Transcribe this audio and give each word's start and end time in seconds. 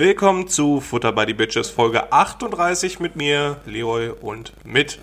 Willkommen 0.00 0.48
zu 0.48 0.80
Futter 0.80 1.12
by 1.12 1.24
the 1.26 1.34
Bitches 1.34 1.68
Folge 1.68 2.10
38 2.10 3.00
mit 3.00 3.16
mir, 3.16 3.58
Leroy 3.66 4.08
und 4.08 4.54
mit 4.64 4.98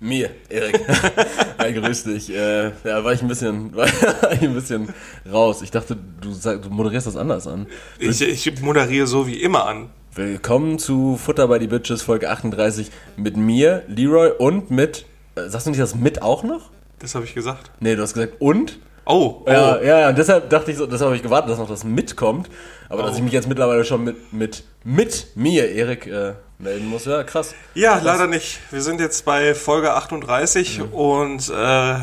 mir, 0.00 0.30
Erik. 0.48 0.80
Hi, 1.58 1.74
grüß 1.74 2.04
dich. 2.04 2.30
Äh, 2.30 2.68
ja, 2.82 3.04
war 3.04 3.12
ich 3.12 3.20
ein 3.20 3.28
bisschen, 3.28 3.76
war 3.76 3.86
ich 4.32 4.40
ein 4.40 4.54
bisschen 4.54 4.88
raus. 5.30 5.60
Ich 5.60 5.70
dachte, 5.70 5.98
du, 6.22 6.32
sag, 6.32 6.62
du 6.62 6.70
moderierst 6.70 7.06
das 7.06 7.16
anders 7.18 7.46
an. 7.46 7.66
Ich, 7.98 8.22
ich 8.22 8.62
moderiere 8.62 9.06
so 9.06 9.26
wie 9.26 9.36
immer 9.36 9.66
an. 9.66 9.90
Willkommen 10.14 10.78
zu 10.78 11.18
Futter 11.18 11.48
by 11.48 11.58
the 11.60 11.66
Bitches 11.66 12.00
Folge 12.00 12.30
38 12.30 12.90
mit 13.18 13.36
mir, 13.36 13.82
Leroy 13.86 14.30
und 14.30 14.70
mit, 14.70 15.04
äh, 15.34 15.46
sagst 15.50 15.66
du 15.66 15.72
nicht 15.72 15.82
das 15.82 15.94
mit 15.94 16.22
auch 16.22 16.42
noch? 16.42 16.70
Das 17.00 17.14
habe 17.14 17.26
ich 17.26 17.34
gesagt. 17.34 17.70
Nee, 17.80 17.96
du 17.96 18.00
hast 18.00 18.14
gesagt 18.14 18.36
und? 18.38 18.78
Oh, 19.06 19.42
oh. 19.46 19.50
Ja, 19.50 19.80
ja, 19.82 20.12
deshalb 20.12 20.50
dachte 20.50 20.72
ich 20.72 20.76
so, 20.76 20.86
deshalb 20.86 21.06
habe 21.06 21.16
ich 21.16 21.22
gewartet, 21.22 21.50
dass 21.50 21.58
noch 21.58 21.68
das 21.68 21.84
mitkommt. 21.84 22.48
Aber 22.88 23.04
oh. 23.04 23.06
dass 23.06 23.16
ich 23.16 23.22
mich 23.22 23.32
jetzt 23.32 23.48
mittlerweile 23.48 23.84
schon 23.84 24.04
mit, 24.04 24.32
mit, 24.32 24.64
mit 24.84 25.28
mir, 25.36 25.70
Erik, 25.70 26.06
äh, 26.06 26.34
melden 26.58 26.88
muss, 26.88 27.04
ja, 27.04 27.22
krass. 27.22 27.54
Ja, 27.74 27.94
krass. 27.94 28.04
leider 28.04 28.26
nicht. 28.26 28.58
Wir 28.70 28.82
sind 28.82 29.00
jetzt 29.00 29.24
bei 29.24 29.54
Folge 29.54 29.94
38 29.94 30.78
mhm. 30.78 30.84
und 30.92 31.48
äh, 31.50 31.96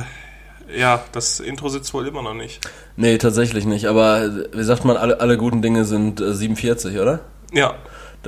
ja, 0.78 1.04
das 1.12 1.40
Intro 1.40 1.70
sitzt 1.70 1.94
wohl 1.94 2.08
immer 2.08 2.22
noch 2.22 2.34
nicht. 2.34 2.62
Nee, 2.96 3.18
tatsächlich 3.18 3.66
nicht. 3.66 3.86
Aber 3.88 4.30
wie 4.54 4.64
sagt 4.64 4.86
man, 4.86 4.98
alle, 4.98 5.20
alle 5.20 5.38
guten 5.38 5.62
Dinge 5.62 5.86
sind 5.86 6.22
äh, 6.22 6.34
47, 6.34 7.00
oder? 7.00 7.20
Ja. 7.52 7.76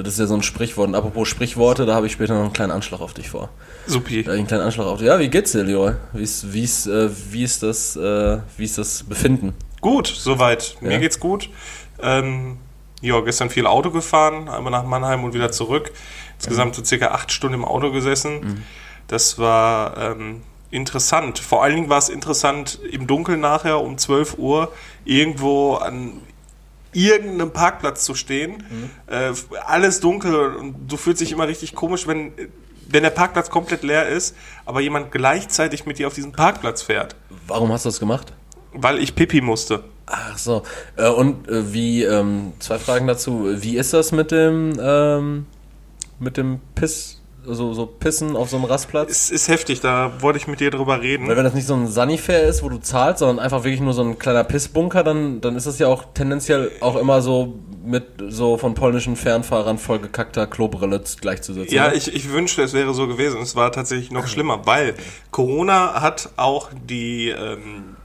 Das 0.04 0.14
ist 0.14 0.20
ja 0.20 0.28
so 0.28 0.36
ein 0.36 0.44
Sprichwort. 0.44 0.90
Und 0.90 0.96
apropos 0.96 1.28
Sprichworte, 1.28 1.86
da 1.86 1.96
habe 1.96 2.06
ich 2.06 2.12
später 2.12 2.34
noch 2.36 2.44
einen 2.44 2.54
kleinen 2.54 2.72
Anschlag 2.72 3.00
auf 3.00 3.14
dich 3.14 3.30
vor. 3.30 3.50
Supi. 3.88 4.24
Da 4.24 4.34
einen 4.34 4.48
kleinen 4.48 4.64
Anschlag 4.64 4.88
auf 4.88 5.00
dich. 5.00 5.08
Ja, 5.08 5.20
wie 5.20 5.30
geht's 5.30 5.54
dir, 5.54 5.64
Leroy? 5.64 5.94
Wie 6.14 6.24
ist, 6.24 6.54
wie 6.54 6.64
ist, 6.64 6.88
äh, 6.88 7.10
wie 7.32 7.44
ist, 7.44 7.64
das, 7.64 7.96
äh, 7.96 8.40
wie 8.58 8.66
ist 8.66 8.78
das 8.78 9.04
Befinden? 9.04 9.54
Gut, 9.80 10.08
soweit. 10.08 10.76
Ja? 10.82 10.90
Mir 10.90 11.00
geht's 11.00 11.20
gut. 11.20 11.50
Ähm, 12.02 12.58
ja, 13.02 13.20
gestern 13.22 13.50
viel 13.50 13.68
Auto 13.68 13.92
gefahren, 13.92 14.50
einmal 14.50 14.72
nach 14.72 14.84
Mannheim 14.84 15.24
und 15.24 15.34
wieder 15.34 15.52
zurück. 15.52 15.92
Insgesamt 16.38 16.76
so 16.76 16.84
circa 16.84 17.08
acht 17.10 17.32
Stunden 17.32 17.56
im 17.56 17.66
Auto 17.66 17.92
gesessen. 17.92 18.40
Mhm. 18.42 18.64
Das 19.08 19.38
war 19.38 19.98
ähm, 19.98 20.42
interessant. 20.72 21.40
Vor 21.40 21.64
allen 21.64 21.76
Dingen 21.76 21.90
war 21.90 22.00
es 22.00 22.10
interessant 22.10 22.80
im 22.92 23.08
Dunkeln 23.08 23.40
nachher 23.40 23.80
um 23.80 23.98
12 23.98 24.38
Uhr 24.38 24.74
irgendwo 25.06 25.76
an 25.76 26.22
irgendeinem 26.96 27.52
Parkplatz 27.52 28.06
zu 28.06 28.16
stehen. 28.16 28.64
Mhm. 28.70 28.90
Äh, 29.08 29.34
alles 29.66 30.00
dunkel 30.00 30.56
und 30.56 30.88
du 30.88 30.98
fühlst 30.98 31.22
dich 31.22 31.32
immer 31.32 31.48
richtig 31.48 31.76
komisch, 31.76 32.08
wenn, 32.08 32.32
wenn 32.88 33.04
der 33.04 33.10
Parkplatz 33.10 33.50
komplett 33.50 33.84
leer 33.84 34.08
ist, 34.08 34.36
aber 34.66 34.82
jemand 34.82 35.12
gleichzeitig 35.12 35.86
mit 35.86 36.00
dir 36.00 36.08
auf 36.08 36.14
diesen 36.14 36.32
Parkplatz 36.32 36.82
fährt. 36.82 37.16
Warum 37.48 37.72
hast 37.72 37.86
du 37.86 37.90
das 37.90 38.00
gemacht? 38.00 38.34
Weil 38.74 39.00
ich 39.00 39.16
Pipi 39.16 39.42
musste. 39.42 39.84
Ach 40.06 40.38
so. 40.38 40.64
Äh, 40.96 41.10
und 41.10 41.48
äh, 41.48 41.74
wie, 41.74 42.04
ähm, 42.04 42.54
zwei 42.60 42.80
Fragen 42.80 43.08
dazu. 43.08 43.48
Wie 43.58 43.78
ist 43.78 43.94
das 43.94 44.12
mit 44.12 44.32
dem, 44.32 44.78
ähm, 44.80 45.46
mit 46.20 46.38
dem 46.38 46.60
Piss, 46.76 47.15
so, 47.48 47.74
so 47.74 47.86
Pissen 47.86 48.36
auf 48.36 48.50
so 48.50 48.58
einem 48.58 48.66
Rastplatz? 48.66 49.10
Es 49.10 49.30
ist 49.30 49.48
heftig, 49.48 49.82
da 49.82 50.22
wollte 50.22 50.38
ich 50.38 50.48
mit 50.48 50.60
dir 50.60 50.72
drüber 50.72 51.02
reden. 51.02 51.28
Weil 51.28 51.38
wenn 51.38 51.44
das 51.44 51.54
nicht 51.54 51.68
so 51.68 51.76
ein 51.76 51.88
Sunnyfair 51.88 52.44
ist, 52.44 52.64
wo 52.64 52.70
du 52.70 52.78
zahlst, 52.78 53.20
sondern 53.20 53.40
einfach 53.40 53.64
wirklich 53.64 53.82
nur 53.82 53.94
so 53.94 54.04
ein 54.04 54.20
kleiner 54.20 54.44
Pissbunker, 54.44 55.04
dann, 55.04 55.42
dann 55.42 55.56
ist 55.56 55.68
das 55.68 55.80
ja 55.80 55.88
auch 55.88 56.06
tendenziell 56.14 56.72
auch 56.82 56.96
immer 56.96 57.22
so 57.22 57.60
mit 57.84 58.06
so 58.30 58.58
von 58.58 58.74
polnischen 58.74 59.16
Fernfahrern 59.16 59.78
vollgekackter 59.78 60.48
Klobrille 60.48 61.02
gleichzusetzen. 61.22 61.74
Ja, 61.74 61.92
ich, 61.92 62.14
ich 62.14 62.32
wünschte, 62.32 62.64
es 62.64 62.74
wäre 62.74 62.94
so 62.94 63.08
gewesen. 63.08 63.42
Es 63.42 63.56
war 63.56 63.72
tatsächlich 63.72 64.12
noch 64.12 64.28
schlimmer, 64.28 64.66
weil 64.66 64.96
Corona 65.32 66.02
hat 66.02 66.30
auch 66.38 66.70
die 66.88 67.30
ähm, 67.30 67.96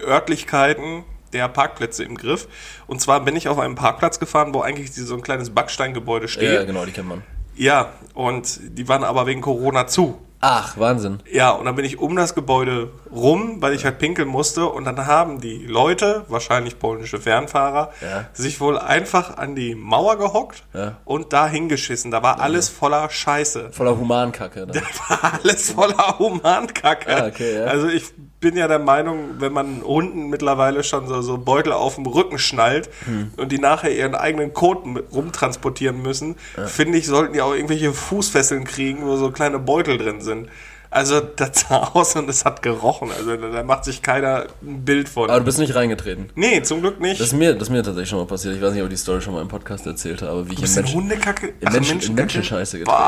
Örtlichkeiten 0.00 1.04
der 1.32 1.48
Parkplätze 1.48 2.04
im 2.04 2.16
Griff. 2.16 2.48
Und 2.86 3.00
zwar 3.00 3.24
bin 3.24 3.36
ich 3.36 3.48
auf 3.48 3.58
einem 3.58 3.74
Parkplatz 3.74 4.18
gefahren, 4.18 4.54
wo 4.54 4.60
eigentlich 4.60 4.92
so 4.94 5.14
ein 5.14 5.22
kleines 5.22 5.50
Backsteingebäude 5.50 6.28
steht. 6.28 6.52
Ja, 6.52 6.64
genau, 6.64 6.84
die 6.84 6.92
kennt 6.92 7.08
man. 7.08 7.22
Ja, 7.54 7.92
und 8.14 8.60
die 8.62 8.88
waren 8.88 9.04
aber 9.04 9.26
wegen 9.26 9.40
Corona 9.40 9.86
zu. 9.86 10.18
Ach, 10.44 10.76
Wahnsinn. 10.76 11.20
Ja, 11.30 11.50
und 11.50 11.66
dann 11.66 11.76
bin 11.76 11.84
ich 11.84 12.00
um 12.00 12.16
das 12.16 12.34
Gebäude 12.34 12.90
rum, 13.12 13.62
weil 13.62 13.74
ich 13.74 13.84
halt 13.84 14.00
pinkeln 14.00 14.26
musste. 14.26 14.66
Und 14.66 14.84
dann 14.84 15.06
haben 15.06 15.40
die 15.40 15.64
Leute, 15.66 16.24
wahrscheinlich 16.26 16.80
polnische 16.80 17.20
Fernfahrer, 17.20 17.92
ja. 18.00 18.24
sich 18.32 18.60
wohl 18.60 18.76
einfach 18.76 19.36
an 19.36 19.54
die 19.54 19.76
Mauer 19.76 20.18
gehockt 20.18 20.64
ja. 20.74 20.96
und 21.04 21.32
da 21.32 21.46
hingeschissen. 21.46 22.10
Da 22.10 22.24
war 22.24 22.38
ja. 22.38 22.42
alles 22.42 22.68
voller 22.68 23.08
Scheiße. 23.08 23.70
Voller 23.70 23.96
Humankacke. 23.96 24.66
Ne? 24.66 24.72
Da 24.82 25.20
war 25.20 25.34
alles 25.44 25.70
voller 25.70 26.18
Humankacke. 26.18 27.16
Ah, 27.16 27.28
okay, 27.28 27.58
ja. 27.58 27.64
Also 27.66 27.86
ich 27.86 28.12
bin 28.42 28.56
ja 28.56 28.68
der 28.68 28.78
Meinung, 28.78 29.36
wenn 29.38 29.52
man 29.52 29.82
Hunden 29.82 30.28
mittlerweile 30.28 30.84
schon 30.84 31.08
so, 31.08 31.22
so 31.22 31.38
Beutel 31.38 31.72
auf 31.72 31.94
dem 31.94 32.04
Rücken 32.04 32.38
schnallt 32.38 32.90
hm. 33.06 33.30
und 33.38 33.50
die 33.50 33.58
nachher 33.58 33.96
ihren 33.96 34.14
eigenen 34.14 34.52
Kot 34.52 34.84
rumtransportieren 35.14 36.02
müssen, 36.02 36.36
finde 36.66 36.98
ich, 36.98 37.06
sollten 37.06 37.32
die 37.32 37.40
auch 37.40 37.54
irgendwelche 37.54 37.94
Fußfesseln 37.94 38.64
kriegen, 38.64 39.06
wo 39.06 39.16
so 39.16 39.30
kleine 39.30 39.58
Beutel 39.58 39.96
drin 39.96 40.20
sind. 40.20 40.48
Also 40.92 41.20
das 41.20 41.60
sah 41.60 41.84
aus 41.94 42.14
und 42.16 42.28
es 42.28 42.44
hat 42.44 42.60
gerochen. 42.60 43.08
Also 43.16 43.34
da 43.34 43.62
macht 43.62 43.86
sich 43.86 44.02
keiner 44.02 44.44
ein 44.60 44.84
Bild 44.84 45.08
von. 45.08 45.30
Aber 45.30 45.38
du 45.38 45.46
bist 45.46 45.58
nicht 45.58 45.74
reingetreten. 45.74 46.28
Nee, 46.34 46.60
zum 46.62 46.82
Glück 46.82 47.00
nicht. 47.00 47.18
Das 47.18 47.28
ist 47.28 47.32
mir, 47.32 47.54
das 47.54 47.62
ist 47.62 47.70
mir 47.70 47.82
tatsächlich 47.82 48.10
schon 48.10 48.18
mal 48.18 48.26
passiert. 48.26 48.56
Ich 48.56 48.60
weiß 48.60 48.74
nicht, 48.74 48.82
ob 48.82 48.88
ich 48.88 48.94
die 48.94 49.00
Story 49.00 49.22
schon 49.22 49.32
mal 49.32 49.40
im 49.40 49.48
Podcast 49.48 49.86
erzählt 49.86 50.20
habe, 50.20 50.46
wie 50.50 50.52
ich 50.52 50.62
in, 50.62 50.74
Mensch, 50.74 50.92
Hundekacke? 50.92 51.46
in, 51.46 51.54
Ach, 51.64 51.72
Menschen, 51.72 51.98
in 51.98 52.14
Menschenscheiße 52.14 52.80
getreten 52.80 52.98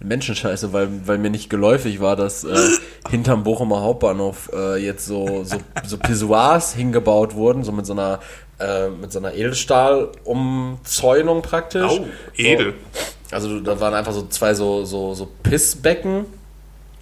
In 0.00 0.08
Menschenscheiße, 0.08 0.72
weil, 0.72 0.88
weil 1.06 1.18
mir 1.18 1.30
nicht 1.30 1.48
geläufig 1.48 2.00
war, 2.00 2.16
dass 2.16 2.42
äh, 2.42 2.56
hinterm 3.08 3.44
Bochumer 3.44 3.82
Hauptbahnhof 3.82 4.50
äh, 4.52 4.84
jetzt 4.84 5.06
so, 5.06 5.44
so, 5.44 5.58
so 5.84 5.98
Pissoirs 5.98 6.74
hingebaut 6.74 7.36
wurden, 7.36 7.62
so 7.62 7.70
mit 7.70 7.86
so 7.86 7.92
einer 7.92 8.18
äh, 8.58 8.88
mit 8.88 9.12
so 9.12 9.20
einer 9.20 9.32
Edelstahlumzäunung 9.32 11.42
praktisch. 11.42 12.00
Oh, 12.00 12.06
edel. 12.36 12.74
So. 12.92 12.98
Also 13.30 13.60
da 13.60 13.78
waren 13.78 13.94
einfach 13.94 14.12
so 14.12 14.26
zwei 14.26 14.54
so, 14.54 14.84
so, 14.84 15.14
so 15.14 15.28
Pissbecken 15.44 16.26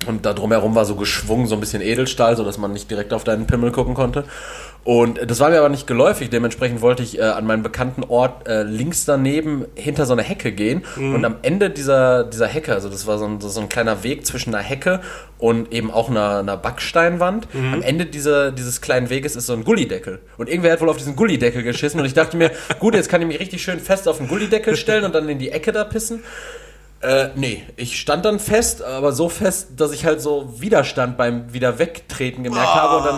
und 0.06 0.26
da 0.26 0.32
drumherum 0.32 0.74
war 0.74 0.84
so 0.84 0.96
geschwungen, 0.96 1.46
so 1.46 1.54
ein 1.54 1.60
bisschen 1.60 1.82
Edelstahl, 1.82 2.36
sodass 2.36 2.58
man 2.58 2.72
nicht 2.72 2.90
direkt 2.90 3.12
auf 3.12 3.24
deinen 3.24 3.46
Pimmel 3.46 3.72
gucken 3.72 3.94
konnte. 3.94 4.24
Und 4.84 5.18
das 5.30 5.40
war 5.40 5.48
mir 5.48 5.58
aber 5.58 5.70
nicht 5.70 5.86
geläufig, 5.86 6.28
dementsprechend 6.28 6.82
wollte 6.82 7.02
ich 7.02 7.18
äh, 7.18 7.22
an 7.22 7.46
meinen 7.46 7.62
bekannten 7.62 8.04
Ort 8.04 8.46
äh, 8.46 8.64
links 8.64 9.06
daneben 9.06 9.64
hinter 9.74 10.04
so 10.04 10.12
eine 10.12 10.22
Hecke 10.22 10.52
gehen. 10.52 10.84
Mhm. 10.96 11.14
Und 11.14 11.24
am 11.24 11.36
Ende 11.40 11.70
dieser, 11.70 12.22
dieser 12.24 12.46
Hecke, 12.46 12.74
also 12.74 12.90
das 12.90 13.06
war 13.06 13.16
so 13.16 13.24
ein, 13.24 13.40
so 13.40 13.60
ein 13.60 13.70
kleiner 13.70 14.04
Weg 14.04 14.26
zwischen 14.26 14.54
einer 14.54 14.62
Hecke 14.62 15.00
und 15.38 15.72
eben 15.72 15.90
auch 15.90 16.10
einer, 16.10 16.40
einer 16.40 16.58
Backsteinwand, 16.58 17.52
mhm. 17.54 17.74
am 17.74 17.82
Ende 17.82 18.04
dieser, 18.04 18.52
dieses 18.52 18.82
kleinen 18.82 19.08
Weges 19.08 19.36
ist 19.36 19.46
so 19.46 19.54
ein 19.54 19.64
Gullideckel. 19.64 20.20
Und 20.36 20.50
irgendwer 20.50 20.72
hat 20.72 20.82
wohl 20.82 20.90
auf 20.90 20.98
diesen 20.98 21.16
Gullideckel 21.16 21.62
geschissen 21.62 21.98
und 21.98 22.04
ich 22.04 22.14
dachte 22.14 22.36
mir, 22.36 22.50
gut, 22.78 22.94
jetzt 22.94 23.08
kann 23.08 23.22
ich 23.22 23.26
mich 23.26 23.40
richtig 23.40 23.62
schön 23.62 23.80
fest 23.80 24.06
auf 24.06 24.18
den 24.18 24.28
Gullideckel 24.28 24.76
stellen 24.76 25.04
und 25.04 25.14
dann 25.14 25.26
in 25.30 25.38
die 25.38 25.48
Ecke 25.48 25.72
da 25.72 25.84
pissen. 25.84 26.22
Äh, 27.04 27.30
nee, 27.34 27.62
ich 27.76 28.00
stand 28.00 28.24
dann 28.24 28.38
fest, 28.38 28.82
aber 28.82 29.12
so 29.12 29.28
fest, 29.28 29.68
dass 29.76 29.92
ich 29.92 30.06
halt 30.06 30.22
so 30.22 30.54
Widerstand 30.58 31.18
beim 31.18 31.52
wieder 31.52 31.78
wegtreten 31.78 32.44
gemerkt 32.44 32.66
oh. 32.72 32.76
habe 32.76 32.96
und 32.96 33.04
dann, 33.04 33.16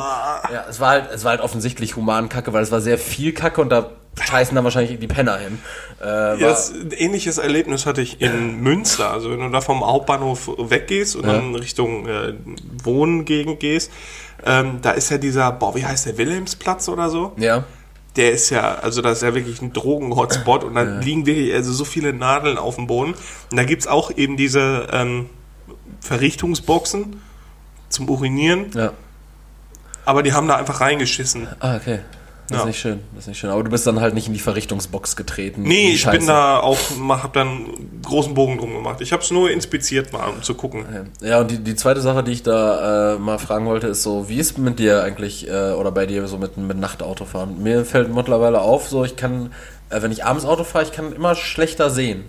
ja, 0.52 0.64
es 0.68 0.80
war 0.80 0.90
halt, 0.90 1.04
es 1.14 1.22
war 1.22 1.30
halt 1.30 1.40
offensichtlich 1.40 1.94
Humankacke, 1.94 2.52
weil 2.52 2.64
es 2.64 2.72
war 2.72 2.80
sehr 2.80 2.98
viel 2.98 3.32
Kacke 3.32 3.60
und 3.60 3.68
da 3.68 3.90
scheißen 4.20 4.56
dann 4.56 4.64
wahrscheinlich 4.64 4.98
die 4.98 5.06
Penner 5.06 5.38
hin. 5.38 5.60
Äh, 6.02 6.40
ja, 6.40 6.50
ein 6.50 6.90
ähnliches 6.90 7.38
Erlebnis 7.38 7.86
hatte 7.86 8.00
ich 8.00 8.20
in 8.20 8.60
Münster. 8.60 9.12
Also 9.12 9.30
wenn 9.30 9.38
du 9.38 9.50
da 9.50 9.60
vom 9.60 9.86
Hauptbahnhof 9.86 10.50
weggehst 10.58 11.14
und 11.14 11.26
ja. 11.26 11.34
dann 11.34 11.54
Richtung 11.54 12.08
äh, 12.08 12.34
Wohngegend 12.82 13.60
gehst, 13.60 13.92
ähm, 14.44 14.80
da 14.82 14.92
ist 14.92 15.10
ja 15.10 15.18
dieser, 15.18 15.52
boah, 15.52 15.76
wie 15.76 15.84
heißt 15.84 16.06
der, 16.06 16.18
Wilhelmsplatz 16.18 16.88
oder 16.88 17.08
so? 17.08 17.34
Ja 17.36 17.64
der 18.16 18.32
ist 18.32 18.50
ja, 18.50 18.76
also 18.76 19.02
das 19.02 19.18
ist 19.18 19.22
ja 19.22 19.34
wirklich 19.34 19.60
ein 19.62 19.72
Drogen-Hotspot 19.72 20.64
und 20.64 20.74
da 20.74 20.84
ja. 20.84 20.98
liegen 21.00 21.26
wirklich 21.26 21.52
also 21.54 21.72
so 21.72 21.84
viele 21.84 22.12
Nadeln 22.12 22.58
auf 22.58 22.76
dem 22.76 22.86
Boden. 22.86 23.14
Und 23.50 23.56
da 23.56 23.64
gibt 23.64 23.82
es 23.82 23.88
auch 23.88 24.10
eben 24.10 24.36
diese 24.36 24.88
ähm, 24.92 25.28
Verrichtungsboxen 26.00 27.20
zum 27.88 28.08
Urinieren. 28.08 28.70
Ja. 28.74 28.92
Aber 30.04 30.22
die 30.22 30.32
haben 30.32 30.48
da 30.48 30.56
einfach 30.56 30.80
reingeschissen. 30.80 31.48
Ah, 31.60 31.76
okay. 31.76 32.00
Das 32.48 32.58
ja. 32.58 32.62
ist 32.62 32.66
nicht 32.66 32.78
schön, 32.78 33.00
das 33.14 33.24
ist 33.24 33.28
nicht 33.28 33.38
schön. 33.38 33.50
Aber 33.50 33.64
du 33.64 33.70
bist 33.70 33.86
dann 33.86 34.00
halt 34.00 34.14
nicht 34.14 34.28
in 34.28 34.32
die 34.32 34.40
Verrichtungsbox 34.40 35.16
getreten. 35.16 35.62
Nee, 35.62 35.92
ich 35.92 36.08
bin 36.08 36.26
da 36.26 36.60
auch, 36.60 36.78
hab 37.08 37.32
dann 37.32 37.48
einen 37.48 38.00
großen 38.04 38.34
Bogen 38.34 38.58
drum 38.58 38.72
gemacht. 38.72 39.00
Ich 39.00 39.12
habe 39.12 39.22
es 39.22 39.30
nur 39.30 39.50
inspiziert 39.50 40.12
mal, 40.12 40.28
um 40.28 40.42
zu 40.42 40.54
gucken. 40.54 40.84
Ja, 41.20 41.40
und 41.40 41.50
die, 41.50 41.58
die 41.58 41.74
zweite 41.74 42.00
Sache, 42.00 42.22
die 42.22 42.32
ich 42.32 42.42
da 42.42 43.14
äh, 43.14 43.18
mal 43.18 43.38
fragen 43.38 43.66
wollte, 43.66 43.88
ist 43.88 44.02
so, 44.02 44.28
wie 44.28 44.36
ist 44.36 44.58
mit 44.58 44.78
dir 44.78 45.02
eigentlich 45.02 45.48
äh, 45.48 45.72
oder 45.72 45.90
bei 45.90 46.06
dir 46.06 46.26
so 46.28 46.38
mit, 46.38 46.56
mit 46.56 46.78
Nachtautofahren? 46.78 47.62
Mir 47.62 47.84
fällt 47.84 48.14
mittlerweile 48.14 48.60
auf, 48.60 48.88
so 48.88 49.04
ich 49.04 49.16
kann, 49.16 49.52
äh, 49.90 50.02
wenn 50.02 50.12
ich 50.12 50.24
abends 50.24 50.44
Auto 50.44 50.62
fahre, 50.62 50.84
ich 50.84 50.92
kann 50.92 51.12
immer 51.12 51.34
schlechter 51.34 51.90
sehen. 51.90 52.24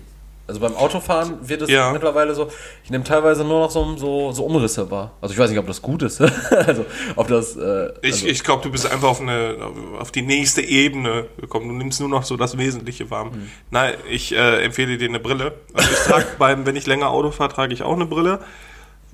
Also 0.48 0.60
beim 0.60 0.74
Autofahren 0.76 1.46
wird 1.46 1.60
es 1.60 1.68
ja. 1.68 1.92
mittlerweile 1.92 2.34
so, 2.34 2.48
ich 2.82 2.90
nehme 2.90 3.04
teilweise 3.04 3.44
nur 3.44 3.60
noch 3.60 3.70
so, 3.70 3.98
so, 3.98 4.32
so 4.32 4.46
Umrisse 4.46 4.90
wahr. 4.90 5.12
Also 5.20 5.34
ich 5.34 5.38
weiß 5.38 5.50
nicht, 5.50 5.58
ob 5.58 5.66
das 5.66 5.82
gut 5.82 6.02
ist. 6.02 6.22
also 6.50 6.86
ob 7.16 7.28
das. 7.28 7.54
Äh, 7.54 7.60
also 7.60 7.92
ich 8.02 8.26
ich 8.26 8.44
glaube, 8.44 8.62
du 8.62 8.70
bist 8.70 8.90
einfach 8.90 9.08
auf, 9.08 9.20
eine, 9.20 9.58
auf 9.98 10.10
die 10.10 10.22
nächste 10.22 10.62
Ebene 10.62 11.26
gekommen. 11.38 11.68
Du 11.68 11.74
nimmst 11.74 12.00
nur 12.00 12.08
noch 12.08 12.22
so 12.22 12.38
das 12.38 12.56
Wesentliche 12.56 13.10
warm. 13.10 13.28
Mhm. 13.28 13.50
Nein, 13.70 13.94
ich 14.10 14.34
äh, 14.34 14.64
empfehle 14.64 14.96
dir 14.96 15.10
eine 15.10 15.20
Brille. 15.20 15.52
Also 15.74 15.90
ich 15.90 15.98
trage 15.98 16.26
beim, 16.38 16.64
wenn 16.64 16.76
ich 16.76 16.86
länger 16.86 17.10
Auto 17.10 17.30
fahre, 17.30 17.52
trage 17.52 17.74
ich 17.74 17.82
auch 17.82 17.94
eine 17.94 18.06
Brille. 18.06 18.40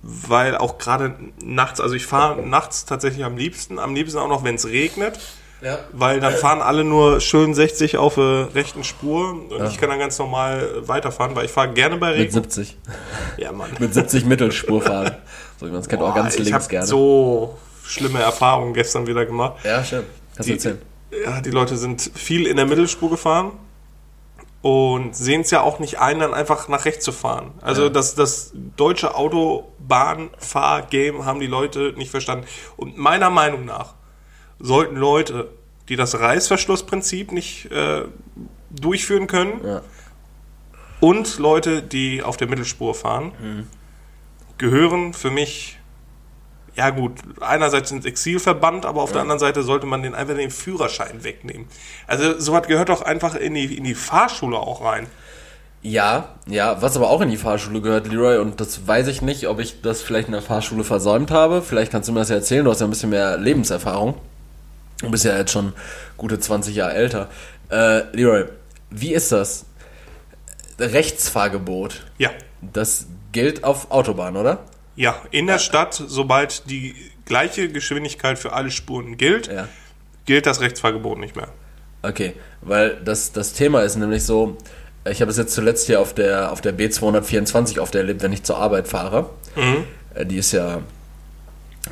Weil 0.03 0.57
auch 0.57 0.79
gerade 0.79 1.17
nachts, 1.43 1.81
also 1.81 1.97
ich 1.97 2.07
fahre 2.07 2.43
nachts 2.43 2.85
tatsächlich 2.85 3.25
am 3.25 3.37
liebsten, 3.37 3.81
am 3.81 3.97
liebsten 3.97 4.19
auch 4.19 4.29
noch, 4.29 4.45
wenn 4.45 4.55
es 4.55 4.69
regnet 4.69 5.19
Ja. 5.65 5.79
weil 5.93 6.21
dann 6.21 6.35
fahren 6.35 6.61
alle 6.61 6.85
nur 6.85 7.21
schön 7.21 7.55
60 7.55 7.97
auf 7.97 8.17
der 8.17 8.55
rechten 8.55 8.85
Spur 8.85 9.31
und 9.51 9.67
ich 9.71 9.79
kann 9.79 9.89
dann 9.89 9.99
ganz 9.99 10.19
normal 10.19 10.69
weiterfahren, 10.87 11.35
weil 11.35 11.47
ich 11.47 11.51
fahre 11.51 11.73
gerne 11.73 11.97
bei 11.97 12.11
Mit 12.11 12.19
Regen. 12.19 12.33
70. 12.33 12.77
Ja, 13.39 13.53
Mann. 13.53 13.71
Mit 13.79 13.95
70 13.95 14.27
Mittelspur 14.27 14.83
fahren. 14.83 15.17
So 15.59 15.67
wie 15.67 15.71
man 15.71 15.81
es 15.81 15.89
kennt, 15.89 16.03
auch 16.03 16.13
Boah, 16.13 16.23
ganz 16.23 16.35
ich 16.35 16.41
links 16.45 16.53
habe 16.53 16.69
gerne. 16.69 16.87
so 16.87 17.57
schlimme 17.85 18.21
Erfahrungen 18.21 18.75
gestern 18.75 19.07
wieder 19.07 19.25
gemacht. 19.25 19.65
ja, 19.65 19.83
schön. 19.83 20.05
Kannst 20.35 20.49
du 20.49 20.53
Die, 20.53 20.59
erzählen. 20.59 20.83
ja, 21.25 21.41
die 21.41 21.51
Leute 21.51 21.77
sind 21.77 22.11
viel 22.15 22.47
in 22.47 22.57
der 22.57 22.67
Mittelspur 22.67 23.11
gefahren 23.11 23.53
und 24.63 25.15
sehen 25.15 25.43
es 25.43 25.51
ja 25.51 25.61
auch 25.61 25.79
nicht 25.79 26.01
ein, 26.01 26.19
dann 26.21 26.33
einfach 26.35 26.69
nach 26.69 26.85
rechts 26.87 27.05
zu 27.05 27.13
fahren. 27.13 27.53
Also 27.61 27.85
Ja. 27.85 27.89
das, 27.91 28.15
das 28.15 28.53
deutsche 28.77 29.15
Autobahnfahr-Game 29.15 31.25
haben 31.25 31.41
die 31.41 31.47
Leute 31.47 31.95
nicht 31.97 32.11
verstanden. 32.11 32.47
Und 32.77 32.97
meiner 32.99 33.31
Meinung 33.31 33.65
nach 33.65 33.95
sollten 34.65 34.97
Leute, 34.97 35.49
die 35.91 35.97
das 35.97 36.19
Reißverschlussprinzip 36.19 37.33
nicht 37.33 37.71
äh, 37.71 38.03
durchführen 38.71 39.27
können 39.27 39.61
Ja. 39.65 39.83
und 41.01 41.39
Leute, 41.39 41.83
die 41.83 42.23
auf 42.23 42.37
der 42.39 42.49
Mittelspur 42.49 42.95
fahren, 42.95 43.33
Mhm. 43.41 43.67
gehören 44.59 45.13
für 45.13 45.31
mich, 45.31 45.79
ja 46.77 46.89
gut, 46.91 47.13
einerseits 47.41 47.91
ins 47.91 48.07
Exil 48.07 48.39
verbannt, 48.41 48.87
aber 48.87 49.03
auf 49.03 49.13
der 49.13 49.21
anderen 49.21 49.39
Seite 49.39 49.63
sollte 49.63 49.87
man 49.87 50.03
den 50.03 50.15
einfach 50.15 50.35
den 50.35 50.51
Führerschein 50.51 51.23
wegnehmen. 51.25 51.67
Also 52.07 52.41
sowas 52.41 52.67
gehört 52.67 52.89
doch 52.89 53.03
einfach 53.03 53.35
in 53.35 53.55
die, 53.55 53.77
in 53.77 53.85
die 53.85 53.95
Fahrschule 53.95 54.57
auch 54.57 54.83
rein. 54.83 55.07
Ja, 55.83 56.31
ja, 56.47 56.81
was 56.81 56.97
aber 56.97 57.11
auch 57.11 57.21
in 57.21 57.29
die 57.29 57.37
Fahrschule 57.37 57.83
gehört, 57.83 58.09
Leroy, 58.09 58.39
und 58.39 58.59
das 58.59 58.87
weiß 58.87 59.07
ich 59.09 59.21
nicht, 59.21 59.47
ob 59.49 59.61
ich 59.61 59.83
das 59.83 60.01
vielleicht 60.01 60.29
in 60.29 60.33
der 60.33 60.41
Fahrschule 60.41 60.83
versäumt 60.83 61.31
habe. 61.31 61.61
Vielleicht 61.61 61.93
kannst 61.93 62.09
du 62.09 62.13
mir 62.15 62.21
das 62.21 62.31
ja 62.31 62.37
erzählen, 62.37 62.65
du 62.65 62.71
hast 62.71 62.81
ja 62.81 62.87
ein 62.87 62.91
bisschen 62.91 63.11
mehr 63.11 63.37
Lebenserfahrung. 63.37 64.15
Du 65.05 65.11
bist 65.11 65.25
ja 65.25 65.37
jetzt 65.37 65.53
schon 65.53 65.73
gute 66.17 66.39
20 66.39 66.75
Jahre 66.75 66.95
älter. 66.95 67.29
Äh, 67.71 68.03
Leroy, 68.17 68.45
wie 68.91 69.13
ist 69.15 69.33
das? 69.33 69.67
Rechtsfahrgebot, 70.79 72.03
Ja, 72.19 72.31
das 72.61 73.07
gilt 73.33 73.65
auf 73.65 73.91
Autobahn, 73.91 74.37
oder? 74.37 74.65
ja, 74.97 75.17
in 75.33 75.47
der 75.49 75.59
Stadt, 75.59 75.95
sobald 76.07 76.69
die 76.71 76.95
gleiche 77.25 77.69
Geschwindigkeit 77.69 78.39
für 78.39 78.53
alle 78.53 78.71
Spuren 78.71 79.17
gilt, 79.17 79.47
Ja. 79.49 79.69
gilt 80.27 80.47
das 80.47 80.61
Rechtsfahrgebot 80.61 81.19
nicht 81.19 81.37
mehr. 81.37 81.49
Okay, 82.03 82.35
weil 82.61 82.97
das, 83.05 83.33
das 83.33 83.53
Thema 83.55 83.81
ist 83.83 83.97
nämlich 83.97 84.25
so, 84.25 84.57
ich 85.09 85.21
habe 85.21 85.31
es 85.31 85.37
jetzt 85.37 85.55
zuletzt 85.55 85.87
hier 85.87 86.01
auf 86.01 86.13
der, 86.15 86.53
auf 86.53 86.61
der 86.61 86.77
B224 86.77 87.81
oft 87.81 87.95
erlebt, 87.95 88.23
wenn 88.23 88.33
ich 88.33 88.43
zur 88.43 88.59
Arbeit 88.59 88.87
fahre. 88.89 89.31
Äh, 90.15 90.27
Die 90.27 90.37
ist 90.39 90.53
ja 90.53 90.81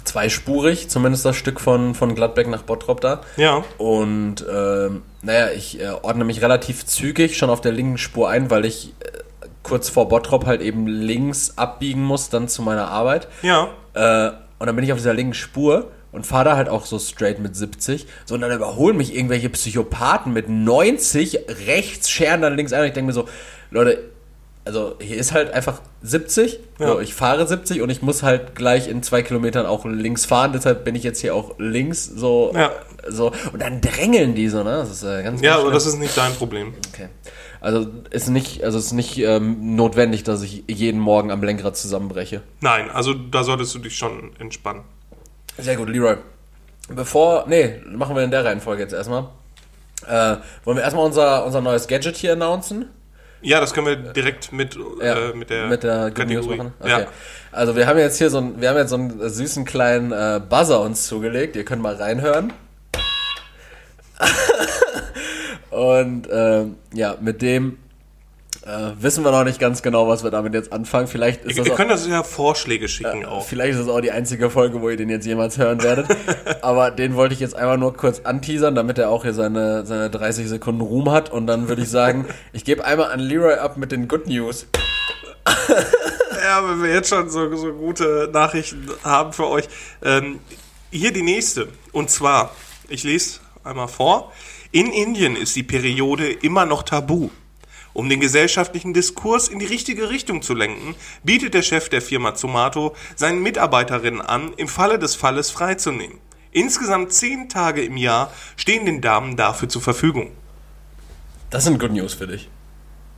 zweispurig, 0.05 0.89
zumindest 0.89 1.25
das 1.25 1.37
Stück 1.37 1.61
von, 1.61 1.95
von 1.95 2.15
Gladbeck 2.15 2.49
nach 2.49 2.63
Bottrop 2.63 3.01
da. 3.01 3.21
Ja, 3.37 3.65
Und 3.79 4.45
ähm, 4.51 5.03
naja, 5.23 5.51
ich 5.55 5.81
äh, 5.81 5.91
ordne 6.03 6.25
mich 6.25 6.43
relativ 6.43 6.87
zügig 6.87 7.37
schon 7.37 7.51
auf 7.51 7.61
der 7.61 7.73
linken 7.73 7.99
Spur 7.99 8.29
ein, 8.29 8.51
weil 8.51 8.65
ich 8.65 8.95
äh, 9.01 9.49
kurz 9.63 9.89
vor 9.89 10.09
Bottrop 10.09 10.47
halt 10.47 10.61
eben 10.63 10.87
links 10.87 11.55
abbiegen 11.57 12.03
muss, 12.03 12.31
dann 12.31 12.49
zu 12.49 12.63
meiner 12.63 12.89
Arbeit. 12.89 13.29
ja, 13.43 13.69
Äh, 13.95 14.33
und 14.59 14.67
dann 14.67 14.77
bin 14.77 14.85
ich 14.85 14.93
auf 14.93 14.99
dieser 14.99 15.13
linken 15.15 15.35
Spur 15.35 15.91
und 16.13 16.25
fahre 16.27 16.45
da 16.45 16.57
halt 16.57 16.69
auch 16.69 16.87
so 16.87 16.99
straight 16.99 17.41
mit 17.41 17.57
70. 17.57 18.07
So, 18.27 18.37
und 18.37 18.43
dann 18.43 18.53
überholen 18.53 18.97
mich 18.97 19.15
irgendwelche 19.15 19.49
Psychopathen 19.51 20.33
mit 20.33 20.49
90 20.49 21.41
rechts, 21.67 22.09
scheren 22.09 22.43
dann 22.43 22.55
links 22.55 22.73
ein. 22.73 22.81
Und 22.83 22.87
ich 22.87 22.93
denke 22.93 23.09
mir 23.09 23.13
so, 23.13 23.29
Leute, 23.71 24.12
also 24.65 24.97
hier 25.01 25.17
ist 25.17 25.33
halt 25.33 25.53
einfach 25.53 25.81
70. 26.03 26.61
Ja. 26.79 26.89
So, 26.89 27.01
ich 27.01 27.15
fahre 27.15 27.47
70 27.47 27.83
und 27.83 27.91
ich 27.91 28.03
muss 28.03 28.23
halt 28.23 28.55
gleich 28.55 28.89
in 28.89 29.03
zwei 29.03 29.23
Kilometern 29.23 29.67
auch 29.67 29.85
links 29.85 30.25
fahren. 30.25 30.53
Deshalb 30.53 30.85
bin 30.85 30.95
ich 30.95 31.03
jetzt 31.03 31.21
hier 31.21 31.35
auch 31.35 31.59
links 31.59 32.05
so. 32.05 32.53
Ja. 32.55 32.71
so 33.09 33.33
und 33.53 33.61
dann 33.61 33.81
drängeln 33.81 34.35
die 34.35 34.49
so, 34.49 34.63
ne? 34.63 34.77
Das 34.77 34.91
ist 34.91 35.03
äh, 35.03 35.23
ganz, 35.23 35.41
ja, 35.41 35.51
ganz 35.51 35.55
aber 35.55 35.63
schlimm. 35.63 35.73
das 35.75 35.87
ist 35.87 35.99
nicht 35.99 36.17
dein 36.17 36.33
Problem. 36.35 36.75
Okay. 36.93 37.09
Also 37.61 37.87
ist 38.11 38.29
nicht, 38.29 38.65
also 38.65 38.79
ist 38.79 38.93
nicht 38.93 39.19
ähm, 39.19 39.77
notwendig, 39.77 40.25
dass 40.25 40.43
ich 40.43 40.65
jeden 40.69 41.01
Morgen 41.01 41.31
am 41.31 41.43
Lenkrad 41.43 41.77
zusammenbreche. 41.77 42.43
Nein, 42.61 42.91
also 42.91 43.15
da 43.15 43.45
solltest 43.45 43.75
du 43.75 43.79
dich 43.79 43.97
schon 43.97 44.33
entspannen. 44.41 44.83
Sehr 45.59 45.77
gut, 45.77 45.89
Leroy. 45.89 46.17
Bevor, 46.89 47.45
nee, 47.47 47.81
machen 47.87 48.17
wir 48.17 48.25
in 48.25 48.33
der 48.33 48.45
Reihenfolge 48.45 48.83
jetzt 48.83 48.93
erstmal. 48.93 49.29
Äh, 50.09 50.37
wollen 50.65 50.77
wir 50.77 50.83
erstmal 50.83 51.07
unser, 51.07 51.47
unser 51.47 51.61
neues 51.61 51.87
Gadget 51.87 52.17
hier 52.17 52.33
announcen? 52.33 52.87
Ja, 53.43 53.61
das 53.61 53.75
können 53.75 53.87
wir 53.87 53.97
direkt 53.97 54.53
mit, 54.53 54.77
äh, 55.01 55.33
mit 55.35 55.51
der, 55.51 55.67
mit 55.67 55.83
der 55.83 56.11
Kategorie. 56.11 56.57
machen. 56.57 56.73
Okay. 56.79 56.91
Ja. 56.91 57.07
Also 57.51 57.77
wir 57.77 57.87
haben 57.87 57.99
jetzt 57.99 58.19
hier 58.19 58.31
so 58.31 58.39
einen, 58.39 58.61
wir 58.61 58.71
haben 58.71 58.77
jetzt 58.77 58.91
so 58.91 58.97
einen 58.97 59.29
süßen 59.29 59.65
kleinen 59.65 60.13
äh, 60.13 60.41
Buzzer 60.49 60.81
uns 60.81 61.07
zugelegt. 61.07 61.57
Ihr 61.57 61.65
könnt 61.65 61.83
mal 61.83 61.97
reinhören. 61.97 62.53
Und 65.71 66.29
ähm, 66.31 66.77
ja, 66.93 67.17
mit 67.21 67.43
dem 67.43 67.79
äh, 68.67 68.93
wissen 69.01 69.25
wir 69.25 69.33
noch 69.33 69.45
nicht 69.45 69.59
ganz 69.59 69.83
genau, 69.83 70.09
was 70.09 70.23
wir 70.23 70.31
damit 70.31 70.55
jetzt 70.55 70.73
anfangen. 70.73 71.09
Vielleicht 71.09 71.45
ist 71.45 71.51
Ihr, 71.51 71.57
das 71.57 71.67
ihr 71.67 71.73
auch, 71.73 71.77
könnt 71.77 71.91
das 71.91 72.07
ja 72.07 72.23
Vorschläge 72.23 72.89
schicken 72.89 73.25
auch. 73.25 73.45
Vielleicht 73.45 73.75
ist 73.75 73.81
es 73.81 73.89
auch 73.89 74.01
die 74.01 74.13
einzige 74.13 74.51
Folge, 74.51 74.81
wo 74.81 74.89
ihr 74.89 74.97
den 74.97 75.09
jetzt 75.09 75.27
jemals 75.27 75.59
hören 75.59 75.83
werdet. 75.83 76.07
Aber 76.63 76.91
den 76.91 77.17
wollte 77.17 77.35
ich 77.35 77.41
jetzt 77.41 77.55
einmal 77.57 77.79
nur 77.79 77.95
kurz 77.95 78.21
anteasern, 78.21 78.75
damit 78.75 78.99
er 78.99 79.11
auch 79.11 79.25
hier 79.25 79.35
seine, 79.35 79.85
seine 79.85 80.11
30 80.11 80.49
Sekunden 80.49 80.81
Ruhm 80.81 81.11
hat. 81.11 81.31
Und 81.31 81.47
dann 81.47 81.69
würde 81.69 81.83
ich 81.83 81.89
sagen, 81.89 82.27
ich 82.53 82.65
gebe 82.65 82.85
einmal 82.85 83.11
an 83.11 83.21
Leroy 83.21 83.55
ab 83.55 83.77
mit 83.77 83.93
den 83.93 84.09
Good 84.09 84.27
News. 84.27 84.67
Ja, 86.45 86.69
wenn 86.69 86.83
wir 86.83 86.93
jetzt 86.93 87.09
schon 87.09 87.31
so, 87.31 87.55
so 87.55 87.73
gute 87.73 88.29
Nachrichten 88.33 88.91
haben 89.05 89.33
für 89.33 89.47
euch. 89.47 89.69
Ähm, 90.03 90.41
hier 90.91 91.13
die 91.13 91.23
nächste. 91.23 91.69
Und 91.93 92.11
zwar, 92.11 92.53
ich 92.89 93.05
lese 93.05 93.39
einmal 93.63 93.87
vor. 93.87 94.33
In 94.73 94.93
Indien 94.93 95.37
ist 95.37 95.55
die 95.55 95.63
Periode 95.63 96.33
immer 96.33 96.67
noch 96.67 96.83
tabu. 96.83 97.31
Um 97.95 98.09
den 98.09 98.21
gesellschaftlichen 98.21 98.95
Diskurs 98.95 99.49
in 99.49 99.59
die 99.59 99.67
richtige 99.67 100.09
Richtung 100.11 100.43
zu 100.43 100.55
lenken, 100.55 100.95
bietet 101.23 101.55
der 101.55 101.63
Chef 101.63 101.89
der 101.89 102.03
Firma 102.03 102.35
Zomato 102.35 102.95
seinen 103.17 103.43
Mitarbeiterinnen 103.43 104.21
an, 104.21 104.53
im 104.57 104.69
Falle 104.69 104.99
des 104.99 105.15
Falles 105.15 105.51
freizunehmen. 105.51 106.19
Insgesamt 106.53 107.13
zehn 107.13 107.49
Tage 107.49 107.83
im 107.83 107.97
Jahr 107.97 108.33
stehen 108.57 108.87
den 108.87 109.01
Damen 109.01 109.37
dafür 109.37 109.69
zur 109.69 109.83
Verfügung. 109.83 110.33
Das 111.51 111.65
sind 111.65 111.79
Good 111.79 111.93
News 111.93 112.15
für 112.15 112.27
dich. 112.27 112.49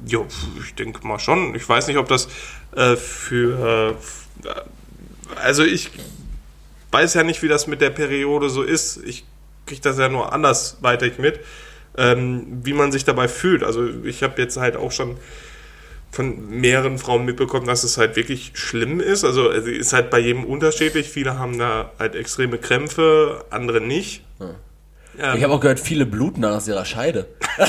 Ja, 0.06 0.20
ich 0.60 0.75
denke 0.75 1.06
mal 1.06 1.18
schon. 1.18 1.54
Ich 1.54 1.68
weiß 1.68 1.87
nicht, 1.87 1.99
ob 1.99 2.08
das 2.08 2.28
äh, 2.75 2.96
für. 2.96 3.96
Äh, 4.44 4.49
also 5.37 5.64
ich 5.64 5.90
weiß 6.90 7.14
ja 7.14 7.22
nicht, 7.22 7.42
wie 7.42 7.49
das 7.49 7.66
mit 7.66 7.80
der 7.80 7.90
Periode 7.90 8.50
so 8.50 8.62
ist. 8.62 8.99
Ich 9.04 9.25
kriege 9.66 9.80
das 9.80 9.99
ja 9.99 10.08
nur 10.08 10.32
andersweitig 10.32 11.18
mit, 11.18 11.40
ähm, 11.96 12.60
wie 12.62 12.72
man 12.72 12.92
sich 12.92 13.04
dabei 13.04 13.28
fühlt. 13.28 13.62
Also 13.62 13.86
ich 14.04 14.22
habe 14.22 14.40
jetzt 14.40 14.56
halt 14.56 14.76
auch 14.76 14.92
schon 14.92 15.16
von 16.10 16.48
mehreren 16.48 16.98
Frauen 16.98 17.24
mitbekommen, 17.24 17.66
dass 17.66 17.82
es 17.82 17.98
halt 17.98 18.14
wirklich 18.16 18.52
schlimm 18.54 19.00
ist. 19.00 19.24
Also 19.24 19.50
es 19.50 19.66
ist 19.66 19.92
halt 19.92 20.10
bei 20.10 20.20
jedem 20.20 20.44
unterschiedlich. 20.44 21.08
Viele 21.10 21.38
haben 21.38 21.58
da 21.58 21.90
halt 21.98 22.14
extreme 22.14 22.58
Krämpfe, 22.58 23.44
andere 23.50 23.80
nicht. 23.80 24.22
Ähm, 24.40 25.36
Ich 25.36 25.42
habe 25.42 25.52
auch 25.52 25.60
gehört, 25.60 25.80
viele 25.80 26.06
bluten 26.06 26.44
aus 26.44 26.68
ihrer 26.68 26.84
Scheide. 26.84 27.26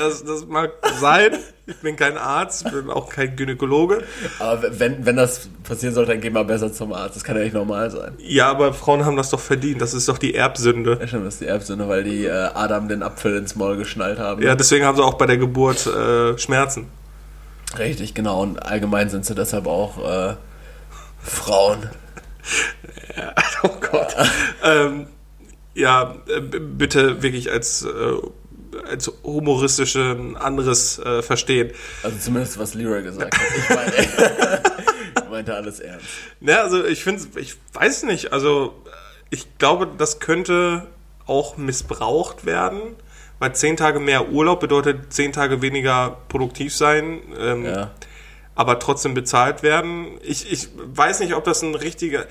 das, 0.00 0.24
das 0.24 0.46
mag 0.46 0.72
sein. 1.00 1.36
Ich 1.66 1.76
bin 1.76 1.94
kein 1.94 2.16
Arzt, 2.16 2.64
bin 2.70 2.90
auch 2.90 3.08
kein 3.08 3.36
Gynäkologe. 3.36 4.02
Aber 4.38 4.78
wenn, 4.80 5.06
wenn 5.06 5.16
das 5.16 5.48
passieren 5.62 5.94
sollte, 5.94 6.12
dann 6.12 6.20
geh 6.20 6.30
mal 6.30 6.44
besser 6.44 6.72
zum 6.72 6.92
Arzt. 6.92 7.16
Das 7.16 7.24
kann 7.24 7.36
ja 7.36 7.44
nicht 7.44 7.54
normal 7.54 7.90
sein. 7.90 8.14
Ja, 8.18 8.50
aber 8.50 8.72
Frauen 8.72 9.04
haben 9.04 9.16
das 9.16 9.30
doch 9.30 9.38
verdient. 9.38 9.80
Das 9.80 9.94
ist 9.94 10.08
doch 10.08 10.18
die 10.18 10.34
Erbsünde. 10.34 10.98
Ja, 11.00 11.06
stimmt, 11.06 11.26
das 11.26 11.34
ist 11.34 11.40
die 11.42 11.46
Erbsünde, 11.46 11.88
weil 11.88 12.02
die 12.02 12.24
äh, 12.24 12.30
Adam 12.30 12.88
den 12.88 13.02
Apfel 13.02 13.36
ins 13.36 13.54
Maul 13.54 13.76
geschnallt 13.76 14.18
haben. 14.18 14.42
Ja, 14.42 14.56
deswegen 14.56 14.84
haben 14.84 14.96
sie 14.96 15.04
auch 15.04 15.14
bei 15.14 15.26
der 15.26 15.36
Geburt 15.36 15.86
äh, 15.86 16.36
Schmerzen. 16.38 16.88
Richtig, 17.78 18.14
genau. 18.14 18.42
Und 18.42 18.58
allgemein 18.64 19.10
sind 19.10 19.24
sie 19.24 19.34
deshalb 19.34 19.66
auch 19.66 19.98
äh, 20.30 20.34
Frauen. 21.22 21.90
Oh 23.62 23.68
Gott. 23.90 24.16
ähm, 24.64 25.06
ja, 25.74 26.14
äh, 26.28 26.40
bitte 26.40 27.22
wirklich 27.22 27.50
als, 27.50 27.82
äh, 27.84 27.88
als 28.88 29.10
humoristische 29.22 30.16
anderes 30.38 30.98
äh, 30.98 31.22
verstehen. 31.22 31.72
Also 32.02 32.16
zumindest 32.18 32.58
was 32.58 32.74
Leroy 32.74 33.02
gesagt 33.02 33.34
hat. 33.36 33.46
Ich, 33.56 33.68
meine, 33.68 34.62
ich 35.24 35.30
meinte 35.30 35.54
alles 35.54 35.80
ernst. 35.80 36.06
Ja, 36.40 36.62
also 36.62 36.84
ich 36.84 37.02
finde, 37.02 37.22
ich 37.40 37.56
weiß 37.72 38.04
nicht, 38.04 38.32
also 38.32 38.74
ich 39.30 39.46
glaube, 39.58 39.88
das 39.98 40.18
könnte 40.20 40.86
auch 41.26 41.56
missbraucht 41.56 42.44
werden, 42.46 42.80
weil 43.38 43.54
zehn 43.54 43.76
Tage 43.76 44.00
mehr 44.00 44.30
Urlaub 44.30 44.60
bedeutet 44.60 45.12
zehn 45.12 45.32
Tage 45.32 45.62
weniger 45.62 46.18
produktiv 46.28 46.74
sein. 46.74 47.20
Ähm, 47.38 47.64
Ja. 47.64 47.90
aber 48.56 48.78
trotzdem 48.78 49.14
bezahlt 49.14 49.62
werden. 49.62 50.18
Ich, 50.22 50.50
ich 50.52 50.68
weiß 50.76 51.20
nicht, 51.20 51.34
ob 51.34 51.44
das 51.44 51.62
ein 51.62 51.74
richtiger. 51.74 52.26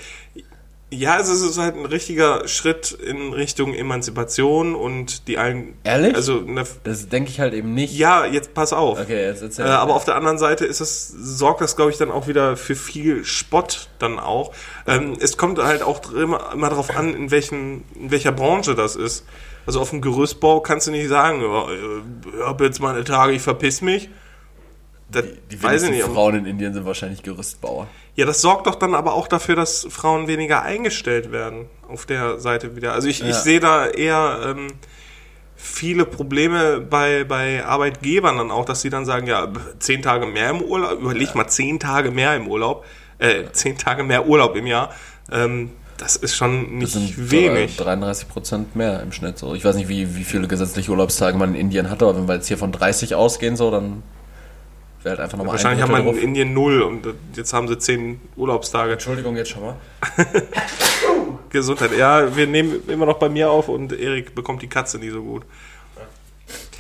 Ja, 0.91 1.15
also 1.17 1.33
es 1.33 1.41
ist 1.43 1.59
halt 1.59 1.75
ein 1.75 1.85
richtiger 1.85 2.47
Schritt 2.47 2.91
in 2.91 3.31
Richtung 3.33 3.75
Emanzipation 3.75 4.73
und 4.73 5.27
die 5.27 5.37
allen. 5.37 5.75
Ehrlich? 5.83 6.15
Also 6.15 6.39
eine, 6.39 6.63
Das 6.83 7.09
denke 7.09 7.29
ich 7.29 7.39
halt 7.39 7.53
eben 7.53 7.75
nicht. 7.75 7.95
ja, 7.95 8.25
jetzt 8.25 8.55
pass 8.55 8.73
auf. 8.73 8.99
Okay, 8.99 9.25
jetzt 9.25 9.43
erzähl. 9.43 9.65
Äh, 9.65 9.69
aber 9.69 9.93
auf 9.93 10.05
der 10.05 10.15
anderen 10.15 10.39
Seite 10.39 10.65
ist 10.65 10.79
es, 10.79 11.07
sorgt 11.09 11.61
das, 11.61 11.75
glaube 11.75 11.91
ich, 11.91 11.97
dann 11.97 12.09
auch 12.09 12.27
wieder 12.27 12.57
für 12.57 12.75
viel 12.75 13.23
Spott 13.23 13.89
dann 13.99 14.17
auch. 14.17 14.51
Ähm, 14.87 15.15
es 15.19 15.37
kommt 15.37 15.59
halt 15.59 15.83
auch 15.83 16.11
immer, 16.11 16.53
immer 16.53 16.69
darauf 16.69 16.95
an, 16.95 17.13
in, 17.13 17.29
welchen, 17.29 17.83
in 17.93 18.09
welcher 18.09 18.31
Branche 18.31 18.73
das 18.73 18.95
ist. 18.95 19.25
Also 19.67 19.81
auf 19.81 19.91
dem 19.91 20.01
Gerüstbau 20.01 20.61
kannst 20.61 20.87
du 20.87 20.91
nicht 20.91 21.07
sagen, 21.07 21.41
ja, 21.41 21.69
äh, 21.69 21.75
ich 22.39 22.43
hab 22.43 22.61
jetzt 22.61 22.79
meine 22.81 23.03
Tage, 23.03 23.33
ich 23.33 23.43
verpiss 23.43 23.81
mich. 23.81 24.09
Das 25.11 25.23
die 25.51 25.61
weiß 25.63 25.81
ich 25.83 25.89
wenigsten 25.89 26.07
nicht. 26.07 26.15
Frauen 26.15 26.35
in 26.35 26.45
Indien 26.45 26.73
sind 26.73 26.85
wahrscheinlich 26.85 27.23
Gerüstbauer. 27.23 27.87
Ja, 28.15 28.25
das 28.25 28.41
sorgt 28.41 28.67
doch 28.67 28.75
dann 28.75 28.93
aber 28.95 29.13
auch 29.13 29.27
dafür, 29.27 29.55
dass 29.55 29.87
Frauen 29.89 30.27
weniger 30.27 30.61
eingestellt 30.61 31.31
werden 31.31 31.65
auf 31.87 32.05
der 32.05 32.39
Seite 32.39 32.75
wieder. 32.75 32.93
Also 32.93 33.07
ich, 33.07 33.21
ich 33.21 33.27
Ja. 33.29 33.33
sehe 33.33 33.59
da 33.59 33.87
eher 33.87 34.39
ähm, 34.55 34.67
viele 35.55 36.05
Probleme 36.05 36.79
bei, 36.79 37.23
bei 37.23 37.65
Arbeitgebern 37.65 38.37
dann 38.37 38.51
auch, 38.51 38.65
dass 38.65 38.81
sie 38.81 38.89
dann 38.89 39.05
sagen, 39.05 39.27
ja, 39.27 39.51
zehn 39.79 40.01
Tage 40.01 40.25
mehr 40.25 40.51
im 40.51 40.61
Urlaub, 40.61 40.99
überleg 40.99 41.33
mal, 41.35 41.47
zehn 41.47 41.79
Tage 41.79 42.11
mehr 42.11 42.35
im 42.35 42.47
Urlaub, 42.47 42.85
äh, 43.17 43.45
zehn 43.51 43.77
Tage 43.77 44.03
mehr 44.03 44.27
Urlaub 44.27 44.55
im 44.55 44.67
Jahr, 44.67 44.93
ähm, 45.31 45.71
das 45.97 46.15
ist 46.15 46.35
schon 46.35 46.77
nicht 46.77 46.95
Das 46.95 47.01
sind 47.01 47.29
wenig. 47.31 47.75
33 47.75 48.29
Prozent 48.29 48.75
mehr 48.75 49.01
im 49.01 49.11
Schnitt. 49.11 49.37
So. 49.37 49.53
Ich 49.53 49.65
weiß 49.65 49.75
nicht, 49.75 49.89
wie, 49.89 50.15
wie 50.15 50.23
viele 50.23 50.47
gesetzliche 50.47 50.91
Urlaubstage 50.91 51.37
man 51.37 51.55
in 51.55 51.59
Indien 51.59 51.89
hat, 51.89 52.01
aber 52.01 52.15
wenn 52.15 52.25
wir 52.27 52.35
jetzt 52.35 52.47
hier 52.47 52.57
von 52.57 52.71
30 52.71 53.15
ausgehen, 53.15 53.57
so, 53.57 53.69
dann 53.69 54.01
halt 55.05 55.19
einfach 55.19 55.37
nochmal 55.37 55.53
Wahrscheinlich 55.53 55.83
ein 55.83 55.89
haben 55.89 56.03
wir 56.03 56.09
in 56.09 56.15
drauf. 56.15 56.23
Indien 56.23 56.53
null 56.53 56.81
und 56.81 57.07
jetzt 57.35 57.53
haben 57.53 57.67
sie 57.67 57.77
zehn 57.77 58.19
Urlaubstage. 58.35 58.93
Entschuldigung, 58.93 59.35
jetzt 59.35 59.49
schon 59.49 59.63
mal. 59.63 59.75
Gesundheit. 61.49 61.97
Ja, 61.97 62.35
wir 62.35 62.47
nehmen 62.47 62.81
immer 62.87 63.05
noch 63.05 63.17
bei 63.17 63.29
mir 63.29 63.49
auf 63.49 63.69
und 63.69 63.93
Erik 63.93 64.35
bekommt 64.35 64.61
die 64.61 64.67
Katze 64.67 64.99
nie 64.99 65.09
so 65.09 65.21
gut. 65.21 65.43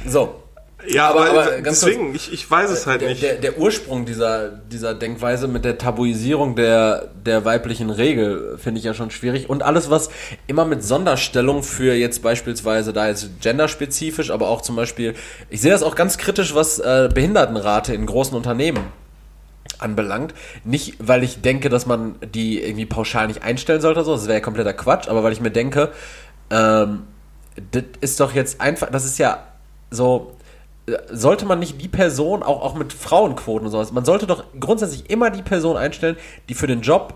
So, 0.05 0.43
Ja, 0.87 1.09
Aber- 1.09 1.29
aber, 1.29 1.41
aber 1.43 1.61
ganz 1.61 1.81
deswegen, 1.81 2.15
ich, 2.15 2.31
ich 2.31 2.49
weiß 2.49 2.69
es 2.71 2.87
halt 2.87 3.01
der, 3.01 3.09
nicht. 3.09 3.21
der, 3.21 3.35
der 3.35 3.57
Ursprung 3.57 4.05
dieser, 4.05 4.49
dieser 4.49 4.93
Denkweise 4.93 5.47
mit 5.49 5.65
der 5.65 5.77
Tabuisierung 5.77 6.55
der, 6.55 7.09
der 7.25 7.43
weiblichen 7.43 7.89
Regel 7.89 8.57
finde 8.57 8.79
ich 8.79 8.85
ja 8.85 8.93
schon 8.93 9.11
schwierig. 9.11 9.49
Und 9.49 9.61
alles, 9.61 9.89
was 9.89 10.09
immer 10.47 10.63
mit 10.63 10.81
Sonderstellung 10.83 11.63
für 11.63 11.93
jetzt 11.93 12.23
beispielsweise, 12.23 12.93
da 12.93 13.07
jetzt 13.09 13.41
genderspezifisch, 13.41 14.31
aber 14.31 14.47
auch 14.47 14.61
zum 14.61 14.77
Beispiel, 14.77 15.15
ich 15.49 15.59
sehe 15.61 15.71
das 15.71 15.83
auch 15.83 15.95
ganz 15.95 16.17
kritisch, 16.17 16.55
was 16.55 16.79
äh, 16.79 17.09
Behindertenrate 17.13 17.93
in 17.93 18.05
großen 18.05 18.35
Unternehmen 18.35 18.83
anbelangt. 19.79 20.33
Nicht, 20.63 20.95
weil 20.99 21.23
ich 21.23 21.41
denke, 21.41 21.69
dass 21.69 21.85
man 21.85 22.15
die 22.33 22.61
irgendwie 22.63 22.85
pauschal 22.85 23.27
nicht 23.27 23.43
einstellen 23.43 23.81
sollte, 23.81 24.03
so, 24.03 24.13
das 24.13 24.25
wäre 24.25 24.35
ja 24.35 24.39
kompletter 24.43 24.73
Quatsch, 24.73 25.07
aber 25.09 25.23
weil 25.23 25.33
ich 25.33 25.41
mir 25.41 25.51
denke, 25.51 25.89
ähm, 26.51 27.03
das 27.71 27.83
ist 28.01 28.19
doch 28.19 28.33
jetzt 28.33 28.61
einfach, 28.61 28.89
das 28.91 29.05
ist 29.05 29.17
ja 29.19 29.43
so, 29.91 30.31
äh, 30.31 30.39
sollte 31.11 31.45
man 31.45 31.59
nicht 31.59 31.81
die 31.81 31.87
Person, 31.87 32.43
auch, 32.43 32.61
auch 32.61 32.75
mit 32.75 32.93
Frauenquoten 32.93 33.65
und 33.65 33.71
sowas, 33.71 33.91
man 33.91 34.05
sollte 34.05 34.27
doch 34.27 34.43
grundsätzlich 34.59 35.09
immer 35.09 35.29
die 35.29 35.41
Person 35.41 35.77
einstellen, 35.77 36.17
die 36.47 36.53
für 36.53 36.67
den 36.67 36.81
Job 36.81 37.15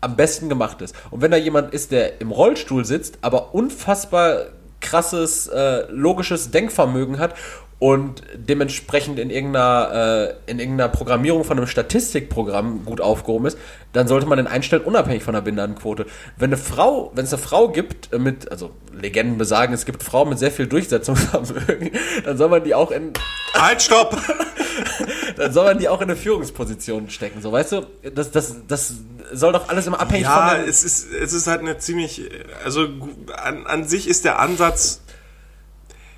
am 0.00 0.16
besten 0.16 0.48
gemacht 0.48 0.82
ist. 0.82 0.94
Und 1.10 1.20
wenn 1.22 1.30
da 1.30 1.36
jemand 1.36 1.72
ist, 1.72 1.90
der 1.90 2.20
im 2.20 2.30
Rollstuhl 2.30 2.84
sitzt, 2.84 3.18
aber 3.22 3.54
unfassbar 3.54 4.46
krasses, 4.80 5.48
äh, 5.48 5.90
logisches 5.90 6.50
Denkvermögen 6.50 7.18
hat 7.18 7.34
und 7.78 8.22
dementsprechend 8.34 9.18
in 9.18 9.28
irgendeiner, 9.28 10.34
äh, 10.46 10.50
in 10.50 10.58
irgendeiner 10.58 10.88
Programmierung 10.88 11.44
von 11.44 11.58
einem 11.58 11.66
Statistikprogramm 11.66 12.86
gut 12.86 13.02
aufgehoben 13.02 13.46
ist, 13.46 13.58
dann 13.92 14.08
sollte 14.08 14.26
man 14.26 14.38
den 14.38 14.46
einstellen, 14.46 14.82
unabhängig 14.82 15.22
von 15.22 15.34
der 15.34 15.42
Behindertenquote. 15.42 16.06
Wenn 16.38 16.50
eine 16.50 16.56
Frau, 16.56 17.12
wenn 17.14 17.24
es 17.24 17.32
eine 17.34 17.42
Frau 17.42 17.68
gibt, 17.68 18.12
äh, 18.12 18.18
mit, 18.18 18.50
also 18.50 18.70
Legenden 18.98 19.36
besagen, 19.36 19.74
es 19.74 19.84
gibt 19.84 20.02
Frauen 20.02 20.30
mit 20.30 20.38
sehr 20.38 20.50
viel 20.50 20.66
Durchsetzungsvermögen, 20.66 21.90
dann 22.24 22.38
soll 22.38 22.48
man 22.48 22.64
die 22.64 22.74
auch 22.74 22.90
in, 22.90 23.12
Halt, 23.58 23.82
stopp! 23.82 24.16
dann 25.36 25.52
soll 25.52 25.64
man 25.64 25.78
die 25.78 25.88
auch 25.88 26.00
in 26.00 26.10
eine 26.10 26.16
Führungsposition 26.16 27.10
stecken. 27.10 27.40
So, 27.40 27.52
weißt 27.52 27.72
du, 27.72 27.86
das, 28.14 28.30
das, 28.30 28.56
das 28.68 28.94
soll 29.32 29.52
doch 29.52 29.68
alles 29.68 29.86
immer 29.86 30.00
abhängig 30.00 30.24
Ja, 30.24 30.48
von 30.48 30.60
den, 30.60 30.68
es 30.68 30.84
ist, 30.84 31.12
es 31.12 31.32
ist 31.32 31.46
halt 31.46 31.60
eine 31.60 31.78
ziemlich, 31.78 32.22
also 32.64 32.88
an, 33.42 33.66
an 33.66 33.84
sich 33.84 34.08
ist 34.08 34.24
der 34.24 34.38
Ansatz, 34.38 35.02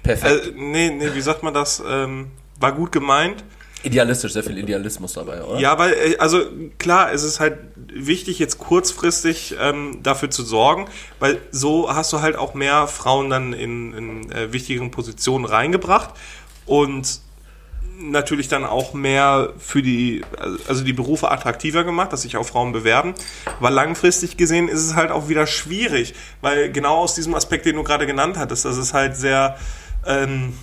perfekt. 0.08 0.46
äh, 0.46 0.52
nee, 0.56 0.90
nee, 0.90 1.10
wie 1.14 1.20
sagt 1.20 1.42
man 1.42 1.54
das, 1.54 1.82
ähm, 1.86 2.30
war 2.58 2.72
gut 2.72 2.92
gemeint. 2.92 3.44
Idealistisch, 3.84 4.32
sehr 4.32 4.42
viel 4.42 4.58
Idealismus 4.58 5.12
dabei, 5.12 5.42
oder? 5.42 5.60
Ja, 5.60 5.78
weil, 5.78 5.92
äh, 5.92 6.16
also 6.18 6.42
klar, 6.78 7.12
es 7.12 7.22
ist 7.22 7.38
halt 7.38 7.58
wichtig, 7.76 8.38
jetzt 8.38 8.58
kurzfristig 8.58 9.54
ähm, 9.60 10.00
dafür 10.02 10.30
zu 10.30 10.42
sorgen, 10.42 10.86
weil 11.20 11.38
so 11.52 11.94
hast 11.94 12.12
du 12.12 12.20
halt 12.20 12.36
auch 12.36 12.54
mehr 12.54 12.88
Frauen 12.88 13.30
dann 13.30 13.52
in, 13.52 13.94
in 13.94 14.32
äh, 14.32 14.52
wichtigeren 14.52 14.90
Positionen 14.90 15.44
reingebracht 15.44 16.10
und 16.66 17.20
natürlich 18.00 18.48
dann 18.48 18.64
auch 18.64 18.94
mehr 18.94 19.52
für 19.58 19.82
die, 19.82 20.22
also 20.68 20.84
die 20.84 20.92
Berufe 20.92 21.30
attraktiver 21.30 21.84
gemacht, 21.84 22.12
dass 22.12 22.22
sich 22.22 22.36
auch 22.36 22.46
Frauen 22.46 22.72
bewerben. 22.72 23.14
Aber 23.58 23.70
langfristig 23.70 24.36
gesehen 24.36 24.68
ist 24.68 24.80
es 24.80 24.94
halt 24.94 25.10
auch 25.10 25.28
wieder 25.28 25.46
schwierig, 25.46 26.14
weil 26.40 26.70
genau 26.70 26.98
aus 26.98 27.14
diesem 27.14 27.34
Aspekt, 27.34 27.66
den 27.66 27.76
du 27.76 27.82
gerade 27.82 28.06
genannt 28.06 28.36
hattest, 28.36 28.64
dass 28.64 28.76
es 28.76 28.94
halt 28.94 29.16
sehr, 29.16 29.56
ähm, 30.08 30.54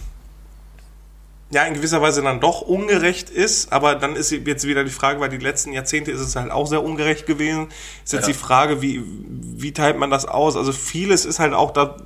ja, 1.52 1.64
in 1.64 1.76
gewisser 1.76 2.02
Weise 2.02 2.22
dann 2.24 2.40
doch 2.42 2.62
ungerecht 2.62 3.30
ist, 3.30 3.72
aber 3.72 3.96
dann 3.96 4.16
ist 4.16 4.32
jetzt 4.32 4.66
wieder 4.68 4.84
die 4.84 4.90
Frage, 4.90 5.20
weil 5.20 5.30
die 5.30 5.38
letzten 5.38 5.72
Jahrzehnte 5.72 6.12
ist 6.12 6.20
es 6.20 6.36
halt 6.36 6.52
auch 6.52 6.66
sehr 6.66 6.84
ungerecht 6.84 7.28
gewesen. 7.28 7.68
Ist 8.04 8.14
jetzt 8.14 8.24
Ja. 8.28 8.34
die 8.34 8.38
Frage, 8.38 8.82
wie, 8.82 9.04
wie 9.06 9.72
teilt 9.72 9.98
man 9.98 10.10
das 10.10 10.26
aus? 10.26 10.58
Also 10.58 10.74
vieles 10.74 11.24
ist 11.24 11.40
halt 11.40 11.54
auch 11.54 11.72
da 11.72 11.98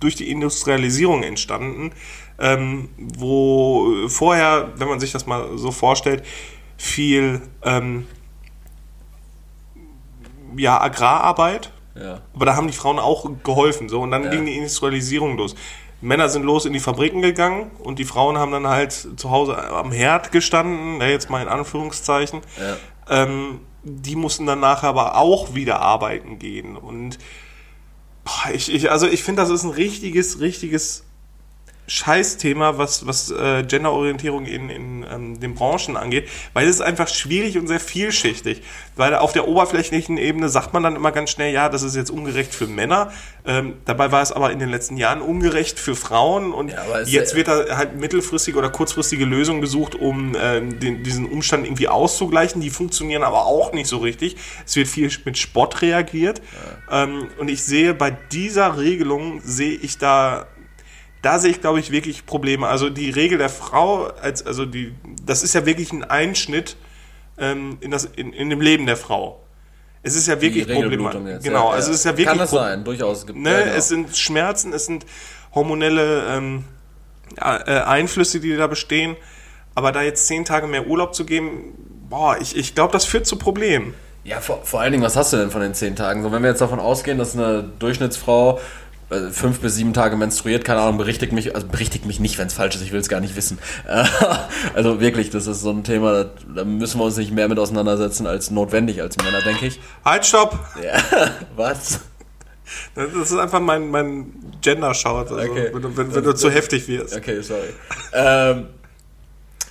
durch 0.00 0.16
die 0.16 0.30
Industrialisierung 0.30 1.22
entstanden, 1.22 1.92
ähm, 2.38 2.88
wo 2.98 4.08
vorher, 4.08 4.72
wenn 4.76 4.88
man 4.88 5.00
sich 5.00 5.12
das 5.12 5.26
mal 5.26 5.56
so 5.56 5.70
vorstellt, 5.70 6.24
viel 6.76 7.40
ähm, 7.62 8.06
ja, 10.56 10.80
Agrararbeit, 10.80 11.72
Ja. 11.94 12.20
aber 12.34 12.46
da 12.46 12.56
haben 12.56 12.66
die 12.66 12.72
Frauen 12.76 12.98
auch 12.98 13.30
geholfen. 13.42 13.88
So. 13.88 14.00
Und 14.02 14.10
dann 14.10 14.24
Ja. 14.24 14.30
ging 14.30 14.44
die 14.46 14.56
Industrialisierung 14.56 15.36
los. 15.36 15.54
Männer 16.00 16.28
sind 16.28 16.44
los 16.44 16.66
in 16.66 16.72
die 16.72 16.80
Fabriken 16.80 17.22
gegangen 17.22 17.70
und 17.78 17.98
die 17.98 18.04
Frauen 18.04 18.36
haben 18.36 18.52
dann 18.52 18.68
halt 18.68 18.92
zu 18.92 19.30
Hause 19.30 19.56
am 19.56 19.92
Herd 19.92 20.30
gestanden, 20.30 21.00
ja, 21.00 21.08
jetzt 21.08 21.30
mal 21.30 21.42
in 21.42 21.48
Anführungszeichen. 21.48 22.42
Ja. 22.58 23.22
Ähm, 23.24 23.60
die 23.82 24.16
mussten 24.16 24.46
dann 24.46 24.60
nachher 24.60 24.88
aber 24.88 25.16
auch 25.16 25.54
wieder 25.54 25.80
arbeiten 25.80 26.38
gehen. 26.38 26.76
Und 26.76 27.18
boah, 28.24 28.52
ich, 28.52 28.72
ich, 28.72 28.90
also 28.90 29.06
ich 29.06 29.22
finde, 29.22 29.42
das 29.42 29.50
ist 29.50 29.62
ein 29.62 29.70
richtiges, 29.70 30.40
richtiges 30.40 31.05
Scheißthema, 31.86 32.78
was, 32.78 33.06
was 33.06 33.30
äh, 33.30 33.62
Genderorientierung 33.62 34.44
in, 34.46 34.70
in 34.70 35.06
ähm, 35.10 35.40
den 35.40 35.54
Branchen 35.54 35.96
angeht, 35.96 36.28
weil 36.52 36.66
es 36.66 36.76
ist 36.76 36.80
einfach 36.80 37.08
schwierig 37.08 37.58
und 37.58 37.66
sehr 37.68 37.80
vielschichtig. 37.80 38.62
Weil 38.96 39.14
auf 39.14 39.32
der 39.32 39.46
oberflächlichen 39.46 40.16
Ebene 40.16 40.48
sagt 40.48 40.72
man 40.72 40.82
dann 40.82 40.96
immer 40.96 41.12
ganz 41.12 41.30
schnell, 41.30 41.52
ja, 41.52 41.68
das 41.68 41.82
ist 41.82 41.94
jetzt 41.94 42.10
ungerecht 42.10 42.54
für 42.54 42.66
Männer. 42.66 43.12
Ähm, 43.44 43.74
dabei 43.84 44.10
war 44.10 44.22
es 44.22 44.32
aber 44.32 44.50
in 44.50 44.58
den 44.58 44.68
letzten 44.68 44.96
Jahren 44.96 45.20
ungerecht 45.20 45.78
für 45.78 45.94
Frauen 45.94 46.52
und 46.52 46.70
Ja, 46.70 47.02
jetzt 47.04 47.34
wird 47.34 47.48
da 47.48 47.76
halt 47.76 47.96
mittelfristige 47.96 48.58
oder 48.58 48.70
kurzfristige 48.70 49.24
Lösungen 49.24 49.60
gesucht, 49.60 49.94
um 49.94 50.36
ähm, 50.40 50.80
den, 50.80 51.04
diesen 51.04 51.26
Umstand 51.26 51.66
irgendwie 51.66 51.88
auszugleichen. 51.88 52.60
Die 52.60 52.70
funktionieren 52.70 53.22
aber 53.22 53.46
auch 53.46 53.72
nicht 53.72 53.86
so 53.86 53.98
richtig. 53.98 54.36
Es 54.64 54.74
wird 54.76 54.88
viel 54.88 55.10
mit 55.24 55.38
Spott 55.38 55.82
reagiert. 55.82 56.42
Ähm, 56.90 57.28
und 57.38 57.48
ich 57.48 57.62
sehe 57.62 57.94
bei 57.94 58.10
dieser 58.10 58.78
Regelung, 58.78 59.40
sehe 59.44 59.74
ich 59.74 59.98
da 59.98 60.46
da 61.26 61.40
sehe 61.40 61.50
ich, 61.50 61.60
glaube 61.60 61.80
ich, 61.80 61.90
wirklich 61.90 62.24
Probleme. 62.24 62.68
Also 62.68 62.88
die 62.88 63.10
Regel 63.10 63.36
der 63.36 63.48
Frau, 63.48 64.04
als, 64.22 64.46
also 64.46 64.64
die, 64.64 64.94
das 65.24 65.42
ist 65.42 65.54
ja 65.54 65.66
wirklich 65.66 65.92
ein 65.92 66.04
Einschnitt 66.04 66.76
ähm, 67.36 67.78
in, 67.80 67.90
das, 67.90 68.04
in, 68.04 68.32
in 68.32 68.48
dem 68.48 68.60
Leben 68.60 68.86
der 68.86 68.96
Frau. 68.96 69.42
Es 70.04 70.14
ist 70.14 70.28
ja 70.28 70.40
wirklich 70.40 70.68
problematisch. 70.68 71.42
Genau, 71.42 71.70
ja, 71.70 71.74
also 71.74 71.88
ja. 71.88 71.94
es 71.94 72.00
ist 72.00 72.04
ja 72.04 72.12
wirklich 72.12 72.28
Kann 72.28 72.38
das 72.38 72.50
Pro- 72.50 72.58
sein, 72.58 72.84
durchaus. 72.84 73.26
Gibt, 73.26 73.40
Ne, 73.40 73.50
ja, 73.50 73.60
genau. 73.64 73.76
Es 73.76 73.88
sind 73.88 74.16
Schmerzen, 74.16 74.72
es 74.72 74.86
sind 74.86 75.04
hormonelle 75.52 76.26
ähm, 76.28 76.64
äh, 77.38 77.42
Einflüsse, 77.42 78.38
die 78.38 78.56
da 78.56 78.68
bestehen. 78.68 79.16
Aber 79.74 79.90
da 79.90 80.02
jetzt 80.02 80.28
zehn 80.28 80.44
Tage 80.44 80.68
mehr 80.68 80.86
Urlaub 80.86 81.12
zu 81.12 81.24
geben, 81.24 81.74
boah, 82.08 82.36
ich, 82.40 82.56
ich 82.56 82.76
glaube, 82.76 82.92
das 82.92 83.04
führt 83.04 83.26
zu 83.26 83.36
Problemen. 83.36 83.94
Ja, 84.22 84.40
vor, 84.40 84.60
vor 84.64 84.80
allen 84.80 84.92
Dingen, 84.92 85.02
was 85.04 85.16
hast 85.16 85.32
du 85.32 85.36
denn 85.38 85.50
von 85.50 85.60
den 85.60 85.74
zehn 85.74 85.96
Tagen? 85.96 86.22
So, 86.22 86.30
wenn 86.30 86.42
wir 86.42 86.50
jetzt 86.50 86.60
davon 86.60 86.78
ausgehen, 86.78 87.18
dass 87.18 87.34
eine 87.34 87.64
Durchschnittsfrau 87.80 88.60
fünf 89.30 89.60
bis 89.60 89.76
sieben 89.76 89.92
Tage 89.92 90.16
menstruiert, 90.16 90.64
keine 90.64 90.80
Ahnung, 90.80 90.98
berichtigt 90.98 91.32
mich, 91.32 91.54
also 91.54 91.66
berichtigt 91.68 92.06
mich 92.06 92.18
nicht, 92.18 92.38
wenn 92.38 92.48
es 92.48 92.54
falsch 92.54 92.74
ist, 92.74 92.82
ich 92.82 92.90
will 92.92 92.98
es 93.00 93.08
gar 93.08 93.20
nicht 93.20 93.36
wissen. 93.36 93.58
Äh, 93.86 94.04
also 94.74 95.00
wirklich, 95.00 95.30
das 95.30 95.46
ist 95.46 95.60
so 95.60 95.70
ein 95.70 95.84
Thema, 95.84 96.26
da, 96.54 96.64
müssen 96.64 96.98
wir 96.98 97.04
uns 97.04 97.16
nicht 97.16 97.30
mehr 97.32 97.48
mit 97.48 97.58
auseinandersetzen 97.58 98.26
als 98.26 98.50
notwendig 98.50 99.00
als 99.02 99.16
Männer, 99.18 99.42
denke 99.42 99.66
ich. 99.66 99.80
Halt, 100.04 100.26
stopp! 100.26 100.58
Ja, 100.82 101.30
was? 101.56 102.00
Das 102.96 103.12
ist 103.30 103.38
einfach 103.38 103.60
mein, 103.60 103.90
mein 103.90 104.32
Gender-Shout, 104.60 105.08
also, 105.30 105.36
Okay. 105.36 105.70
wenn, 105.72 105.82
du- 105.82 105.96
wenn, 105.96 106.12
wenn 106.14 106.24
du 106.24 106.34
zu 106.34 106.50
heftig 106.50 106.88
wirst. 106.88 107.16
Okay, 107.16 107.40
sorry. 107.42 107.68
ähm, 108.12 108.66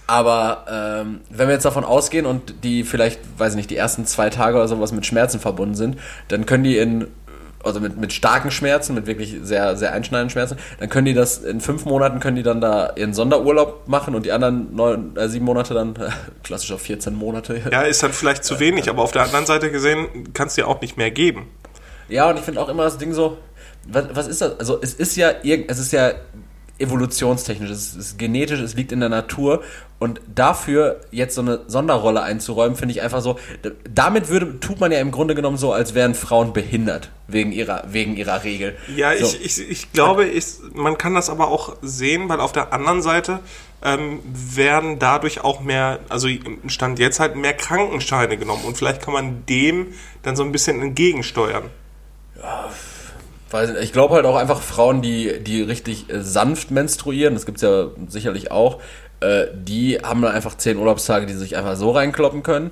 Aber 0.08 0.66
ähm, 0.72 1.20
wenn 1.30 1.48
wir 1.50 1.56
jetzt 1.56 1.66
davon 1.66 1.84
ausgehen 1.84 2.26
und 2.26 2.64
die 2.64 2.84
vielleicht, 2.86 3.20
weiß 3.38 3.52
ich 3.54 3.58
nicht, 3.58 3.70
die 3.70 3.76
ersten 3.76 4.06
zwei 4.06 4.30
Tage 4.30 4.56
oder 4.56 4.68
sowas 4.70 4.94
mit 4.94 5.06
Schmerzen 5.06 5.40
verbunden 5.42 5.76
sind, 5.76 5.98
dann 6.30 6.46
können 6.46 6.64
die 6.64 6.78
in 6.78 7.08
also 7.66 7.80
mit, 7.80 7.98
mit 7.98 8.14
starken 8.14 8.52
Schmerzen, 8.52 8.94
mit 8.94 9.08
wirklich 9.08 9.36
sehr, 9.42 9.76
sehr 9.76 9.94
einschneidenden 9.94 10.30
Schmerzen, 10.30 10.58
dann 10.80 10.90
können 10.90 11.06
die 11.06 11.14
das 11.14 11.40
in 11.40 11.62
fünf 11.62 11.86
Monaten 11.86 12.20
können 12.20 12.36
die 12.36 12.44
dann 12.44 12.62
da 12.62 12.94
ihren 12.96 13.14
Sonderurlaub 13.14 13.88
machen 13.88 14.16
und 14.16 14.26
die 14.26 14.32
anderen 14.32 14.76
neun, 14.76 15.16
äh, 15.18 15.28
sieben 15.28 15.46
Monate 15.46 15.74
dann, 15.74 15.96
äh, 15.96 16.10
klassisch 16.44 16.72
auf 16.72 16.82
14 16.82 17.16
Monate. 17.16 17.62
Ja, 17.72 17.82
ist 17.82 18.04
dann 18.04 18.14
vielleicht 18.14 18.44
zu 18.44 18.60
wenig, 18.60 18.90
aber 18.90 19.02
auf 19.02 19.12
der 19.12 19.24
anderen 19.24 19.46
Seite 19.46 19.72
gesehen 19.72 20.34
kann 20.34 20.48
es 20.48 20.56
dir 20.56 20.68
auch 20.68 20.82
nicht 20.82 20.98
mehr 20.98 21.12
geben. 21.12 21.48
Ja, 22.08 22.30
und 22.30 22.38
ich 22.38 22.44
finde 22.44 22.62
auch 22.62 22.70
immer 22.70 22.84
das 22.84 22.98
Ding 22.98 23.14
so, 23.14 23.38
was, 23.88 24.06
was 24.14 24.28
ist 24.28 24.42
das? 24.42 24.60
Also 24.60 24.80
es 24.82 24.94
ist 24.94 25.16
ja 25.16 25.32
es 25.44 25.80
ist 25.80 25.92
ja 25.92 26.12
evolutionstechnisch, 26.78 27.70
es 27.70 27.96
ist 27.96 28.20
genetisch, 28.20 28.60
es 28.60 28.76
liegt 28.76 28.92
in 28.92 29.00
der 29.00 29.10
Natur 29.10 29.64
und 29.98 30.20
dafür 30.34 31.00
jetzt 31.12 31.36
so 31.36 31.42
eine 31.42 31.62
Sonderrolle 31.68 32.22
einzuräumen, 32.22 32.76
finde 32.76 32.94
ich 32.94 33.02
einfach 33.02 33.22
so, 33.22 33.40
damit 33.90 34.28
würde, 34.28 34.60
tut 34.60 34.80
man 34.80 34.92
ja 34.92 35.00
im 35.00 35.12
Grunde 35.12 35.36
genommen 35.36 35.58
so, 35.58 35.72
als 35.72 35.94
wären 35.94 36.16
Frauen 36.16 36.52
behindert 36.52 37.12
wegen 37.28 37.54
ihrer, 37.54 37.86
wegen 37.88 38.18
ihrer 38.18 38.44
Regel. 38.44 38.76
Ja, 38.96 39.16
so. 39.16 39.26
ich, 39.26 39.46
ich, 39.46 39.70
ich 39.70 39.94
glaube, 39.94 40.26
ich, 40.26 40.46
man 40.74 40.98
kann 40.98 41.16
das 41.16 41.30
aber 41.30 41.48
auch 41.48 41.78
sehen, 41.82 42.28
weil 42.28 42.42
auf 42.42 42.52
der 42.52 42.74
anderen 42.74 43.02
Seite 43.02 43.40
ähm, 43.82 44.20
werden 44.26 45.00
dadurch 45.00 45.44
auch 45.44 45.62
mehr, 45.62 46.00
also 46.10 46.28
Stand 46.68 47.00
jetzt 47.00 47.22
halt 47.22 47.38
mehr 47.38 47.54
Krankenscheine 47.54 48.38
genommen 48.38 48.66
und 48.66 48.78
vielleicht 48.78 49.02
kann 49.02 49.14
man 49.14 49.46
dem 49.46 49.94
dann 50.24 50.36
so 50.36 50.44
ein 50.44 50.52
bisschen 50.52 50.82
entgegensteuern. 50.82 51.70
Ja, 52.42 52.70
weil 53.52 53.78
ich 53.78 53.94
glaube 53.94 54.16
halt 54.16 54.26
auch 54.26 54.36
einfach 54.36 54.62
Frauen, 54.62 55.02
die, 55.02 55.40
die 55.44 55.62
richtig 55.62 56.10
äh, 56.10 56.22
sanft 56.22 56.72
menstruieren, 56.72 57.34
das 57.34 57.46
gibt 57.46 57.58
es 57.58 57.62
ja 57.62 57.88
sicherlich 58.08 58.52
auch, 58.52 58.82
äh, 59.20 59.46
die 59.54 60.00
haben 60.04 60.22
dann 60.22 60.34
einfach 60.34 60.56
zehn 60.56 60.78
Urlaubstage, 60.78 61.26
die 61.26 61.34
sie 61.34 61.40
sich 61.40 61.58
einfach 61.58 61.76
so 61.76 61.92
reinkloppen 61.92 62.44
können. 62.44 62.72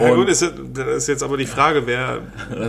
Ja, 0.00 0.14
gut, 0.14 0.28
ist, 0.28 0.42
das 0.72 0.86
ist 0.96 1.08
jetzt 1.08 1.22
aber 1.22 1.36
die 1.36 1.46
Frage, 1.46 1.86
wer. 1.86 2.20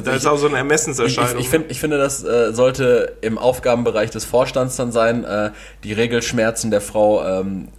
da 0.04 0.14
ist 0.14 0.26
auch 0.26 0.38
so 0.38 0.48
eine 0.48 0.58
Ermessenserscheinung. 0.58 1.36
Ich, 1.36 1.46
ich, 1.46 1.50
find, 1.50 1.72
ich 1.72 1.80
finde, 1.80 1.98
das 1.98 2.24
äh, 2.24 2.52
sollte 2.54 3.14
im 3.22 3.38
Aufgabenbereich 3.38 4.10
des 4.10 4.26
Vorstands 4.26 4.76
dann 4.76 4.92
sein, 4.92 5.24
äh, 5.24 5.52
die 5.86 5.94
Regelschmerzen 5.94 6.70
der 6.70 6.82
Frau 6.82 7.24
ähm, 7.26 7.70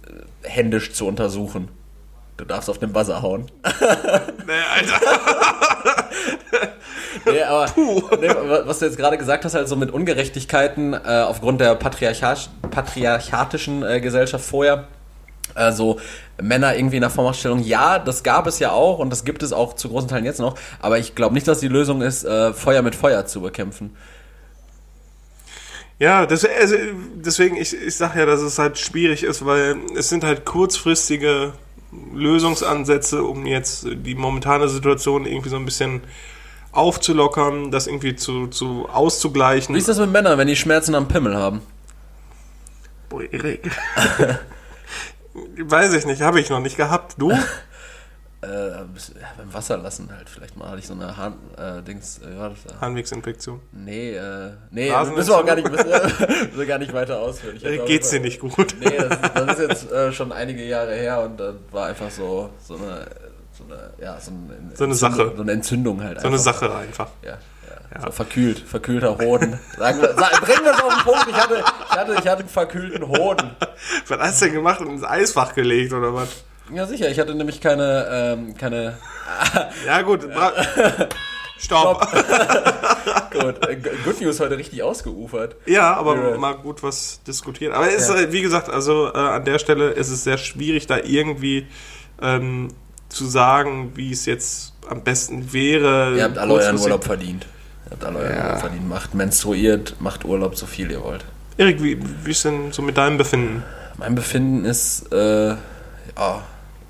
händisch 0.41 0.93
zu 0.93 1.05
untersuchen. 1.05 1.69
Du 2.37 2.43
darfst 2.43 2.69
auf 2.69 2.79
den 2.79 2.91
Buzzer 2.91 3.21
hauen. 3.21 3.45
nee, 4.45 4.53
Alter. 4.73 4.99
nee, 7.31 7.41
aber 7.41 7.65
nee, 8.19 8.29
was 8.65 8.79
du 8.79 8.85
jetzt 8.85 8.97
gerade 8.97 9.17
gesagt 9.17 9.45
hast, 9.45 9.53
halt 9.53 9.69
so 9.69 9.77
mit 9.77 9.89
Ungerechtigkeiten 9.89 10.93
äh, 10.93 11.23
aufgrund 11.25 11.61
der 11.61 11.75
patriarchatisch, 11.75 12.49
patriarchatischen 12.71 13.83
äh, 13.83 14.01
Gesellschaft 14.01 14.43
vorher. 14.43 14.87
Also 15.53 15.99
Männer 16.41 16.75
irgendwie 16.75 16.97
in 16.97 17.01
der 17.01 17.09
Vormachtstellung, 17.09 17.59
ja, 17.59 17.97
das 17.99 18.23
gab 18.23 18.45
es 18.47 18.59
ja 18.59 18.71
auch 18.71 18.99
und 18.99 19.09
das 19.09 19.23
gibt 19.23 19.41
es 19.41 19.53
auch 19.53 19.73
zu 19.73 19.87
großen 19.87 20.09
Teilen 20.09 20.25
jetzt 20.25 20.41
noch, 20.41 20.57
aber 20.81 20.99
ich 20.99 21.15
glaube 21.15 21.33
nicht, 21.33 21.47
dass 21.47 21.61
die 21.61 21.69
Lösung 21.69 22.01
ist, 22.01 22.25
äh, 22.25 22.51
Feuer 22.51 22.81
mit 22.81 22.93
Feuer 22.93 23.25
zu 23.25 23.39
bekämpfen. 23.39 23.95
Ja, 25.97 26.25
das, 26.25 26.43
also, 26.43 26.75
deswegen, 27.15 27.55
ich, 27.55 27.73
ich 27.73 27.95
sage 27.95 28.19
ja, 28.19 28.25
dass 28.25 28.41
es 28.41 28.59
halt 28.59 28.77
schwierig 28.77 29.23
ist, 29.23 29.45
weil 29.45 29.77
es 29.95 30.09
sind 30.09 30.25
halt 30.25 30.43
kurzfristige 30.43 31.53
Lösungsansätze, 32.13 33.23
um 33.23 33.45
jetzt 33.45 33.87
die 33.89 34.15
momentane 34.15 34.67
Situation 34.69 35.25
irgendwie 35.25 35.49
so 35.49 35.55
ein 35.55 35.65
bisschen 35.65 36.01
aufzulockern, 36.71 37.71
das 37.71 37.87
irgendwie 37.87 38.15
zu, 38.15 38.47
zu 38.47 38.87
auszugleichen. 38.91 39.73
Wie 39.75 39.79
ist 39.79 39.87
das 39.87 39.99
mit 39.99 40.11
Männern, 40.11 40.37
wenn 40.37 40.47
die 40.47 40.55
Schmerzen 40.55 40.93
am 40.95 41.07
Pimmel 41.07 41.35
haben? 41.35 41.61
Boah, 43.09 43.21
Erik. 43.31 43.71
Weiß 45.57 45.93
ich 45.93 46.05
nicht, 46.05 46.21
habe 46.21 46.39
ich 46.39 46.49
noch 46.49 46.59
nicht 46.59 46.77
gehabt. 46.77 47.15
Du? 47.17 47.31
Äh, 48.41 48.83
beim 49.37 49.53
Wasser 49.53 49.77
lassen 49.77 50.09
halt. 50.15 50.29
Vielleicht 50.29 50.55
mal 50.55 50.69
hatte 50.69 50.79
ich 50.79 50.87
so 50.87 50.93
eine 50.93 51.17
Hahn, 51.17 51.33
äh, 51.57 51.81
Dings, 51.81 52.19
äh, 52.19 52.35
ja, 52.35 52.51
Harnwegsinfektion. 52.79 53.59
Nee, 53.71 54.15
äh, 54.15 54.51
nee, 54.69 54.91
müssen 55.15 55.29
wir 55.29 55.37
auch 55.37 55.45
gar 55.45 55.55
nicht, 55.55 55.69
müssen, 55.71 55.87
wir 55.87 56.65
gar 56.65 56.77
nicht 56.77 56.93
weiter 56.93 57.19
ausführen. 57.19 57.57
Äh, 57.63 57.79
geht's 57.85 58.11
dir 58.11 58.19
nicht 58.19 58.39
gut? 58.39 58.75
Nee, 58.79 58.97
das, 58.97 59.33
das 59.33 59.59
ist 59.59 59.69
jetzt 59.69 59.91
äh, 59.91 60.11
schon 60.11 60.31
einige 60.31 60.63
Jahre 60.63 60.93
her 60.93 61.21
und 61.21 61.39
dann 61.39 61.57
war 61.71 61.87
einfach 61.87 62.11
so, 62.11 62.49
so 62.63 62.75
eine, 62.75 63.07
so 63.57 63.63
eine, 63.63 63.93
ja, 63.99 64.19
so, 64.19 64.31
ein, 64.31 64.71
so 64.75 64.83
eine 64.83 64.95
Sache. 64.95 65.33
So 65.35 65.41
eine 65.41 65.51
Entzündung 65.53 66.03
halt. 66.03 66.19
So 66.19 66.27
einfach. 66.27 66.29
eine 66.29 66.39
Sache 66.39 66.75
einfach. 66.75 67.09
Ja. 67.23 67.37
Ja. 67.93 68.01
So 68.01 68.11
verkühlt, 68.11 68.59
verkühlter 68.59 69.17
Hoden. 69.17 69.59
Sagen 69.77 70.01
wir, 70.01 70.09
bringen 70.09 70.63
wir 70.63 70.71
es 70.71 70.83
auf 70.83 70.93
den 70.93 71.03
Punkt. 71.03 71.27
Ich 71.29 71.35
hatte, 71.35 71.55
ich, 71.55 71.97
hatte, 71.97 72.11
ich 72.13 72.27
hatte 72.27 72.39
einen 72.39 72.49
verkühlten 72.49 73.07
Hoden. 73.07 73.55
Was 74.07 74.19
hast 74.19 74.41
du 74.41 74.45
denn 74.45 74.55
gemacht 74.55 74.81
und 74.81 74.87
ins 74.87 75.03
Eisfach 75.03 75.55
gelegt 75.55 75.93
oder 75.93 76.13
was? 76.13 76.43
Ja, 76.73 76.87
sicher. 76.87 77.09
Ich 77.09 77.19
hatte 77.19 77.35
nämlich 77.35 77.61
keine. 77.61 78.07
Ähm, 78.11 78.57
keine 78.57 78.97
ja, 79.85 80.01
gut. 80.01 80.21
Stopp. 81.57 82.01
gut. 83.31 83.67
Äh, 83.67 83.77
Good 84.03 84.21
News 84.21 84.39
heute 84.39 84.57
richtig 84.57 84.83
ausgeufert. 84.83 85.55
Ja, 85.65 85.95
aber 85.95 86.31
ja. 86.31 86.37
mal 86.37 86.53
gut 86.53 86.83
was 86.83 87.21
diskutieren. 87.23 87.73
Aber 87.73 87.91
es 87.91 88.07
ja. 88.09 88.15
ist, 88.15 88.31
wie 88.31 88.41
gesagt, 88.41 88.69
also 88.69 89.11
äh, 89.13 89.17
an 89.17 89.45
der 89.45 89.59
Stelle 89.59 89.91
ist 89.91 90.09
es 90.09 90.23
sehr 90.23 90.37
schwierig, 90.37 90.87
da 90.87 90.97
irgendwie 90.97 91.67
ähm, 92.21 92.69
zu 93.09 93.25
sagen, 93.25 93.93
wie 93.95 94.11
es 94.11 94.25
jetzt 94.25 94.73
am 94.89 95.03
besten 95.03 95.53
wäre. 95.53 96.15
Ihr 96.17 96.23
habt 96.23 96.37
alle 96.37 96.53
euren 96.53 96.77
Urlaub 96.77 97.03
verdient. 97.03 97.47
Ihr 97.85 97.91
habt 97.91 98.03
alle 98.03 98.19
euren 98.19 98.35
ja. 98.35 98.45
Urlaub 98.45 98.59
verdient. 98.59 98.89
Macht 98.89 99.13
menstruiert, 99.13 99.95
macht 99.99 100.25
Urlaub 100.25 100.57
so 100.57 100.65
viel 100.65 100.91
ihr 100.91 101.03
wollt. 101.03 101.23
Erik, 101.57 101.81
wie, 101.81 101.97
wie 102.25 102.31
ist 102.31 102.43
denn 102.43 102.73
so 102.73 102.81
mit 102.81 102.97
deinem 102.97 103.17
Befinden? 103.17 103.63
Mein 103.97 104.13
Befinden 104.13 104.65
ist, 104.65 105.09
äh, 105.13 105.51
ja, 105.51 106.43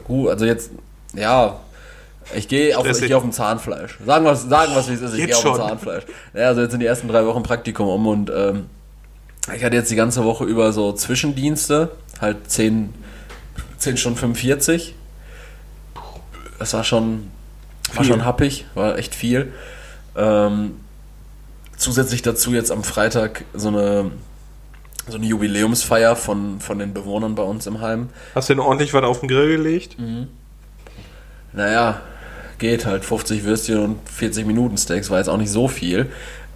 gut, 0.06 0.30
also 0.30 0.46
jetzt, 0.46 0.72
ja, 1.13 1.60
ich 2.34 2.48
gehe 2.48 2.78
auf, 2.78 2.86
geh 2.86 3.13
auf 3.13 3.24
dem 3.24 3.32
Zahnfleisch. 3.32 4.00
Sagen 4.06 4.26
wir, 4.26 4.36
sagen 4.36 4.72
was 4.76 4.89
wie 4.89 4.94
es 4.94 5.02
ist, 5.02 5.13
ich 5.13 5.26
gehe 5.26 5.36
auf 5.36 5.44
dem 5.44 5.56
Zahnfleisch. 5.56 6.06
Ja, 6.34 6.48
also 6.48 6.62
jetzt 6.62 6.72
sind 6.72 6.80
die 6.80 6.86
ersten 6.86 7.08
drei 7.08 7.26
Wochen 7.26 7.44
Praktikum 7.44 7.88
um 7.88 8.08
und 8.08 8.32
ähm, 8.34 8.65
ich 9.56 9.63
hatte 9.63 9.76
jetzt 9.76 9.91
die 9.91 9.96
ganze 9.96 10.24
Woche 10.24 10.44
über 10.46 10.74
so 10.74 10.91
Zwischendienste, 10.94 11.91
halt 12.20 12.50
10, 12.50 12.94
10 13.78 13.98
Stunden 13.98 14.18
45. 14.18 14.96
Das 16.58 16.74
war 16.74 16.84
schon, 16.84 17.30
war 17.94 18.04
schon 18.04 18.26
happig, 18.26 18.65
war 18.74 18.98
echt 18.98 19.13
viel. 19.13 19.54
Ähm, 20.15 20.80
zusätzlich 21.78 22.22
dazu 22.22 22.54
jetzt 22.54 22.72
am 22.72 22.84
Freitag 22.84 23.44
so 23.54 23.68
eine 23.68 24.12
so 25.08 25.18
eine 25.18 25.26
Jubiläumsfeier 25.26 26.15
von, 26.15 26.60
von 26.60 26.80
den 26.80 26.94
Bewohnern 26.94 27.36
bei 27.36 27.44
uns 27.44 27.68
im 27.68 27.82
Heim. 27.82 28.10
Hast 28.34 28.50
du 28.50 28.56
denn 28.56 28.62
ordentlich 28.62 28.94
was 28.94 29.04
auf 29.04 29.20
den 29.20 29.30
Grill 29.30 29.58
gelegt? 29.58 30.00
Mhm. 30.00 30.28
Naja, 31.54 32.02
geht 32.58 32.86
halt. 32.86 33.06
50 33.06 33.44
Würstchen 33.44 33.80
und 33.80 34.10
40 34.10 34.46
Minuten 34.46 34.78
Steaks 34.78 35.10
war 35.10 35.20
jetzt 35.20 35.30
auch 35.30 35.38
nicht 35.38 35.52
so 35.52 35.68
viel. 35.68 36.08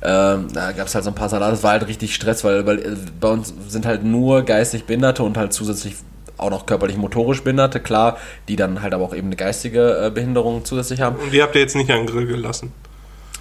Ähm, 0.01 0.47
da 0.53 0.71
gab 0.71 0.87
es 0.87 0.95
halt 0.95 1.03
so 1.03 1.11
ein 1.11 1.15
paar 1.15 1.29
Salate. 1.29 1.51
Das 1.51 1.63
war 1.63 1.71
halt 1.71 1.87
richtig 1.87 2.15
Stress, 2.15 2.43
weil, 2.43 2.65
weil 2.65 2.79
äh, 2.79 2.95
bei 3.19 3.29
uns 3.29 3.53
sind 3.67 3.85
halt 3.85 4.03
nur 4.03 4.43
geistig 4.43 4.85
Behinderte 4.85 5.23
und 5.23 5.37
halt 5.37 5.53
zusätzlich 5.53 5.95
auch 6.37 6.49
noch 6.49 6.65
körperlich 6.65 6.97
motorisch 6.97 7.43
Behinderte, 7.43 7.81
klar, 7.81 8.17
die 8.47 8.55
dann 8.55 8.81
halt 8.81 8.93
aber 8.93 9.03
auch 9.03 9.13
eben 9.13 9.27
eine 9.27 9.35
geistige 9.35 10.05
äh, 10.05 10.09
Behinderung 10.09 10.63
zusätzlich 10.63 11.01
haben. 11.01 11.17
Und 11.17 11.33
die 11.33 11.41
habt 11.41 11.53
ihr 11.55 11.61
jetzt 11.61 11.75
nicht 11.75 11.91
an 11.91 11.97
den 11.97 12.07
Grill 12.07 12.27
gelassen? 12.27 12.71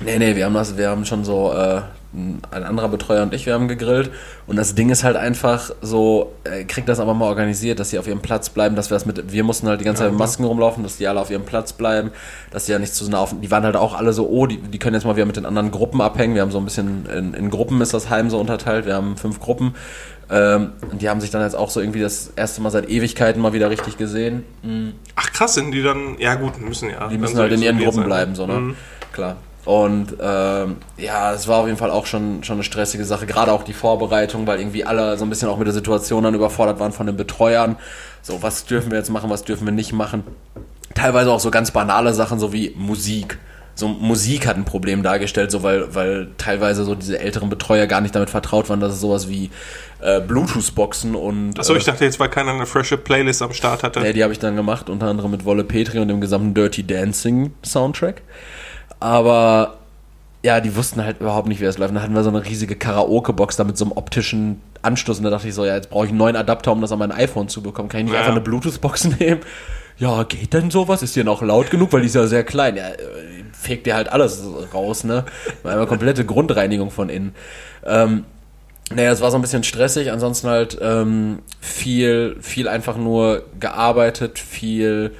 Nee, 0.00 0.18
nee, 0.18 0.34
wir 0.36 0.44
haben 0.44 0.54
das, 0.54 0.76
wir 0.76 0.90
haben 0.90 1.04
schon 1.04 1.24
so, 1.24 1.52
äh, 1.52 1.82
ein 2.12 2.64
anderer 2.64 2.88
Betreuer 2.88 3.22
und 3.22 3.34
ich, 3.34 3.44
wir 3.44 3.52
haben 3.52 3.68
gegrillt. 3.68 4.10
Und 4.46 4.56
das 4.56 4.74
Ding 4.74 4.88
ist 4.88 5.04
halt 5.04 5.16
einfach 5.16 5.70
so, 5.82 6.32
äh, 6.44 6.64
kriegt 6.64 6.88
das 6.88 7.00
aber 7.00 7.12
mal 7.12 7.26
organisiert, 7.26 7.80
dass 7.80 7.90
sie 7.90 7.98
auf 7.98 8.06
ihrem 8.06 8.20
Platz 8.20 8.48
bleiben, 8.48 8.76
dass 8.76 8.90
wir 8.90 8.94
das 8.94 9.04
mit, 9.04 9.30
wir 9.30 9.44
mussten 9.44 9.68
halt 9.68 9.80
die 9.80 9.84
ganze 9.84 10.02
Zeit 10.02 10.10
mit 10.10 10.18
Masken 10.18 10.44
rumlaufen, 10.44 10.82
dass 10.82 10.96
die 10.96 11.06
alle 11.06 11.20
auf 11.20 11.30
ihrem 11.30 11.44
Platz 11.44 11.74
bleiben, 11.74 12.10
dass 12.50 12.64
die 12.64 12.72
ja 12.72 12.78
nicht 12.78 12.94
zu 12.94 13.08
nah 13.10 13.18
auf, 13.18 13.34
die 13.38 13.50
waren 13.50 13.64
halt 13.64 13.76
auch 13.76 13.94
alle 13.94 14.14
so, 14.14 14.26
oh, 14.26 14.46
die, 14.46 14.56
die 14.56 14.78
können 14.78 14.94
jetzt 14.94 15.04
mal 15.04 15.16
wieder 15.16 15.26
mit 15.26 15.36
den 15.36 15.44
anderen 15.44 15.70
Gruppen 15.70 16.00
abhängen. 16.00 16.34
Wir 16.34 16.42
haben 16.42 16.50
so 16.50 16.58
ein 16.58 16.64
bisschen, 16.64 17.06
in, 17.06 17.34
in 17.34 17.50
Gruppen 17.50 17.80
ist 17.82 17.92
das 17.92 18.08
Heim 18.08 18.30
so 18.30 18.40
unterteilt, 18.40 18.86
wir 18.86 18.94
haben 18.94 19.16
fünf 19.18 19.38
Gruppen. 19.38 19.74
Ähm, 20.30 20.72
und 20.90 21.00
die 21.00 21.08
haben 21.08 21.20
sich 21.20 21.30
dann 21.30 21.42
jetzt 21.42 21.56
auch 21.56 21.70
so 21.70 21.80
irgendwie 21.80 22.00
das 22.00 22.32
erste 22.36 22.60
Mal 22.60 22.70
seit 22.70 22.88
Ewigkeiten 22.88 23.40
mal 23.40 23.52
wieder 23.52 23.70
richtig 23.70 23.96
gesehen. 23.96 24.44
Mhm. 24.62 24.92
Ach 25.16 25.30
krass, 25.32 25.54
sind 25.54 25.72
die 25.72 25.82
dann, 25.82 26.16
ja 26.18 26.34
gut, 26.34 26.60
müssen 26.60 26.90
ja. 26.90 27.08
Die 27.08 27.18
müssen 27.18 27.38
halt 27.38 27.52
in 27.52 27.62
ihren 27.62 27.78
Gruppen 27.78 28.00
sein. 28.00 28.04
bleiben, 28.04 28.34
so, 28.34 28.46
ne? 28.46 28.54
Mhm. 28.54 28.76
Klar. 29.12 29.36
Und 29.68 30.14
ähm, 30.18 30.76
ja, 30.96 31.34
es 31.34 31.46
war 31.46 31.58
auf 31.58 31.66
jeden 31.66 31.76
Fall 31.76 31.90
auch 31.90 32.06
schon, 32.06 32.42
schon 32.42 32.54
eine 32.54 32.64
stressige 32.64 33.04
Sache, 33.04 33.26
gerade 33.26 33.52
auch 33.52 33.64
die 33.64 33.74
Vorbereitung, 33.74 34.46
weil 34.46 34.60
irgendwie 34.60 34.86
alle 34.86 35.18
so 35.18 35.26
ein 35.26 35.28
bisschen 35.28 35.50
auch 35.50 35.58
mit 35.58 35.66
der 35.66 35.74
Situation 35.74 36.24
dann 36.24 36.32
überfordert 36.32 36.80
waren 36.80 36.90
von 36.90 37.04
den 37.04 37.18
Betreuern. 37.18 37.76
So, 38.22 38.42
was 38.42 38.64
dürfen 38.64 38.90
wir 38.90 38.96
jetzt 38.96 39.10
machen, 39.10 39.28
was 39.28 39.44
dürfen 39.44 39.66
wir 39.66 39.72
nicht 39.74 39.92
machen. 39.92 40.24
Teilweise 40.94 41.30
auch 41.30 41.40
so 41.40 41.50
ganz 41.50 41.70
banale 41.70 42.14
Sachen, 42.14 42.38
so 42.38 42.54
wie 42.54 42.72
Musik. 42.78 43.38
So 43.74 43.88
Musik 43.88 44.46
hat 44.46 44.56
ein 44.56 44.64
Problem 44.64 45.02
dargestellt, 45.02 45.50
so 45.50 45.62
weil, 45.62 45.94
weil 45.94 46.28
teilweise 46.38 46.84
so 46.84 46.94
diese 46.94 47.18
älteren 47.18 47.50
Betreuer 47.50 47.86
gar 47.86 48.00
nicht 48.00 48.14
damit 48.14 48.30
vertraut 48.30 48.70
waren, 48.70 48.80
dass 48.80 48.94
es 48.94 49.02
sowas 49.02 49.28
wie 49.28 49.50
äh, 50.00 50.22
Bluetooth-Boxen 50.22 51.14
und. 51.14 51.58
Achso, 51.58 51.76
ich 51.76 51.84
dachte 51.84 52.06
jetzt, 52.06 52.18
weil 52.18 52.30
keiner 52.30 52.52
eine 52.52 52.64
frische 52.64 52.96
Playlist 52.96 53.42
am 53.42 53.52
Start 53.52 53.82
hatte. 53.82 54.00
Ja, 54.00 54.14
die 54.14 54.22
habe 54.22 54.32
ich 54.32 54.38
dann 54.38 54.56
gemacht, 54.56 54.88
unter 54.88 55.08
anderem 55.08 55.30
mit 55.30 55.44
Wolle 55.44 55.62
Petri 55.62 55.98
und 55.98 56.08
dem 56.08 56.22
gesamten 56.22 56.54
Dirty 56.54 56.86
Dancing 56.86 57.52
Soundtrack. 57.62 58.22
Aber 59.00 59.74
ja, 60.42 60.60
die 60.60 60.74
wussten 60.76 61.02
halt 61.04 61.20
überhaupt 61.20 61.48
nicht, 61.48 61.60
wie 61.60 61.64
das 61.64 61.78
läuft. 61.78 61.94
Dann 61.94 62.02
hatten 62.02 62.14
wir 62.14 62.22
so 62.22 62.30
eine 62.30 62.44
riesige 62.44 62.76
Karaoke-Box 62.76 63.56
da 63.56 63.64
mit 63.64 63.76
so 63.76 63.84
einem 63.84 63.92
optischen 63.92 64.60
Anschluss. 64.82 65.18
Und 65.18 65.24
da 65.24 65.30
dachte 65.30 65.48
ich 65.48 65.54
so, 65.54 65.64
ja, 65.64 65.74
jetzt 65.74 65.90
brauche 65.90 66.04
ich 66.04 66.10
einen 66.10 66.18
neuen 66.18 66.36
Adapter, 66.36 66.72
um 66.72 66.80
das 66.80 66.92
an 66.92 66.98
mein 67.00 67.12
iPhone 67.12 67.48
zu 67.48 67.62
bekommen. 67.62 67.88
Kann 67.88 68.00
ich 68.00 68.04
nicht 68.06 68.14
Ja. 68.14 68.20
einfach 68.20 68.32
eine 68.32 68.40
Bluetooth-Box 68.40 69.04
nehmen? 69.20 69.40
Ja, 69.98 70.22
geht 70.22 70.54
denn 70.54 70.70
sowas? 70.70 71.02
Ist 71.02 71.16
die 71.16 71.24
noch 71.24 71.42
laut 71.42 71.70
genug? 71.70 71.92
Weil 71.92 72.02
die 72.02 72.06
ist 72.06 72.14
ja 72.14 72.26
sehr 72.28 72.44
klein. 72.44 72.76
Ja, 72.76 72.86
äh, 72.88 72.94
fegt 73.52 73.86
dir 73.86 73.96
halt 73.96 74.12
alles 74.12 74.42
raus, 74.72 75.02
ne? 75.02 75.24
Eine 75.64 75.86
komplette 75.86 76.24
Grundreinigung 76.24 76.92
von 76.92 77.08
innen. 77.08 77.34
Ähm, 77.84 78.24
naja, 78.94 79.10
es 79.10 79.20
war 79.20 79.30
so 79.32 79.36
ein 79.36 79.42
bisschen 79.42 79.64
stressig, 79.64 80.12
ansonsten 80.12 80.48
halt 80.48 80.78
ähm, 80.80 81.40
viel, 81.60 82.36
viel 82.40 82.68
einfach 82.68 82.96
nur 82.96 83.42
gearbeitet, 83.58 84.38
viel 84.38 85.12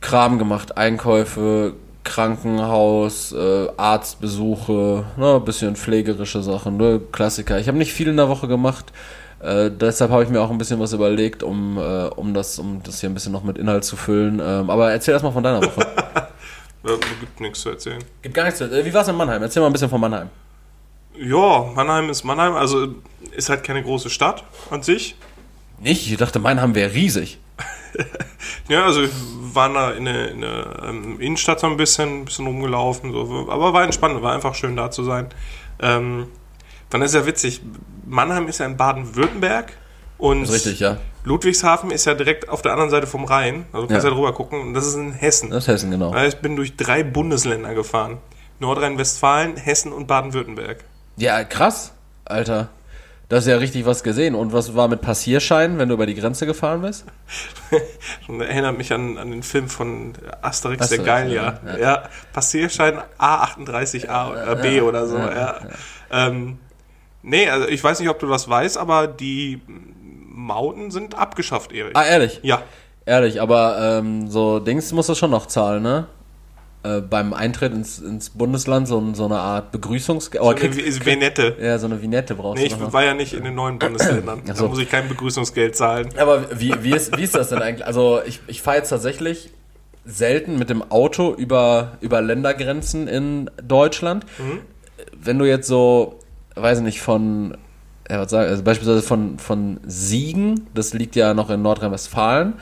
Kram 0.00 0.38
gemacht, 0.38 0.76
Einkäufe, 0.76 1.74
Krankenhaus, 2.04 3.32
äh, 3.32 3.68
Arztbesuche, 3.76 5.04
ne, 5.16 5.34
ein 5.36 5.44
bisschen 5.44 5.76
pflegerische 5.76 6.42
Sachen, 6.42 6.76
ne, 6.76 7.00
Klassiker. 7.12 7.58
Ich 7.58 7.68
habe 7.68 7.78
nicht 7.78 7.92
viel 7.92 8.08
in 8.08 8.16
der 8.16 8.28
Woche 8.28 8.48
gemacht, 8.48 8.92
äh, 9.40 9.70
deshalb 9.70 10.10
habe 10.10 10.22
ich 10.22 10.28
mir 10.30 10.40
auch 10.40 10.50
ein 10.50 10.58
bisschen 10.58 10.80
was 10.80 10.92
überlegt, 10.92 11.42
um, 11.42 11.78
äh, 11.78 12.06
um, 12.16 12.32
das, 12.34 12.58
um 12.58 12.80
das 12.84 13.00
hier 13.00 13.10
ein 13.10 13.14
bisschen 13.14 13.32
noch 13.32 13.42
mit 13.44 13.58
Inhalt 13.58 13.84
zu 13.84 13.96
füllen. 13.96 14.40
Ähm, 14.42 14.70
aber 14.70 14.90
erzähl 14.92 15.12
erst 15.14 15.24
mal 15.24 15.32
von 15.32 15.42
deiner 15.42 15.62
Woche. 15.62 15.86
Ja, 16.84 16.94
gibt 17.18 17.40
nichts 17.40 17.60
zu 17.60 17.70
erzählen. 17.70 17.98
Gibt 18.22 18.34
gar 18.36 18.44
nichts. 18.44 18.58
zu- 18.60 18.64
Äh, 18.72 18.84
wie 18.84 18.94
war's 18.94 19.08
in 19.08 19.16
Mannheim? 19.16 19.42
Erzähl 19.42 19.60
mal 19.60 19.66
ein 19.66 19.72
bisschen 19.72 19.90
von 19.90 20.00
Mannheim. 20.00 20.28
Ja, 21.20 21.64
Mannheim 21.74 22.08
ist 22.08 22.22
Mannheim, 22.22 22.54
also 22.54 22.86
ist 23.32 23.48
halt 23.48 23.64
keine 23.64 23.82
große 23.82 24.08
Stadt 24.08 24.44
an 24.70 24.82
sich. 24.84 25.16
Nicht? 25.80 26.08
Ich 26.10 26.16
dachte, 26.16 26.38
Mannheim 26.38 26.76
wäre 26.76 26.94
riesig. 26.94 27.38
Ja, 28.68 28.84
also 28.84 29.02
wir 29.02 29.10
waren 29.54 29.74
da 29.74 29.90
in 29.92 30.04
der, 30.04 30.30
in 30.30 30.40
der 30.42 30.82
ähm, 30.84 31.20
Innenstadt 31.20 31.60
so 31.60 31.66
ein 31.66 31.76
bisschen, 31.76 32.20
ein 32.20 32.24
bisschen 32.26 32.46
rumgelaufen, 32.46 33.12
so. 33.12 33.48
aber 33.50 33.72
war 33.72 33.82
entspannt, 33.84 34.20
war 34.22 34.34
einfach 34.34 34.54
schön 34.54 34.76
da 34.76 34.90
zu 34.90 35.04
sein. 35.04 35.28
Ähm, 35.80 36.26
dann 36.90 37.02
ist 37.02 37.14
ja 37.14 37.24
witzig, 37.26 37.62
Mannheim 38.06 38.48
ist 38.48 38.58
ja 38.60 38.66
in 38.66 38.76
Baden-Württemberg 38.76 39.72
und 40.18 40.44
richtig, 40.50 40.80
ja. 40.80 40.98
Ludwigshafen 41.24 41.90
ist 41.90 42.04
ja 42.06 42.14
direkt 42.14 42.48
auf 42.48 42.62
der 42.62 42.72
anderen 42.72 42.90
Seite 42.90 43.06
vom 43.06 43.24
Rhein, 43.24 43.66
also 43.72 43.86
du 43.86 43.92
kannst 43.92 44.04
ja, 44.04 44.10
Ja. 44.10 44.16
drüber 44.16 44.32
gucken 44.32 44.60
und 44.60 44.74
das 44.74 44.86
ist 44.86 44.94
in 44.94 45.12
Hessen. 45.12 45.50
Das 45.50 45.64
ist 45.64 45.68
Hessen, 45.68 45.90
genau. 45.90 46.14
Ich 46.24 46.36
bin 46.36 46.56
durch 46.56 46.76
drei 46.76 47.02
Bundesländer 47.02 47.74
gefahren. 47.74 48.18
Nordrhein-Westfalen, 48.60 49.56
Hessen 49.56 49.92
und 49.92 50.06
Baden-Württemberg. 50.06 50.84
Ja, 51.16 51.44
krass, 51.44 51.92
Alter. 52.24 52.68
Das 53.28 53.44
ist 53.44 53.50
ja 53.50 53.58
richtig 53.58 53.84
was 53.84 54.02
gesehen. 54.02 54.34
Und 54.34 54.52
was 54.54 54.74
war 54.74 54.88
mit 54.88 55.02
Passierschein, 55.02 55.78
wenn 55.78 55.88
du 55.88 55.94
über 55.94 56.06
die 56.06 56.14
Grenze 56.14 56.46
gefahren 56.46 56.80
bist? 56.80 57.04
Erinnert 58.28 58.78
mich 58.78 58.92
an, 58.92 59.18
an 59.18 59.30
den 59.30 59.42
Film 59.42 59.68
von 59.68 60.14
Asterix, 60.40 60.82
Asterix, 60.82 60.88
der 60.88 60.98
Gallier. 60.98 61.60
ja, 61.66 61.78
Ja, 61.78 62.02
Passierschein 62.32 62.98
A38A 63.18 64.30
oder 64.32 64.56
B 64.56 64.80
oder 64.80 65.06
so. 65.06 65.18
Ja, 65.18 65.60
Ähm, 66.10 66.58
nee, 67.22 67.50
also 67.50 67.68
ich 67.68 67.84
weiß 67.84 68.00
nicht, 68.00 68.08
ob 68.08 68.18
du 68.18 68.26
das 68.26 68.48
weißt, 68.48 68.78
aber 68.78 69.06
die 69.06 69.60
Mauten 69.66 70.90
sind 70.90 71.14
abgeschafft, 71.18 71.72
Erik. 71.72 71.96
Ah, 71.96 72.04
ehrlich? 72.04 72.40
Ja, 72.42 72.62
Ehrlich, 73.08 73.40
aber 73.40 73.78
ähm, 74.00 74.28
so 74.28 74.58
Dings 74.58 74.92
muss 74.92 75.06
das 75.06 75.16
schon 75.16 75.30
noch 75.30 75.46
zahlen, 75.46 75.82
ne? 75.82 76.08
Äh, 76.96 77.00
beim 77.00 77.34
Eintritt 77.34 77.72
ins, 77.72 77.98
ins 77.98 78.30
Bundesland 78.30 78.88
so, 78.88 79.14
so 79.14 79.24
eine 79.26 79.38
Art 79.38 79.72
Begrüßungs... 79.72 80.30
Oh, 80.38 80.44
so 80.44 80.48
eine 80.50 80.54
kriegst, 80.58 81.04
Venette. 81.04 81.56
ja, 81.60 81.78
so 81.78 81.86
eine 81.86 82.00
Vignette 82.00 82.34
brauchst 82.34 82.62
Nee, 82.62 82.68
du 82.68 82.74
ich 82.74 82.80
noch. 82.80 82.92
war 82.92 83.04
ja 83.04 83.14
nicht 83.14 83.32
in 83.34 83.44
den 83.44 83.54
neuen 83.54 83.78
Bundesländern. 83.78 84.42
Ach 84.48 84.54
Da 84.56 84.66
muss 84.66 84.78
ich 84.78 84.88
kein 84.88 85.08
Begrüßungsgeld 85.08 85.76
zahlen. 85.76 86.08
Aber 86.16 86.58
wie, 86.60 86.72
wie, 86.82 86.92
ist, 86.92 87.16
wie 87.16 87.22
ist 87.24 87.34
das 87.34 87.48
denn 87.50 87.60
eigentlich? 87.62 87.86
Also 87.86 88.20
ich, 88.26 88.40
ich 88.46 88.62
fahre 88.62 88.78
jetzt 88.78 88.88
tatsächlich 88.90 89.50
selten 90.04 90.58
mit 90.58 90.70
dem 90.70 90.82
Auto 90.90 91.34
über, 91.34 91.98
über 92.00 92.22
Ländergrenzen 92.22 93.08
in 93.08 93.50
Deutschland. 93.62 94.24
Wenn 95.20 95.38
du 95.38 95.44
jetzt 95.44 95.66
so, 95.68 96.18
weiß 96.54 96.78
ich 96.78 96.84
nicht, 96.84 97.00
von, 97.00 97.56
ja, 98.10 98.20
was 98.20 98.30
sagen, 98.30 98.48
also 98.48 98.62
beispielsweise 98.62 99.02
von, 99.02 99.38
von 99.38 99.80
Siegen, 99.86 100.66
das 100.74 100.94
liegt 100.94 101.14
ja 101.16 101.34
noch 101.34 101.50
in 101.50 101.62
Nordrhein-Westfalen, 101.62 102.54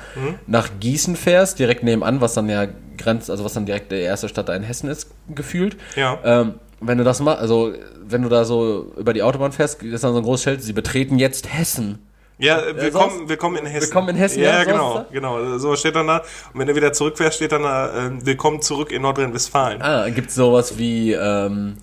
nach 0.46 0.70
Gießen 0.80 1.16
fährst, 1.16 1.58
direkt 1.58 1.82
nebenan, 1.82 2.20
was 2.20 2.34
dann 2.34 2.48
ja 2.48 2.66
grenzt, 2.98 3.30
also 3.30 3.44
was 3.44 3.52
dann 3.52 3.66
direkt 3.66 3.92
die 3.92 3.96
erste 3.96 4.28
Stadt 4.28 4.48
da 4.48 4.54
in 4.54 4.62
Hessen 4.62 4.90
ist, 4.90 5.10
gefühlt. 5.34 5.76
Ja. 5.94 6.18
Ähm, 6.24 6.54
wenn 6.80 6.98
du 6.98 7.04
das 7.04 7.20
machst, 7.20 7.40
also 7.40 7.72
wenn 8.04 8.22
du 8.22 8.28
da 8.28 8.44
so 8.44 8.92
über 8.96 9.12
die 9.12 9.22
Autobahn 9.22 9.52
fährst, 9.52 9.82
ist 9.82 10.04
dann 10.04 10.12
so 10.12 10.18
ein 10.18 10.24
großes 10.24 10.44
Schild, 10.44 10.62
sie 10.62 10.72
betreten 10.72 11.18
jetzt 11.18 11.52
Hessen. 11.52 12.06
Ja, 12.38 12.60
äh, 12.60 12.76
willkommen, 12.76 13.28
willkommen 13.28 13.56
in 13.56 13.66
Hessen. 13.66 13.86
Willkommen 13.86 14.10
in 14.10 14.16
Hessen, 14.16 14.42
ja, 14.42 14.58
ja, 14.58 14.64
genau, 14.64 15.06
genau. 15.10 15.56
So 15.56 15.74
steht 15.74 15.96
dann 15.96 16.06
da. 16.06 16.18
Und 16.52 16.60
wenn 16.60 16.66
du 16.66 16.74
wieder 16.74 16.92
zurückfährst, 16.92 17.36
steht 17.36 17.52
dann 17.52 17.62
da, 17.62 18.08
äh, 18.08 18.26
willkommen 18.26 18.60
zurück 18.60 18.92
in 18.92 19.02
Nordrhein-Westfalen. 19.02 19.80
Ah, 19.80 20.10
gibt 20.10 20.28
es 20.28 20.34
sowas 20.34 20.76
wie, 20.76 21.12
ähm, 21.12 21.78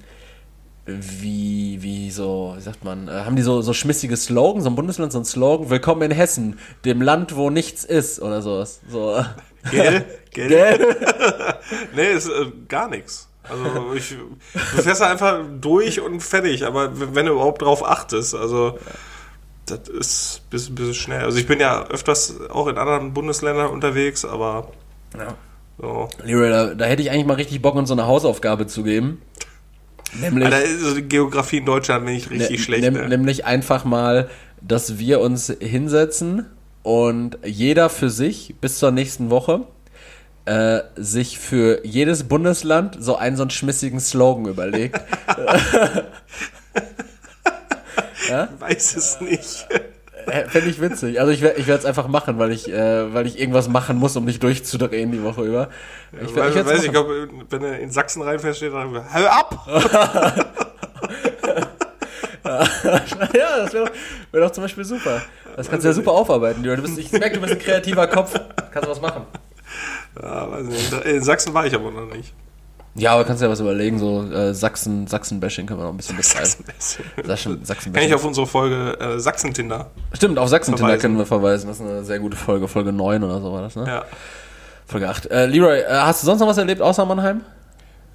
wie, 0.86 1.78
wie 1.82 2.12
so, 2.12 2.54
wie 2.58 2.62
sagt 2.62 2.84
man, 2.84 3.08
äh, 3.08 3.12
haben 3.12 3.36
die 3.36 3.42
so, 3.42 3.62
so 3.62 3.74
schmissige 3.74 4.18
Slogan, 4.18 4.62
so 4.62 4.70
ein 4.70 4.76
Bundesland, 4.76 5.12
so 5.14 5.20
ein 5.20 5.26
Slogan, 5.26 5.70
willkommen 5.70 6.02
in 6.04 6.12
Hessen, 6.12 6.60
dem 6.84 7.02
Land, 7.02 7.36
wo 7.36 7.50
nichts 7.50 7.84
ist, 7.86 8.22
oder 8.22 8.42
sowas. 8.42 8.82
So. 8.90 9.24
Gell? 9.72 10.04
Gell? 10.32 10.48
Gell? 10.50 10.96
Nee, 11.96 12.12
ist 12.12 12.28
äh, 12.28 12.48
gar 12.68 12.90
nichts. 12.90 13.30
Also 13.50 13.94
ich, 13.94 14.16
du 14.54 14.82
fährst 14.82 15.02
einfach 15.02 15.42
durch 15.60 16.00
und 16.02 16.22
fertig, 16.22 16.66
aber 16.66 16.92
wenn 17.16 17.26
du 17.26 17.34
überhaupt 17.34 17.62
drauf 17.62 17.86
achtest, 17.86 18.36
also 18.36 18.78
das 19.66 19.88
ist 19.90 20.42
ein 20.46 20.50
bisschen, 20.50 20.76
bisschen 20.76 20.94
schnell. 20.94 21.24
Also 21.24 21.38
ich 21.38 21.48
bin 21.48 21.60
ja 21.60 21.86
öfters 21.88 22.36
auch 22.50 22.68
in 22.68 22.78
anderen 22.78 23.14
Bundesländern 23.14 23.68
unterwegs, 23.70 24.24
aber 24.26 24.70
Ja. 25.18 25.36
so. 25.78 26.10
Leroy, 26.24 26.50
da, 26.50 26.74
da 26.74 26.86
hätte 26.86 27.02
ich 27.02 27.12
eigentlich 27.12 27.26
mal 27.26 27.34
richtig 27.36 27.62
Bock, 27.62 27.76
uns 27.76 27.90
so 27.90 27.96
eine 27.96 28.08
Hausaufgabe 28.08 28.68
zu 28.68 28.84
geben. 28.84 29.22
Nämlich, 30.20 30.46
Alter, 30.46 30.78
so 30.80 30.96
die 30.96 31.04
Geografie 31.04 31.58
in 31.58 31.66
Deutschland 31.66 32.06
bin 32.06 32.16
ich 32.16 32.30
richtig 32.30 32.52
ne- 32.52 32.58
schlecht. 32.60 32.84
nehm- 32.84 32.94
ne? 32.94 33.10
nämlich 33.10 33.46
einfach 33.46 33.86
mal, 33.86 34.30
dass 34.62 35.00
wir 35.00 35.20
uns 35.22 35.54
hinsetzen 35.60 36.46
und 36.84 37.38
jeder 37.44 37.90
für 37.90 38.10
sich 38.10 38.56
bis 38.62 38.78
zur 38.80 38.92
nächsten 38.92 39.30
Woche 39.30 39.66
äh, 40.46 40.82
sich 40.96 41.40
für 41.40 41.86
jedes 41.86 42.26
Bundesland 42.26 42.98
so 43.00 43.16
einen 43.16 43.38
so 43.38 43.44
einen 43.44 43.50
schmissigen 43.50 44.00
Slogan 44.00 44.46
überlegt. 44.46 45.00
weiß 48.60 48.96
es 48.96 49.22
nicht. 49.22 49.68
Fände 50.48 50.70
ich 50.70 50.80
witzig. 50.82 51.20
Also 51.20 51.32
ich 51.32 51.42
werde 51.42 51.60
ich 51.60 51.68
es 51.68 51.86
einfach 51.86 52.08
machen, 52.08 52.40
weil 52.40 52.52
ich, 52.52 52.72
äh, 52.72 53.14
weil 53.14 53.26
ich 53.28 53.40
irgendwas 53.40 53.68
machen 53.68 53.98
muss, 53.98 54.16
um 54.16 54.26
dich 54.26 54.40
durchzudrehen 54.40 55.12
die 55.12 55.24
Woche 55.24 55.44
über. 55.44 55.70
Ich, 56.14 56.36
Weil, 56.36 56.50
ich 56.50 56.56
werd's 56.56 56.70
weiß 56.70 56.84
ich, 56.84 56.92
machen. 56.92 57.08
glaub, 57.40 57.52
wenn 57.52 57.62
du 57.62 57.78
in 57.78 57.92
Sachsen 57.92 58.22
reinfährst, 58.22 58.58
steht 58.58 58.74
dann, 58.74 58.94
hör 58.94 59.32
ab! 59.32 59.68
ja, 62.46 63.58
das 63.58 63.74
wäre 63.74 63.86
doch, 63.86 63.92
wär 64.32 64.42
doch 64.42 64.52
zum 64.52 64.64
Beispiel 64.64 64.86
super. 64.86 65.22
Das 65.56 65.70
kannst 65.70 65.84
du 65.84 65.90
ja 65.90 65.94
super 65.94 66.12
aufarbeiten. 66.12 66.64
Du 66.64 66.76
bist, 66.82 66.98
ich 66.98 67.12
merke, 67.12 67.36
du 67.36 67.42
bist 67.42 67.54
ein 67.54 67.60
kreativer 67.60 68.08
Kopf. 68.08 68.34
Kannst 68.72 68.88
du 68.88 68.92
was 68.92 69.02
machen. 69.02 69.24
Ja, 70.22 70.52
weiß 70.52 70.66
nicht. 70.66 71.06
In 71.06 71.24
Sachsen 71.24 71.54
war 71.54 71.66
ich 71.66 71.74
aber 71.74 71.92
noch 71.92 72.14
nicht. 72.14 72.34
Ja, 72.96 73.14
aber 73.14 73.24
kannst 73.24 73.42
du 73.42 73.46
ja 73.46 73.52
was 73.52 73.60
überlegen, 73.60 73.98
so 73.98 74.24
äh, 74.32 74.54
Sachsen, 74.54 75.08
Sachsen-Bashing 75.08 75.66
können 75.66 75.80
wir 75.80 75.86
noch 75.86 75.94
ein 75.94 75.98
bisschen 75.98 76.18
betreiben. 76.18 76.48
Sachsen, 77.26 77.66
Sachsen 77.66 77.94
Kann 77.94 78.04
ich 78.04 78.14
auf 78.14 78.24
unsere 78.24 78.46
Folge 78.46 78.98
äh, 79.00 79.20
Sachsen-Tinder? 79.20 79.90
Stimmt, 80.14 80.38
auf 80.38 80.50
Sachsen-Tinder 80.50 80.98
können 80.98 81.18
wir 81.18 81.26
verweisen. 81.26 81.68
Das 81.68 81.80
ist 81.80 81.86
eine 81.86 82.04
sehr 82.04 82.20
gute 82.20 82.38
Folge. 82.38 82.68
Folge 82.68 82.94
9 82.94 83.24
oder 83.24 83.42
so 83.42 83.52
war 83.52 83.64
das, 83.64 83.76
ne? 83.76 83.86
Ja. 83.88 84.06
Folge 84.86 85.10
8. 85.10 85.26
Äh, 85.32 85.48
Leroy, 85.48 85.80
äh, 85.80 85.86
hast 85.90 86.22
du 86.22 86.28
sonst 86.28 86.40
noch 86.42 86.48
was 86.48 86.58
erlebt 86.58 86.82
außer 86.82 87.06
Mannheim? 87.06 87.42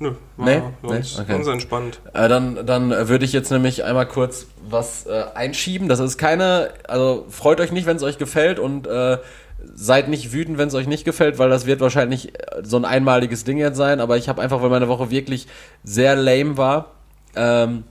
Nö, 0.00 0.12
war 0.36 0.46
Nee? 0.46 0.62
sonst, 0.82 1.18
Nee? 1.28 1.34
Okay. 1.34 1.50
entspannt. 1.50 2.00
Äh, 2.14 2.28
dann 2.28 2.64
dann 2.64 2.90
würde 3.08 3.24
ich 3.24 3.32
jetzt 3.32 3.50
nämlich 3.50 3.82
einmal 3.84 4.06
kurz 4.06 4.46
was 4.68 5.06
äh, 5.06 5.24
einschieben. 5.34 5.88
Das 5.88 5.98
ist 5.98 6.18
keine, 6.18 6.70
also 6.86 7.26
freut 7.30 7.60
euch 7.60 7.72
nicht, 7.72 7.86
wenn 7.86 7.96
es 7.96 8.02
euch 8.04 8.18
gefällt 8.18 8.60
und 8.60 8.86
äh, 8.86 9.18
seid 9.62 10.08
nicht 10.08 10.32
wütend, 10.32 10.58
wenn 10.58 10.68
es 10.68 10.74
euch 10.74 10.86
nicht 10.86 11.04
gefällt, 11.04 11.38
weil 11.38 11.50
das 11.50 11.66
wird 11.66 11.80
wahrscheinlich 11.80 12.34
äh, 12.34 12.62
so 12.62 12.76
ein 12.76 12.84
einmaliges 12.84 13.44
Ding 13.44 13.58
jetzt 13.58 13.76
sein. 13.76 14.00
Aber 14.00 14.16
ich 14.16 14.28
habe 14.28 14.42
einfach, 14.42 14.62
weil 14.62 14.70
meine 14.70 14.88
Woche 14.88 15.10
wirklich 15.10 15.46
sehr 15.84 16.16
lame 16.16 16.56
war, 16.56 16.92
ähm, 17.34 17.84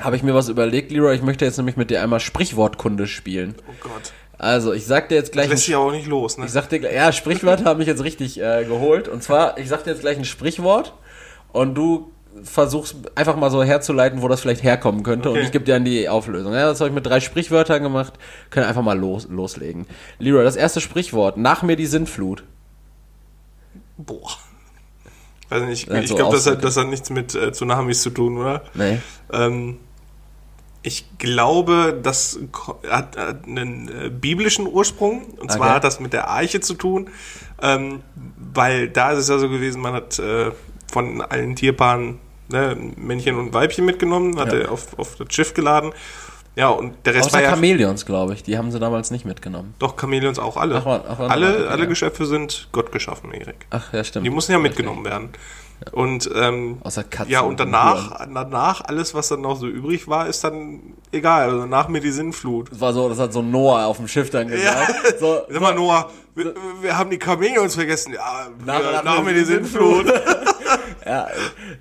habe 0.00 0.16
ich 0.16 0.22
mir 0.22 0.34
was 0.34 0.48
überlegt, 0.48 0.92
Leroy. 0.92 1.14
Ich 1.14 1.22
möchte 1.22 1.44
jetzt 1.44 1.56
nämlich 1.56 1.76
mit 1.76 1.90
dir 1.90 2.02
einmal 2.02 2.20
Sprichwortkunde 2.20 3.06
spielen. 3.06 3.54
Oh 3.68 3.72
Gott. 3.80 4.12
Also, 4.38 4.72
ich 4.72 4.86
sag 4.86 5.10
dir 5.10 5.16
jetzt 5.16 5.32
gleich. 5.32 5.50
Lässt 5.50 5.66
sich 5.66 5.74
aber 5.74 5.86
auch 5.86 5.92
nicht 5.92 6.06
los, 6.06 6.38
ne? 6.38 6.46
Ich 6.46 6.52
sag 6.52 6.68
dir, 6.68 6.80
ja, 6.92 7.12
Sprichwörter 7.12 7.64
haben 7.66 7.78
mich 7.78 7.88
jetzt 7.88 8.02
richtig 8.02 8.40
äh, 8.40 8.64
geholt. 8.64 9.08
Und 9.08 9.22
zwar, 9.22 9.58
ich 9.58 9.68
sag 9.68 9.84
dir 9.84 9.90
jetzt 9.90 10.00
gleich 10.00 10.16
ein 10.16 10.24
Sprichwort 10.24 10.94
und 11.52 11.74
du 11.74 12.10
versuchst 12.42 12.96
einfach 13.14 13.36
mal 13.36 13.50
so 13.50 13.62
herzuleiten, 13.62 14.22
wo 14.22 14.28
das 14.28 14.40
vielleicht 14.40 14.62
herkommen 14.62 15.02
könnte. 15.02 15.28
Und 15.30 15.36
Okay. 15.36 15.44
ich 15.46 15.52
gebe 15.52 15.64
dir 15.64 15.74
dann 15.74 15.84
die 15.84 16.08
Auflösung. 16.08 16.52
Ja, 16.52 16.68
das 16.68 16.80
habe 16.80 16.88
ich 16.88 16.94
mit 16.94 17.04
drei 17.06 17.20
Sprichwörtern 17.20 17.82
gemacht. 17.82 18.14
Können 18.50 18.66
einfach 18.66 18.82
mal 18.82 18.98
los, 18.98 19.26
loslegen. 19.28 19.86
Leroy, 20.18 20.44
das 20.44 20.56
erste 20.56 20.80
Sprichwort. 20.80 21.36
Nach 21.36 21.62
mir 21.62 21.76
die 21.76 21.86
Sintflut. 21.86 22.44
Boah. 23.96 24.30
Weiß 25.48 25.62
nicht, 25.64 25.88
ich, 25.90 25.94
ich 25.94 26.08
so 26.08 26.14
glaube, 26.14 26.36
das 26.36 26.44
das 26.44 26.76
hat 26.76 26.86
nichts 26.86 27.10
mit 27.10 27.34
äh, 27.34 27.50
Tsunamis 27.52 28.02
zu 28.02 28.10
tun, 28.10 28.38
oder? 28.38 28.62
Nee. 28.74 28.98
Ähm, 29.32 29.78
ich 30.82 31.04
glaube, 31.18 31.98
das 32.02 32.38
hat, 32.88 33.16
hat 33.18 33.44
einen 33.46 33.88
äh, 33.88 34.08
biblischen 34.10 34.66
Ursprung. 34.66 35.24
Und 35.40 35.50
zwar 35.50 35.66
Okay. 35.66 35.74
hat 35.76 35.84
das 35.84 36.00
mit 36.00 36.12
der 36.12 36.28
Arche 36.28 36.60
zu 36.60 36.74
tun. 36.74 37.10
Ähm, 37.60 38.00
weil 38.54 38.88
da 38.88 39.12
ist 39.12 39.18
es 39.18 39.28
ja 39.28 39.38
so 39.38 39.48
gewesen, 39.50 39.82
man 39.82 39.92
hat 39.92 40.18
äh, 40.18 40.52
von 40.90 41.20
allen 41.22 41.56
Tierpaaren 41.56 42.18
ne, 42.48 42.76
Männchen 42.96 43.36
und 43.38 43.54
Weibchen 43.54 43.84
mitgenommen, 43.84 44.38
hat 44.38 44.52
Ja. 44.52 44.58
er 44.60 44.72
auf, 44.72 44.98
auf 44.98 45.16
das 45.16 45.32
Schiff 45.32 45.54
geladen. 45.54 45.92
Ja, 46.56 46.68
und 46.68 46.94
der 47.06 47.14
Rest 47.14 47.26
Außer 47.26 47.34
war 47.36 47.42
ja 47.42 47.50
Chamäleons, 47.50 48.04
glaube 48.04 48.34
ich. 48.34 48.42
Die 48.42 48.58
haben 48.58 48.72
sie 48.72 48.80
damals 48.80 49.10
nicht 49.12 49.24
mitgenommen. 49.24 49.72
doch 49.78 49.96
Chamäleons 49.98 50.38
auch 50.40 50.56
alle. 50.56 50.76
Ach, 50.78 50.84
waren- 50.84 51.02
ach, 51.08 51.18
alle, 51.20 51.54
okay, 51.54 51.66
alle 51.68 51.82
ja. 51.84 51.88
Geschöpfe 51.88 52.26
sind 52.26 52.68
Gott 52.72 52.90
geschaffen, 52.90 53.32
Erik. 53.32 53.66
Ach, 53.70 53.92
ja, 53.92 54.02
stimmt. 54.02 54.26
Die 54.26 54.30
mussten 54.30 54.52
ja 54.52 54.58
mitgenommen 54.58 55.04
werden. 55.04 55.28
Und 55.92 56.28
ähm, 56.34 56.76
Außer 56.82 57.04
Katzen. 57.04 57.30
ja, 57.32 57.40
und 57.40 57.58
danach, 57.58 58.26
danach, 58.34 58.82
alles, 58.82 59.14
was 59.14 59.28
dann 59.28 59.40
noch 59.40 59.56
so 59.56 59.66
übrig 59.66 60.08
war, 60.08 60.26
ist 60.26 60.44
dann 60.44 60.80
egal. 61.12 61.48
Also 61.50 61.64
nach 61.66 61.88
mir 61.88 62.00
die 62.00 62.10
Sinnflut. 62.10 62.70
Das 62.72 62.80
war 62.82 62.92
so, 62.92 63.08
das 63.08 63.18
hat 63.18 63.32
so 63.32 63.40
Noah 63.40 63.86
auf 63.86 63.96
dem 63.96 64.06
Schiff 64.08 64.28
dann 64.28 64.48
gesagt. 64.48 65.18
So, 65.20 65.40
Sag 65.48 65.60
mal, 65.62 65.74
Noah, 65.74 66.10
wir, 66.34 66.52
wir 66.82 66.98
haben 66.98 67.08
die 67.08 67.18
Chamäleons 67.18 67.76
vergessen. 67.76 68.12
Ja, 68.12 68.48
Nach- 68.66 68.82
nach 68.92 69.04
nach, 69.04 69.22
mir 69.22 69.32
die 69.32 69.38
die 69.40 69.46
Sinnflut. 69.46 70.04
Ja, 71.10 71.26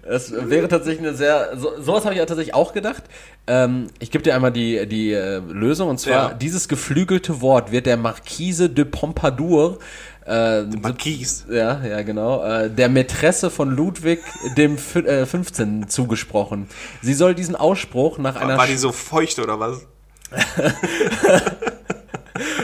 es 0.08 0.32
wäre 0.50 0.68
tatsächlich 0.68 1.08
eine 1.08 1.16
sehr. 1.16 1.52
So, 1.56 1.80
sowas 1.80 2.04
habe 2.04 2.14
ich 2.16 2.20
ja 2.20 2.26
tatsächlich 2.26 2.56
auch 2.56 2.74
gedacht. 2.74 3.04
Ähm, 3.46 3.88
ich 4.00 4.10
gebe 4.10 4.24
dir 4.24 4.34
einmal 4.34 4.52
die, 4.52 4.88
die 4.88 5.14
äh, 5.14 5.38
Lösung 5.38 5.88
und 5.90 6.00
zwar: 6.00 6.30
Ja. 6.32 6.34
dieses 6.34 6.68
geflügelte 6.68 7.40
Wort 7.42 7.72
wird 7.72 7.86
der 7.86 7.98
Marquise 7.98 8.70
de 8.72 8.86
Pompadour. 8.86 9.78
Äh, 10.26 10.64
Marquise. 10.64 11.46
ja, 11.54 11.84
ja, 11.86 12.02
genau. 12.02 12.44
Äh, 12.44 12.70
der 12.72 12.90
Mätresse 12.90 13.50
von 13.52 13.70
Ludwig 13.76 14.20
dem 14.58 14.78
Fü- 14.78 15.06
äh, 15.06 15.26
15 15.28 15.90
zugesprochen. 15.90 16.68
Sie 17.04 17.14
soll 17.14 17.36
diesen 17.36 17.56
Ausspruch 17.56 18.18
nach 18.18 18.36
einer 18.36 18.58
War 18.58 18.66
die 18.68 18.78
so 18.78 18.92
feucht 18.92 19.38
oder 19.40 19.60
was? 19.60 19.86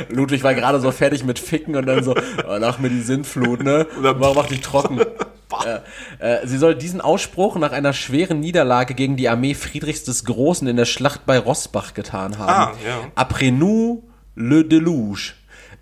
Ludwig 0.09 0.43
war 0.43 0.53
gerade 0.53 0.79
so 0.79 0.91
fertig 0.91 1.23
mit 1.25 1.37
Ficken 1.39 1.75
und 1.75 1.85
dann 1.85 2.03
so, 2.03 2.15
oh, 2.47 2.57
nach 2.59 2.79
mir 2.79 2.89
die 2.89 3.01
Sintflut, 3.01 3.63
ne? 3.63 3.85
Warum 3.99 4.35
macht 4.37 4.51
dich 4.51 4.61
trocken? 4.61 5.01
Äh, 6.19 6.47
sie 6.47 6.57
soll 6.57 6.75
diesen 6.75 7.01
Ausspruch 7.01 7.55
nach 7.57 7.71
einer 7.71 7.93
schweren 7.93 8.39
Niederlage 8.39 8.93
gegen 8.93 9.15
die 9.15 9.29
Armee 9.29 9.53
Friedrichs 9.53 10.03
des 10.03 10.25
Großen 10.25 10.67
in 10.67 10.75
der 10.75 10.85
Schlacht 10.85 11.25
bei 11.25 11.37
Rossbach 11.37 11.93
getan 11.93 12.37
haben. 12.37 12.49
Ah, 12.49 12.73
ja. 12.85 13.11
Après 13.15 13.51
nous, 13.51 14.03
le 14.35 14.63
déluge. 14.63 15.33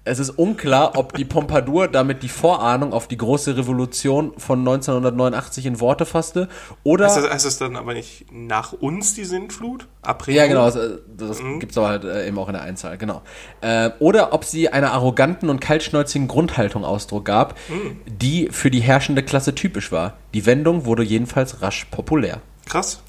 Es 0.06 0.20
ist 0.20 0.32
unklar, 0.32 0.98
ob 0.98 1.14
die 1.14 1.24
Pompadour 1.24 1.88
damit 1.88 2.24
die 2.24 2.30
Vorahnung 2.30 2.92
auf 2.92 3.08
die 3.08 3.16
große 3.16 3.56
Revolution 3.56 4.34
von 4.38 4.60
1989 4.60 5.66
in 5.66 5.80
Worte 5.80 6.06
fasste 6.06 6.50
oder 6.84 7.06
Heißt 7.06 7.18
das, 7.18 7.30
heißt 7.30 7.46
das 7.46 7.58
dann 7.58 7.78
aber 7.78 7.94
nicht 7.94 8.26
nach 8.30 8.74
uns 8.74 9.14
die 9.14 9.24
Sinnflut? 9.24 9.88
Après 10.02 10.32
Ja, 10.34 10.48
genau, 10.48 10.66
das, 10.66 10.78
das 11.08 11.42
gibt's 11.60 11.78
aber 11.78 11.88
halt 11.88 12.04
äh, 12.04 12.28
eben 12.28 12.38
auch 12.38 12.50
in 12.50 12.54
der 12.54 12.64
Einzahl, 12.64 12.98
genau. 12.98 13.22
Äh, 13.62 13.92
oder 14.00 14.34
ob 14.34 14.44
sie 14.44 14.68
einer 14.68 14.92
arroganten 14.92 15.50
und 15.50 15.62
kaltschnäuzigen 15.62 16.28
Grundhaltung 16.28 16.84
Ausdruck 16.84 17.24
gab, 17.24 17.58
die 18.06 18.50
für 18.52 18.70
die 18.70 18.82
herrschende 18.82 19.24
Klasse 19.24 19.56
typisch 19.56 19.94
war. 19.94 20.18
Die 20.34 20.46
Wendung 20.46 20.84
wurde 20.84 21.04
jedenfalls 21.04 21.62
rasch 21.62 21.86
populär. 21.86 22.42
Krass. 22.66 23.02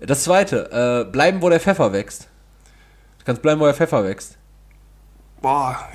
Das 0.00 0.24
zweite, 0.24 1.04
äh, 1.06 1.10
bleiben, 1.10 1.40
wo 1.40 1.48
der 1.50 1.60
Pfeffer 1.60 1.92
wächst. 1.92 2.26
Du 3.20 3.26
kannst 3.26 3.42
bleiben, 3.42 3.60
wo 3.60 3.66
der 3.66 3.74
Pfeffer 3.74 4.02
wächst. 4.02 4.38
Boah, 5.42 5.88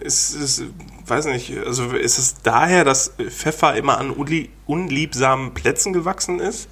ist, 0.00 0.34
ist, 0.34 0.62
weiß 1.06 1.26
nicht, 1.26 1.56
also 1.64 1.84
ist 1.92 2.18
es 2.18 2.42
daher, 2.42 2.84
dass 2.84 3.14
Pfeffer 3.30 3.74
immer 3.76 3.96
an 3.98 4.10
unlie 4.10 4.48
unliebsamen 4.66 5.54
Plätzen 5.54 5.92
gewachsen 5.94 6.38
ist? 6.38 6.68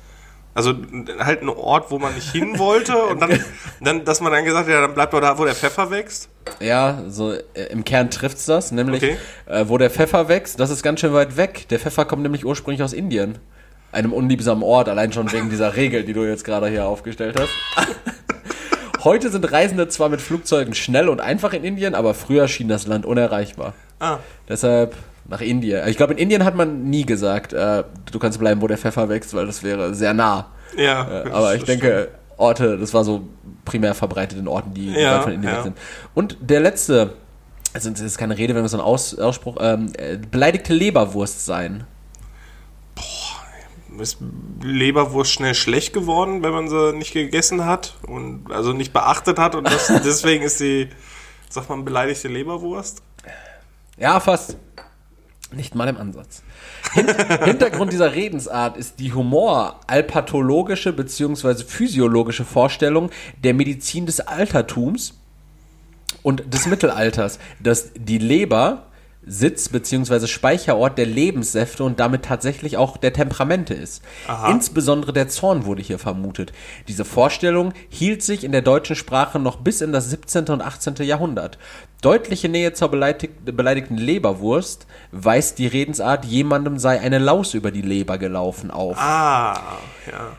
Also 0.55 0.75
halt 1.18 1.40
ein 1.40 1.48
Ort, 1.48 1.90
wo 1.90 1.98
man 1.98 2.14
nicht 2.14 2.31
hin 2.31 2.59
wollte 2.59 3.03
und 3.05 3.20
dann, 3.22 3.40
dann, 3.81 4.05
dass 4.05 4.20
man 4.20 4.31
dann 4.33 4.44
gesagt 4.44 4.66
hat, 4.66 4.75
ja, 4.75 4.83
dann 4.83 4.92
bleibt 4.92 5.14
doch 5.14 5.20
da, 5.22 5.38
wo 5.38 5.46
der 5.46 5.55
Pfeffer 5.55 5.90
wächst. 5.90 6.29
Ja, 6.61 7.03
so 7.09 7.33
äh, 7.33 7.40
im 7.70 7.85
Kern 7.85 8.11
trifft's 8.11 8.44
das, 8.44 8.70
nämlich 8.72 9.03
Okay. 9.03 9.16
äh, 9.46 9.64
wo 9.68 9.79
der 9.79 9.88
Pfeffer 9.88 10.29
wächst, 10.29 10.61
das 10.61 10.68
ist 10.68 10.83
ganz 10.83 11.01
schön 11.01 11.14
weit 11.14 11.38
weg. 11.38 11.66
Der 11.70 11.79
Pfeffer 11.79 12.05
kommt 12.05 12.22
nämlich 12.22 12.44
ursprünglich 12.44 12.83
aus 12.83 12.92
Indien. 12.92 13.38
Einem 13.92 14.12
unliebsamen 14.12 14.62
Ort, 14.62 14.90
allein 14.90 15.12
schon 15.12 15.33
wegen 15.33 15.48
dieser 15.48 15.77
Regel, 15.77 16.05
die 16.05 16.12
du 16.12 16.25
jetzt 16.25 16.44
gerade 16.44 16.68
hier 16.68 16.85
aufgestellt 16.87 17.40
hast. 17.40 17.51
Heute 19.05 19.31
sind 19.31 19.51
Reisende 19.51 19.88
zwar 19.88 20.09
mit 20.09 20.21
Flugzeugen 20.21 20.75
schnell 20.75 21.09
und 21.09 21.21
einfach 21.21 21.53
in 21.53 21.65
Indien, 21.65 21.95
aber 21.95 22.15
früher 22.15 22.47
schien 22.47 22.69
das 22.69 22.87
Land 22.87 23.05
unerreichbar. 23.05 23.75
Ah, 23.99 24.19
Deshalb 24.49 24.95
nach 25.29 25.41
Indien. 25.41 25.87
Ich 25.88 25.97
glaube, 25.97 26.12
in 26.12 26.19
Indien 26.19 26.45
hat 26.45 26.55
man 26.55 26.85
nie 26.85 27.05
gesagt, 27.05 27.53
äh, 27.53 27.85
du 28.11 28.19
kannst 28.19 28.38
bleiben, 28.38 28.61
wo 28.61 28.67
der 28.67 28.79
Pfeffer 28.79 29.09
wächst, 29.09 29.35
weil 29.35 29.47
das 29.47 29.62
wäre 29.62 29.95
sehr 29.95 30.15
nah. 30.15 30.47
ja. 30.77 31.25
Äh, 31.25 31.31
aber 31.31 31.55
ich 31.55 31.65
denke, 31.65 32.09
Orte, 32.37 32.79
das 32.79 32.95
war 32.95 33.05
so 33.05 33.29
primär 33.65 33.95
verbreitet 33.95 34.38
in 34.38 34.49
Orten, 34.49 34.75
die 34.75 34.93
Ja, 34.93 35.21
von 35.23 35.33
Indien 35.33 35.55
ja. 35.55 35.62
sind. 35.62 35.77
Und 36.15 36.37
der 36.41 36.61
letzte, 36.61 37.15
also 37.73 37.91
das 37.91 38.01
ist 38.01 38.19
keine 38.19 38.37
Rede, 38.37 38.55
wenn 38.55 38.62
wir 38.62 38.69
so 38.69 38.77
einen 38.77 38.87
Aus, 38.87 39.19
Ausspruch, 39.19 39.57
ähm, 39.61 39.93
äh, 39.97 40.17
beleidigte 40.17 40.75
Leberwurst 40.75 41.45
sein. 41.45 41.85
Ist 43.99 44.19
Leberwurst 44.63 45.33
schnell 45.33 45.55
schlecht 45.55 45.93
geworden, 45.93 46.43
wenn 46.43 46.53
man 46.53 46.69
sie 46.69 46.93
nicht 46.93 47.13
gegessen 47.13 47.67
hat 47.67 47.95
und 48.07 48.51
also 48.51 48.73
nicht 48.73 48.93
beachtet 48.93 49.39
hat 49.39 49.55
und 49.55 49.67
das, 49.67 49.87
deswegen 50.05 50.45
ist 50.45 50.59
sie, 50.59 50.89
sagt 51.49 51.69
man, 51.69 51.85
beleidigte 51.85 52.29
Leberwurst? 52.29 53.03
Ja, 53.99 54.21
fast. 54.21 54.57
Nicht 55.53 55.75
mal 55.75 55.89
im 55.89 55.99
Ansatz. 55.99 56.43
Hin 56.93 57.07
Hintergrund 57.45 57.93
dieser 57.93 58.15
Redensart 58.15 58.77
ist 58.77 58.99
die 58.99 59.13
humor-alpathologische 59.13 60.93
bzw. 60.93 61.65
physiologische 61.65 62.45
Vorstellung 62.45 63.11
der 63.45 63.53
Medizin 63.53 64.07
des 64.07 64.21
Altertums 64.21 65.21
und 66.23 66.53
des 66.53 66.67
Mittelalters, 66.67 67.39
dass 67.61 67.93
die 67.95 68.19
Leber 68.19 68.87
Sitz 69.25 69.69
bzw. 69.69 70.27
Speicherort 70.27 70.99
der 70.99 71.07
Lebenssäfte 71.07 71.85
und 71.85 72.01
damit 72.01 72.25
tatsächlich 72.25 72.77
auch 72.77 72.97
der 72.97 73.13
Temperamente 73.13 73.73
ist. 73.75 74.03
Insbesondere 74.51 75.13
der 75.13 75.29
Zorn 75.29 75.65
wurde 75.65 75.83
hier 75.83 75.99
vermutet. 75.99 76.53
Diese 76.89 77.05
Vorstellung 77.05 77.73
hielt 77.89 78.23
sich 78.23 78.43
in 78.43 78.53
der 78.53 78.63
deutschen 78.63 78.97
Sprache 78.97 79.39
noch 79.39 79.57
bis 79.57 79.81
in 79.81 79.93
das 79.93 80.11
17. 80.11 80.47
und 80.47 80.61
18. 80.61 80.95
Jahrhundert. 81.01 81.59
Deutliche 82.01 82.49
Nähe 82.49 82.73
zur 82.73 82.89
beleidig 82.89 83.31
beleidigten 83.45 83.97
Leberwurst 83.97 84.89
weist 85.13 85.59
die 85.59 85.69
Redensart, 85.69 86.25
jemandem 86.25 86.79
sei 86.79 87.01
eine 87.01 87.19
Laus 87.19 87.55
über 87.55 87.71
die 87.71 87.83
Leber 87.83 88.19
gelaufen 88.19 88.73
auf. 88.73 88.97
Ah, 88.99 89.79
ja. 90.11 90.37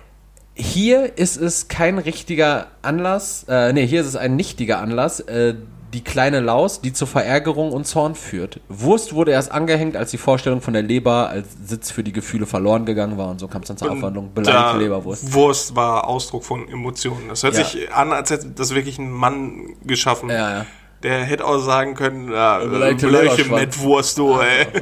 Hier 0.56 1.18
ist 1.18 1.38
es 1.38 1.68
kein 1.68 1.98
richtiger 1.98 2.68
Anlass, 2.84 3.46
äh, 3.48 3.74
nee, 3.74 3.88
hier 3.88 4.02
ist 4.02 4.08
es 4.08 4.16
ein 4.16 4.36
nichtiger 4.36 4.80
Anlass, 4.80 5.20
äh, 5.22 5.56
die 5.94 6.04
kleine 6.04 6.40
Laus, 6.40 6.82
die 6.82 6.92
zur 6.92 7.08
Verärgerung 7.08 7.72
und 7.72 7.86
Zorn 7.86 8.16
führt. 8.16 8.60
Wurst 8.68 9.14
wurde 9.14 9.32
erst 9.32 9.52
angehängt, 9.52 9.96
als 9.96 10.12
die 10.12 10.18
Vorstellung 10.18 10.62
von 10.62 10.74
der 10.74 10.82
Leber 10.82 11.30
als 11.30 11.48
Sitz 11.66 11.92
für 11.92 12.04
die 12.04 12.12
Gefühle 12.12 12.46
verloren 12.46 12.86
gegangen 12.86 13.18
war 13.18 13.30
und 13.30 13.40
so 13.40 13.48
kam 13.48 13.62
es 13.62 13.68
dann 13.68 13.78
zur 13.78 13.92
Abwandlung. 13.92 14.34
Beleidigte 14.34 14.78
Leberwurst. 14.80 15.34
Wurst 15.34 15.76
war 15.76 16.08
Ausdruck 16.08 16.44
von 16.44 16.68
Emotionen. 16.68 17.30
Das 17.30 17.44
hört 17.44 17.56
Ja. 17.56 17.64
sich 17.64 17.92
an, 17.94 18.12
als 18.12 18.30
hätte 18.32 18.48
das 18.48 18.74
wirklich 18.74 18.98
ein 19.00 19.12
Mann 19.12 19.76
geschaffen. 19.86 20.30
Ja, 20.30 20.52
ja. 20.60 20.66
Der 21.04 21.20
hätte 21.26 21.46
auch 21.46 21.58
sagen 21.60 21.96
können, 21.96 22.32
ja, 22.32 22.60
Beleidigte 22.60 23.08
beleidigte 23.08 23.36
Leberschwanz. 23.44 23.62
Mettwurst, 23.62 24.18
du, 24.18 24.40
ey. 24.40 24.66
Ja, 24.74 24.80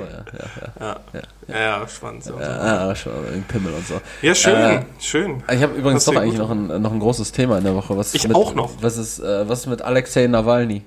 ja, 0.80 0.96
ja. 1.14 1.22
Ja, 1.48 1.60
ja, 1.80 1.88
Schwanz. 1.88 2.28
und 2.30 2.38
so. 2.42 2.48
Ah, 2.50 2.94
schon, 2.96 3.12
Pimmel 3.48 3.74
und 3.74 3.86
so. 3.88 3.96
Ja, 4.22 4.36
schön, 4.36 4.56
Äh, 4.56 4.82
schön. 5.00 5.44
Ich 5.52 5.62
habe 5.64 5.74
übrigens 5.74 6.06
doch 6.06 6.16
eigentlich 6.16 6.38
noch 6.38 6.52
ein, 6.52 6.68
noch 6.82 6.92
ein 6.94 7.00
großes 7.00 7.32
Thema 7.32 7.58
in 7.58 7.64
der 7.64 7.74
Woche. 7.76 7.98
Was 7.98 8.14
Ich 8.14 8.26
mit, 8.28 8.38
auch 8.38 8.54
noch. 8.54 8.70
Was 8.82 8.98
ist, 8.98 9.20
äh, 9.20 9.50
was 9.50 9.62
ist 9.62 9.66
mit 9.68 9.82
Alexei 9.82 10.28
Nawalny? 10.28 10.84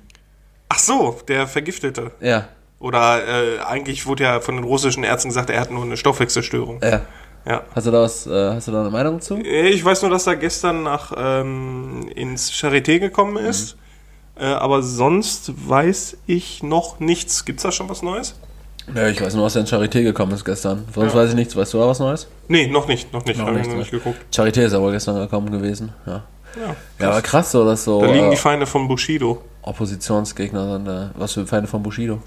Ach 0.68 0.78
so, 0.78 1.16
der 1.28 1.46
Vergiftete. 1.46 2.10
Ja, 2.20 2.48
Oder 2.80 3.22
äh, 3.26 3.58
eigentlich 3.60 4.06
wurde 4.06 4.24
ja 4.24 4.40
von 4.40 4.56
den 4.56 4.64
russischen 4.64 5.04
Ärzten 5.04 5.28
gesagt, 5.28 5.50
er 5.50 5.60
hat 5.60 5.70
nur 5.70 5.82
eine 5.84 5.96
Stoffwechselstörung. 5.96 6.80
ja. 6.82 7.02
Ja. 7.46 7.62
Hast 7.74 7.86
du 7.86 7.90
da 7.90 8.00
was, 8.00 8.26
äh, 8.26 8.30
hast 8.54 8.68
du 8.68 8.72
da 8.72 8.80
eine 8.80 8.88
Meinung 8.90 9.20
zu? 9.20 9.36
Ich 9.38 9.84
weiß 9.84 10.00
nur, 10.00 10.10
dass 10.10 10.26
er 10.26 10.36
gestern 10.36 10.82
nach 10.82 11.12
ähm, 11.14 12.08
ins 12.14 12.50
Charité 12.50 12.98
gekommen 12.98 13.32
Mhm. 13.42 13.50
ist. 13.50 13.76
Äh, 14.40 14.46
aber 14.46 14.82
sonst 14.82 15.52
weiß 15.68 16.16
ich 16.26 16.62
noch 16.62 17.00
nichts. 17.00 17.44
Gibt's 17.44 17.62
da 17.62 17.70
schon 17.70 17.86
was 17.90 18.00
Neues? 18.02 18.34
Ja, 18.94 19.08
ich 19.08 19.20
weiß 19.20 19.34
nur, 19.34 19.44
was 19.44 19.56
in 19.56 19.66
Charité 19.66 20.02
gekommen 20.02 20.32
ist 20.32 20.42
gestern. 20.46 20.86
Sonst 20.94 21.12
Ja. 21.12 21.18
weiß 21.20 21.28
ich 21.30 21.36
nichts. 21.36 21.54
Weißt 21.54 21.74
du 21.74 21.78
da 21.78 21.86
was 21.86 21.98
Neues? 21.98 22.28
Nee, 22.48 22.66
noch 22.66 22.88
nicht, 22.88 23.12
noch 23.12 23.26
nicht. 23.26 23.38
Noch 23.38 23.50
nicht, 23.50 23.66
noch 23.66 23.74
ne? 23.74 23.78
nicht 23.80 23.90
geguckt. 23.90 24.16
Charité 24.34 24.62
ist 24.64 24.72
aber 24.72 24.90
gestern 24.90 25.16
gekommen 25.16 25.50
gewesen. 25.50 25.92
Ja, 26.06 26.22
Ja. 26.58 26.76
ja 26.98 27.10
aber 27.10 27.20
krass 27.20 27.52
so, 27.52 27.62
dass 27.66 27.84
so 27.84 28.00
Da 28.00 28.06
liegen 28.10 28.30
die 28.30 28.36
äh, 28.36 28.38
Feinde 28.38 28.64
von 28.64 28.88
Bushido. 28.88 29.42
Oppositionsgegner 29.64 30.74
sind. 30.74 30.88
Äh, 30.88 31.08
was 31.16 31.32
für 31.32 31.46
Feinde 31.46 31.68
von 31.68 31.82
Bushido? 31.82 32.20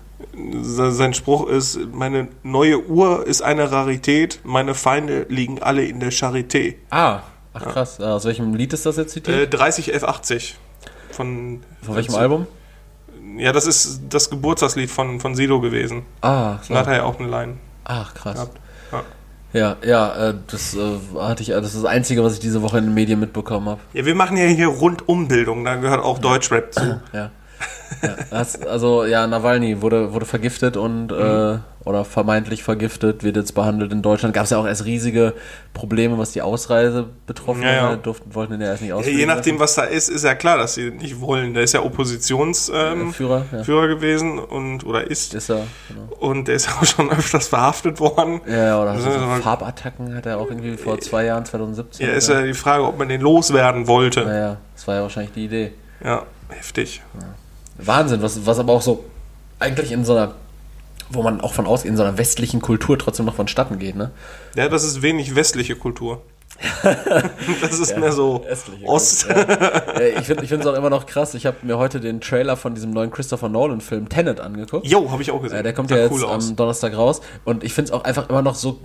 Se- 0.62 0.92
Sein 0.92 1.14
Spruch 1.14 1.48
ist, 1.48 1.80
meine 1.94 2.28
neue 2.44 2.86
Uhr 2.88 3.26
ist 3.26 3.42
eine 3.42 3.72
Rarität, 3.72 4.40
meine 4.44 4.74
Feinde 4.74 5.26
liegen 5.30 5.62
alle 5.62 5.86
in 5.86 6.00
der 6.00 6.12
Charité. 6.12 6.76
Ah, 6.90 7.22
ach 7.54 7.64
krass. 7.66 8.00
Äh, 8.00 8.04
aus 8.04 8.26
welchem 8.26 8.54
Lied 8.56 8.74
ist 8.74 8.86
das 8.86 8.98
jetzt 8.98 9.14
zitiert? 9.14 9.54
Äh, 9.54 9.58
30F80. 9.58 10.54
Von, 11.12 11.62
Von 11.82 11.96
welchem 11.96 12.16
Album? 12.16 12.48
Ja, 13.38 13.52
das 13.52 13.68
ist 13.68 14.02
das 14.10 14.30
Geburtstagslied 14.30 14.90
von, 14.90 15.20
von 15.20 15.36
Sido 15.36 15.60
gewesen. 15.62 16.04
Ah, 16.22 16.58
Da 16.70 16.76
hat 16.80 16.88
er 16.88 16.96
ja 16.98 17.04
auch 17.04 17.20
eine 17.20 17.28
Line 17.30 17.54
ach 17.84 18.14
krass. 18.14 18.36
gehabt. 18.36 18.60
Ja. 19.54 19.78
Ja, 19.84 20.30
äh, 20.30 20.34
das 20.48 20.76
äh, 20.76 20.98
hatte 21.20 21.44
ich, 21.44 21.50
äh, 21.50 21.54
das 21.54 21.74
ist 21.74 21.84
das 21.84 21.86
Einzige, 21.86 22.24
was 22.24 22.34
ich 22.34 22.40
diese 22.40 22.62
Woche 22.62 22.78
in 22.80 22.86
den 22.86 22.94
Medien 22.94 23.20
mitbekommen 23.20 23.70
habe. 23.70 23.82
ja, 23.94 24.06
wir 24.06 24.16
machen 24.16 24.38
ja 24.38 24.46
hier 24.46 24.68
Rundumbildung, 24.68 25.64
da 25.64 25.76
gehört 25.76 26.04
auch 26.04 26.20
Deutschrap 26.20 26.74
zu. 26.74 27.02
Ja. 27.14 27.32
Ja, 28.02 28.16
das, 28.30 28.62
also 28.62 29.06
ja, 29.06 29.26
Nawalny 29.28 29.82
wurde, 29.82 30.14
wurde 30.14 30.26
vergiftet 30.26 30.78
und 30.78 31.08
mhm. 31.08 31.18
äh, 31.18 31.58
oder 31.88 32.04
vermeintlich 32.04 32.64
vergiftet, 32.64 33.24
wird 33.24 33.38
jetzt 33.38 33.54
behandelt 33.54 33.94
in 33.94 34.02
Deutschland. 34.02 34.34
Gab 34.34 34.44
es 34.44 34.50
ja 34.50 34.58
auch 34.58 34.68
erst 34.68 34.84
riesige 34.86 35.34
Probleme, 35.74 36.18
was 36.18 36.32
die 36.32 36.42
Ausreise 36.42 37.08
betroffen 37.26 37.64
ja, 37.64 37.92
ja. 37.92 37.96
durften, 37.96 38.36
wollten 38.36 38.54
den 38.54 38.62
ja 38.62 38.68
erst 38.68 38.82
nicht 38.82 38.92
ausreisen. 38.92 39.18
Je 39.18 39.26
nachdem, 39.26 39.56
lassen. 39.56 39.64
was 39.64 39.76
da 39.76 39.84
ist, 39.84 40.10
ist 40.10 40.26
ja 40.26 40.36
klar, 40.36 40.58
dass 40.58 40.74
sie 40.74 40.92
nicht 40.92 41.22
wollen. 41.22 41.54
Der 41.54 41.64
ist 41.64 41.74
ja 41.74 41.82
Oppositionsführer 41.82 42.92
ähm, 42.92 43.14
Führer, 43.14 43.46
ja. 43.52 43.64
Führer 43.64 43.88
gewesen 43.88 44.38
und 44.38 44.86
oder 44.86 45.10
ist. 45.10 45.34
Ist 45.34 45.50
er, 45.50 45.64
genau. 45.88 46.14
Und 46.20 46.50
der 46.50 46.56
ist 46.56 46.70
auch 46.70 46.86
schon 46.86 47.10
öfters 47.10 47.48
verhaftet 47.48 48.00
worden. 48.02 48.42
Ja, 48.48 48.82
oder 48.82 48.92
also, 48.92 49.10
so 49.10 49.20
Farbattacken 49.42 50.14
hat 50.14 50.26
er 50.26 50.40
auch 50.40 50.50
irgendwie 50.50 50.76
vor 50.76 51.00
zwei 51.00 51.26
Jahren, 51.26 51.46
2017. 51.46 52.06
Ja, 52.06 52.14
ist 52.14 52.28
ja 52.28 52.42
die 52.42 52.54
Frage, 52.54 52.84
ob 52.84 52.98
man 52.98 53.08
den 53.08 53.22
loswerden 53.22 53.88
wollte. 53.88 54.26
Naja, 54.26 54.58
das 54.76 54.88
war 54.88 54.96
ja 54.96 55.02
wahrscheinlich 55.04 55.34
die 55.34 55.46
Idee. 55.46 55.72
Ja, 56.04 56.24
heftig. 56.50 57.02
Wahnsinn, 57.78 58.22
was, 58.22 58.46
was 58.46 58.60
aber 58.60 58.74
auch 58.74 58.82
so 58.82 59.06
eigentlich 59.60 59.92
in 59.92 60.06
so 60.06 60.14
einer 60.16 60.34
wo 61.10 61.24
man 61.24 61.42
auch 61.42 61.54
von 61.54 61.66
ausgeht, 61.66 61.92
in 61.92 61.98
so 61.98 62.04
einer 62.04 62.18
westlichen 62.18 62.62
Kultur 62.62 63.00
trotzdem 63.00 63.26
noch 63.26 63.36
vonstatten 63.36 63.80
geht, 63.80 63.96
ne? 63.96 64.12
Ja, 64.56 64.68
das 64.68 64.84
ist 64.84 65.02
wenig 65.02 65.36
westliche 65.36 65.76
Kultur. 65.76 66.22
das 67.62 67.80
ist 67.80 67.92
ja, 67.92 68.00
mehr 68.00 68.12
so 68.12 68.44
Ost. 68.86 69.28
Ja. 69.30 70.00
Ich 70.20 70.26
finde 70.26 70.44
es 70.44 70.66
auch 70.66 70.74
immer 70.74 70.90
noch 70.90 71.06
krass. 71.06 71.36
Ich 71.36 71.46
habe 71.46 71.58
mir 71.62 71.78
heute 71.78 72.00
den 72.00 72.20
Trailer 72.20 72.58
von 72.58 72.74
diesem 72.74 72.92
neuen 72.92 73.12
Christopher 73.12 73.48
Nolan-Film 73.50 74.10
Tenet 74.10 74.40
angeguckt. 74.40 74.88
Jo, 74.88 75.12
habe 75.12 75.22
ich 75.22 75.30
auch 75.30 75.42
gesehen. 75.42 75.64
der 75.64 75.74
kommt 75.74 75.90
Sah 75.90 75.98
ja 75.98 76.08
jetzt 76.08 76.24
am 76.24 76.56
Donnerstag 76.56 76.98
raus. 76.98 77.22
Und 77.46 77.64
ich 77.64 77.74
finde 77.74 77.90
es 77.90 77.94
auch 77.94 78.06
einfach 78.06 78.30
immer 78.30 78.42
noch 78.42 78.56
so, 78.56 78.80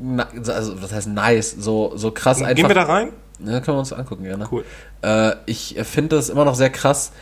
also 0.47 0.75
das 0.75 0.93
heißt 0.93 1.09
nice, 1.09 1.51
so, 1.59 1.93
so 1.97 2.11
krass 2.11 2.39
Gehen 2.39 2.47
einfach. 2.47 2.57
Gehen 2.57 2.69
wir 2.69 2.75
da 2.75 2.83
rein? 2.83 3.13
Ja, 3.39 3.61
können 3.61 3.77
wir 3.77 3.81
uns 3.81 3.93
angucken, 3.93 4.25
gerne. 4.25 4.47
Cool. 4.51 4.65
Äh, 5.03 5.33
ich 5.47 5.77
finde 5.83 6.17
es 6.17 6.29
immer 6.29 6.45
noch 6.45 6.55
sehr 6.55 6.71
krass, 6.71 7.13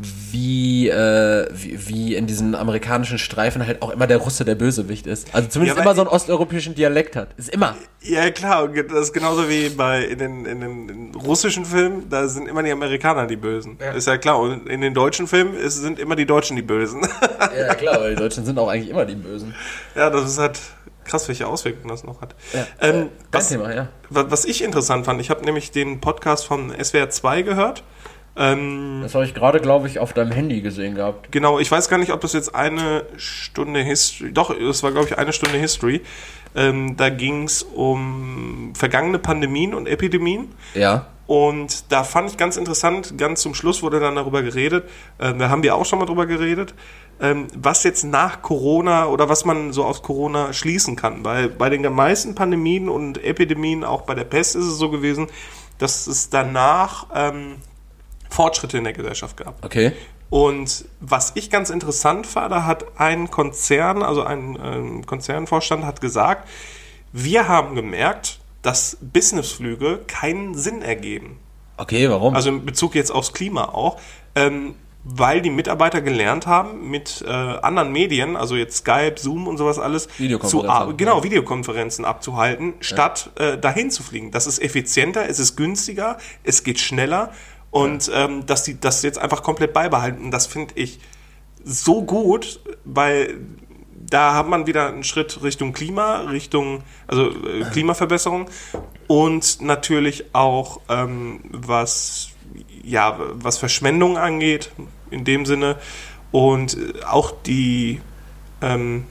wie, 0.00 0.88
äh, 0.88 1.48
wie, 1.52 1.88
wie, 1.88 2.14
in 2.14 2.26
diesen 2.26 2.54
amerikanischen 2.54 3.18
Streifen 3.18 3.66
halt 3.66 3.82
auch 3.82 3.90
immer 3.90 4.06
der 4.06 4.18
Russe 4.18 4.44
der 4.44 4.54
Bösewicht 4.54 5.06
ist. 5.06 5.34
Also 5.34 5.48
zumindest 5.48 5.76
ja, 5.76 5.82
immer 5.82 5.94
so 5.94 6.02
einen 6.02 6.10
osteuropäischen 6.10 6.74
Dialekt 6.74 7.16
hat. 7.16 7.34
Ist 7.36 7.50
immer. 7.50 7.76
Ja, 8.00 8.30
klar. 8.30 8.68
Das 8.68 9.00
ist 9.00 9.12
genauso 9.12 9.48
wie 9.48 9.68
bei 9.70 10.04
in 10.04 10.18
den, 10.18 10.46
in 10.46 10.60
den 10.60 10.88
in 10.88 11.14
russischen 11.14 11.64
Filmen, 11.64 12.08
da 12.08 12.28
sind 12.28 12.48
immer 12.48 12.62
die 12.62 12.72
Amerikaner 12.72 13.26
die 13.26 13.36
Bösen. 13.36 13.78
Ja. 13.80 13.92
Ist 13.92 14.06
ja 14.06 14.16
klar. 14.16 14.38
Und 14.38 14.68
in 14.68 14.80
den 14.80 14.94
deutschen 14.94 15.26
Filmen 15.26 15.54
ist, 15.54 15.76
sind 15.76 15.98
immer 15.98 16.16
die 16.16 16.26
Deutschen 16.26 16.56
die 16.56 16.62
Bösen. 16.62 17.06
Ja, 17.56 17.74
klar, 17.74 18.00
weil 18.00 18.14
die 18.14 18.20
Deutschen 18.20 18.44
sind 18.44 18.58
auch 18.58 18.68
eigentlich 18.68 18.90
immer 18.90 19.04
die 19.04 19.14
Bösen. 19.14 19.54
Ja, 19.94 20.10
das 20.10 20.24
ist 20.26 20.38
halt 20.38 20.58
krass, 21.04 21.26
welche 21.28 21.46
Auswirkungen 21.46 21.88
das 21.88 22.04
noch 22.04 22.20
hat. 22.20 22.34
Ja. 22.52 22.66
Ähm, 22.80 23.08
was, 23.32 23.48
Thema, 23.48 23.74
ja. 23.74 23.88
was 24.08 24.44
ich 24.44 24.62
interessant 24.62 25.04
fand, 25.04 25.20
ich 25.20 25.30
habe 25.30 25.44
nämlich 25.44 25.70
den 25.70 26.00
Podcast 26.00 26.46
von 26.46 26.72
SWR 26.82 27.10
2 27.10 27.42
gehört. 27.42 27.82
Ähm, 28.36 29.00
das 29.02 29.14
habe 29.14 29.24
ich 29.24 29.34
gerade, 29.34 29.60
glaube 29.60 29.86
ich, 29.86 29.98
auf 29.98 30.12
deinem 30.12 30.32
Handy 30.32 30.60
gesehen 30.60 30.94
gehabt. 30.94 31.32
Genau, 31.32 31.58
ich 31.58 31.70
weiß 31.70 31.88
gar 31.88 31.98
nicht, 31.98 32.12
ob 32.12 32.20
das 32.20 32.32
jetzt 32.32 32.54
eine 32.54 33.04
Stunde 33.16 33.80
History. 33.80 34.32
Doch, 34.32 34.50
es 34.50 34.82
war, 34.82 34.92
glaube 34.92 35.08
ich, 35.08 35.18
eine 35.18 35.32
Stunde 35.32 35.58
History. 35.58 36.02
Ähm, 36.54 36.96
da 36.96 37.10
ging 37.10 37.44
es 37.44 37.62
um 37.62 38.72
vergangene 38.74 39.18
Pandemien 39.18 39.74
und 39.74 39.86
Epidemien. 39.86 40.52
Ja. 40.74 41.06
Und 41.26 41.92
da 41.92 42.02
fand 42.02 42.28
ich 42.28 42.36
ganz 42.36 42.56
interessant, 42.56 43.16
ganz 43.16 43.42
zum 43.42 43.54
Schluss 43.54 43.84
wurde 43.84 44.00
dann 44.00 44.16
darüber 44.16 44.42
geredet, 44.42 44.88
äh, 45.18 45.32
da 45.32 45.48
haben 45.48 45.62
wir 45.62 45.76
auch 45.76 45.84
schon 45.84 46.00
mal 46.00 46.06
drüber 46.06 46.26
geredet, 46.26 46.74
ähm, 47.20 47.46
was 47.54 47.84
jetzt 47.84 48.02
nach 48.02 48.42
Corona 48.42 49.06
oder 49.06 49.28
was 49.28 49.44
man 49.44 49.72
so 49.72 49.84
aus 49.84 50.02
Corona 50.02 50.52
schließen 50.52 50.96
kann. 50.96 51.24
Weil 51.24 51.48
bei 51.48 51.70
den 51.70 51.82
meisten 51.92 52.34
Pandemien 52.34 52.88
und 52.88 53.22
Epidemien, 53.22 53.84
auch 53.84 54.02
bei 54.02 54.16
der 54.16 54.24
Pest 54.24 54.56
ist 54.56 54.64
es 54.64 54.76
so 54.76 54.90
gewesen, 54.90 55.28
dass 55.78 56.08
es 56.08 56.30
danach 56.30 57.06
ähm, 57.14 57.58
Fortschritte 58.30 58.78
in 58.78 58.84
der 58.84 58.92
Gesellschaft 58.92 59.36
gab. 59.36 59.64
Okay. 59.64 59.92
Und 60.30 60.84
was 61.00 61.32
ich 61.34 61.50
ganz 61.50 61.70
interessant 61.70 62.26
fand, 62.26 62.52
da 62.52 62.64
hat 62.64 62.98
ein 62.98 63.30
Konzern, 63.30 64.02
also 64.02 64.22
ein 64.22 64.58
ähm, 64.62 65.06
Konzernvorstand 65.06 65.84
hat 65.84 66.00
gesagt, 66.00 66.48
wir 67.12 67.48
haben 67.48 67.74
gemerkt, 67.74 68.38
dass 68.62 68.96
Businessflüge 69.00 70.00
keinen 70.06 70.54
Sinn 70.54 70.82
ergeben. 70.82 71.38
Okay, 71.76 72.08
warum? 72.08 72.34
Also 72.34 72.50
in 72.50 72.64
Bezug 72.64 72.94
jetzt 72.94 73.10
aufs 73.10 73.32
Klima 73.32 73.64
auch. 73.64 73.98
Ähm, 74.36 74.76
weil 75.02 75.40
die 75.40 75.50
Mitarbeiter 75.50 76.02
gelernt 76.02 76.46
haben, 76.46 76.90
mit 76.90 77.24
äh, 77.26 77.30
anderen 77.30 77.90
Medien, 77.90 78.36
also 78.36 78.54
jetzt 78.54 78.78
Skype, 78.78 79.14
Zoom 79.16 79.48
und 79.48 79.56
sowas 79.56 79.78
alles, 79.78 80.08
zu, 80.46 80.66
genau, 80.96 81.24
Videokonferenzen 81.24 82.04
abzuhalten, 82.04 82.74
statt 82.80 83.30
äh, 83.36 83.56
dahin 83.56 83.90
zu 83.90 84.02
fliegen. 84.02 84.30
Das 84.30 84.46
ist 84.46 84.60
effizienter, 84.60 85.26
es 85.28 85.38
ist 85.38 85.56
günstiger, 85.56 86.18
es 86.44 86.64
geht 86.64 86.78
schneller 86.78 87.32
und 87.70 88.08
ja. 88.08 88.24
ähm, 88.24 88.46
dass 88.46 88.64
die 88.64 88.80
das 88.80 89.02
jetzt 89.02 89.18
einfach 89.18 89.42
komplett 89.42 89.72
beibehalten, 89.72 90.30
das 90.30 90.46
finde 90.46 90.74
ich 90.76 91.00
so 91.64 92.02
gut, 92.02 92.60
weil 92.84 93.38
da 93.94 94.34
hat 94.34 94.48
man 94.48 94.66
wieder 94.66 94.88
einen 94.88 95.04
Schritt 95.04 95.42
Richtung 95.42 95.72
Klima, 95.72 96.22
Richtung, 96.22 96.82
also 97.06 97.30
äh, 97.30 97.64
Klimaverbesserung 97.72 98.48
und 99.06 99.60
natürlich 99.60 100.34
auch 100.34 100.80
ähm, 100.88 101.40
was, 101.50 102.30
ja, 102.82 103.18
was 103.34 103.58
Verschwendung 103.58 104.18
angeht, 104.18 104.70
in 105.10 105.24
dem 105.24 105.46
Sinne. 105.46 105.76
Und 106.32 106.76
auch 107.08 107.32
die, 107.44 108.00
ähm, 108.62 109.04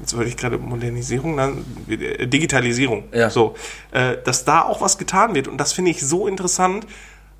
jetzt 0.00 0.14
wollte 0.16 0.28
ich 0.28 0.36
gerade 0.36 0.58
Modernisierung, 0.58 1.34
nein, 1.34 1.64
Digitalisierung, 1.86 3.04
ja. 3.12 3.30
so, 3.30 3.54
äh, 3.90 4.18
dass 4.22 4.44
da 4.44 4.62
auch 4.62 4.80
was 4.80 4.98
getan 4.98 5.34
wird. 5.34 5.48
Und 5.48 5.58
das 5.58 5.72
finde 5.72 5.90
ich 5.90 6.02
so 6.02 6.26
interessant, 6.26 6.86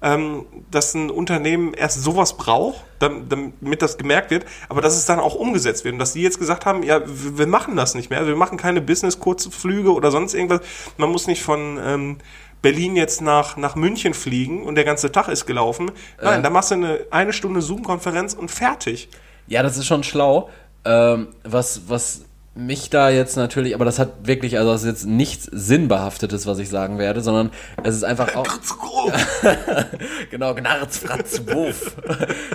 ähm, 0.02 0.46
dass 0.70 0.94
ein 0.94 1.10
Unternehmen 1.10 1.74
erst 1.74 2.02
sowas 2.02 2.36
braucht, 2.36 2.84
damit 2.98 3.82
das 3.82 3.98
gemerkt 3.98 4.30
wird, 4.30 4.44
aber 4.68 4.80
dass 4.80 4.96
es 4.96 5.06
dann 5.06 5.18
auch 5.18 5.34
umgesetzt 5.34 5.84
wird 5.84 5.94
und 5.94 5.98
dass 5.98 6.12
die 6.12 6.22
jetzt 6.22 6.38
gesagt 6.38 6.66
haben, 6.66 6.82
ja, 6.82 7.00
wir 7.04 7.46
machen 7.46 7.76
das 7.76 7.94
nicht 7.94 8.10
mehr, 8.10 8.18
also 8.18 8.30
wir 8.30 8.36
machen 8.36 8.58
keine 8.58 8.80
Business-Kurzflüge 8.80 9.92
oder 9.92 10.10
sonst 10.10 10.34
irgendwas. 10.34 10.60
Man 10.96 11.10
muss 11.10 11.26
nicht 11.26 11.42
von 11.42 11.78
ähm, 11.82 12.16
Berlin 12.62 12.96
jetzt 12.96 13.20
nach, 13.20 13.56
nach 13.56 13.76
München 13.76 14.14
fliegen 14.14 14.64
und 14.64 14.74
der 14.74 14.84
ganze 14.84 15.12
Tag 15.12 15.28
ist 15.28 15.46
gelaufen. 15.46 15.90
Nein, 16.22 16.40
äh. 16.40 16.42
da 16.42 16.50
machst 16.50 16.70
du 16.70 16.74
eine, 16.74 17.00
eine 17.10 17.32
Stunde 17.32 17.62
Zoom-Konferenz 17.62 18.34
und 18.34 18.50
fertig. 18.50 19.08
Ja, 19.46 19.62
das 19.62 19.76
ist 19.76 19.86
schon 19.86 20.02
schlau. 20.04 20.50
Ähm, 20.84 21.28
was, 21.44 21.82
was 21.88 22.24
mich 22.58 22.90
da 22.90 23.08
jetzt 23.08 23.36
natürlich, 23.36 23.74
aber 23.74 23.84
das 23.84 23.98
hat 23.98 24.26
wirklich, 24.26 24.58
also 24.58 24.72
das 24.72 24.82
ist 24.82 24.88
jetzt 24.88 25.06
nichts 25.06 25.44
Sinnbehaftetes, 25.44 26.46
was 26.46 26.58
ich 26.58 26.68
sagen 26.68 26.98
werde, 26.98 27.20
sondern 27.20 27.50
es 27.84 27.94
ist 27.94 28.04
einfach 28.04 28.34
auch. 28.34 28.46
genau, 30.30 30.54
Gnarz, 30.54 30.98
Fratz, 30.98 31.40
Wuff. 31.46 31.96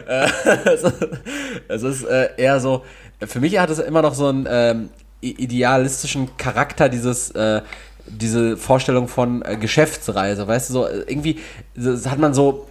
es 1.70 1.84
ist 1.84 2.04
äh, 2.04 2.30
eher 2.36 2.60
so, 2.60 2.84
für 3.26 3.40
mich 3.40 3.58
hat 3.58 3.70
es 3.70 3.80
immer 3.80 4.02
noch 4.02 4.14
so 4.14 4.28
einen 4.28 4.46
ähm, 4.50 4.90
idealistischen 5.22 6.36
Charakter, 6.36 6.90
dieses, 6.90 7.32
äh, 7.32 7.62
diese 8.06 8.58
Vorstellung 8.58 9.08
von 9.08 9.42
äh, 9.44 9.56
Geschäftsreise, 9.56 10.48
weißt 10.48 10.70
du, 10.70 10.74
so 10.74 10.88
irgendwie 10.88 11.40
das 11.76 12.10
hat 12.10 12.20
man 12.20 12.34
so 12.34 12.68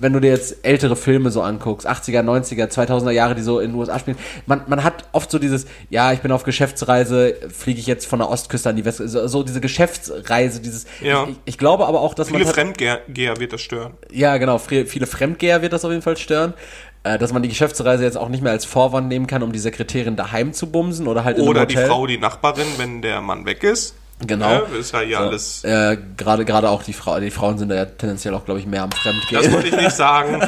wenn 0.00 0.12
du 0.12 0.20
dir 0.20 0.30
jetzt 0.30 0.64
ältere 0.64 0.96
Filme 0.96 1.30
so 1.30 1.42
anguckst, 1.42 1.88
80er, 1.88 2.22
90er, 2.22 2.70
2000er 2.70 3.10
Jahre, 3.10 3.34
die 3.34 3.42
so 3.42 3.60
in 3.60 3.70
den 3.70 3.78
USA 3.78 3.98
spielen, 3.98 4.18
man, 4.46 4.62
man 4.66 4.82
hat 4.82 5.04
oft 5.12 5.30
so 5.30 5.38
dieses, 5.38 5.66
ja, 5.90 6.12
ich 6.12 6.20
bin 6.20 6.32
auf 6.32 6.42
Geschäftsreise, 6.42 7.36
fliege 7.52 7.78
ich 7.78 7.86
jetzt 7.86 8.06
von 8.06 8.18
der 8.18 8.28
Ostküste 8.28 8.70
an 8.70 8.76
die 8.76 8.84
Westküste, 8.84 9.28
so, 9.28 9.42
diese 9.42 9.60
Geschäftsreise, 9.60 10.60
dieses, 10.60 10.86
ja. 11.00 11.26
ich, 11.28 11.36
ich, 11.44 11.58
glaube 11.58 11.86
aber 11.86 12.00
auch, 12.00 12.14
dass 12.14 12.28
viele 12.28 12.44
man... 12.44 12.54
Viele 12.54 12.66
Fremdgeher 12.66 13.38
wird 13.38 13.52
das 13.52 13.60
stören. 13.60 13.94
Ja, 14.10 14.36
genau, 14.38 14.58
viele 14.58 15.06
Fremdgeher 15.06 15.62
wird 15.62 15.72
das 15.72 15.84
auf 15.84 15.90
jeden 15.90 16.02
Fall 16.02 16.16
stören 16.16 16.54
äh, 17.02 17.18
dass 17.18 17.32
man 17.32 17.42
die 17.42 17.48
Geschäftsreise 17.48 18.04
jetzt 18.04 18.18
auch 18.18 18.28
nicht 18.28 18.42
mehr 18.42 18.52
als 18.52 18.66
Vorwand 18.66 19.08
nehmen 19.08 19.26
kann, 19.26 19.42
um 19.42 19.52
die 19.52 19.58
Sekretärin 19.58 20.16
daheim 20.16 20.52
zu 20.52 20.70
bumsen 20.70 21.08
oder 21.08 21.24
halt 21.24 21.38
oder 21.38 21.64
die 21.64 21.76
Frau, 21.76 22.06
die 22.06 22.18
Nachbarin, 22.18 22.66
wenn 22.76 23.00
der 23.00 23.22
Mann 23.22 23.46
weg 23.46 23.62
ist. 23.62 23.94
Genau. 24.26 24.50
Ja, 24.50 24.58
ist 24.78 24.92
ja 24.92 25.00
hier 25.00 25.16
so, 25.16 25.22
alles. 25.24 25.64
Äh, 25.64 25.96
gerade 26.16 26.44
gerade 26.44 26.68
auch 26.68 26.82
die 26.82 26.92
Frau, 26.92 27.18
die 27.20 27.30
Frauen 27.30 27.58
sind 27.58 27.70
da 27.70 27.76
ja 27.76 27.84
tendenziell 27.86 28.34
auch, 28.34 28.44
glaube 28.44 28.60
ich, 28.60 28.66
mehr 28.66 28.82
am 28.82 28.92
Fremdgehen. 28.92 29.42
Das 29.42 29.52
wollte 29.52 29.68
ich 29.68 29.76
nicht 29.76 29.92
sagen. 29.92 30.42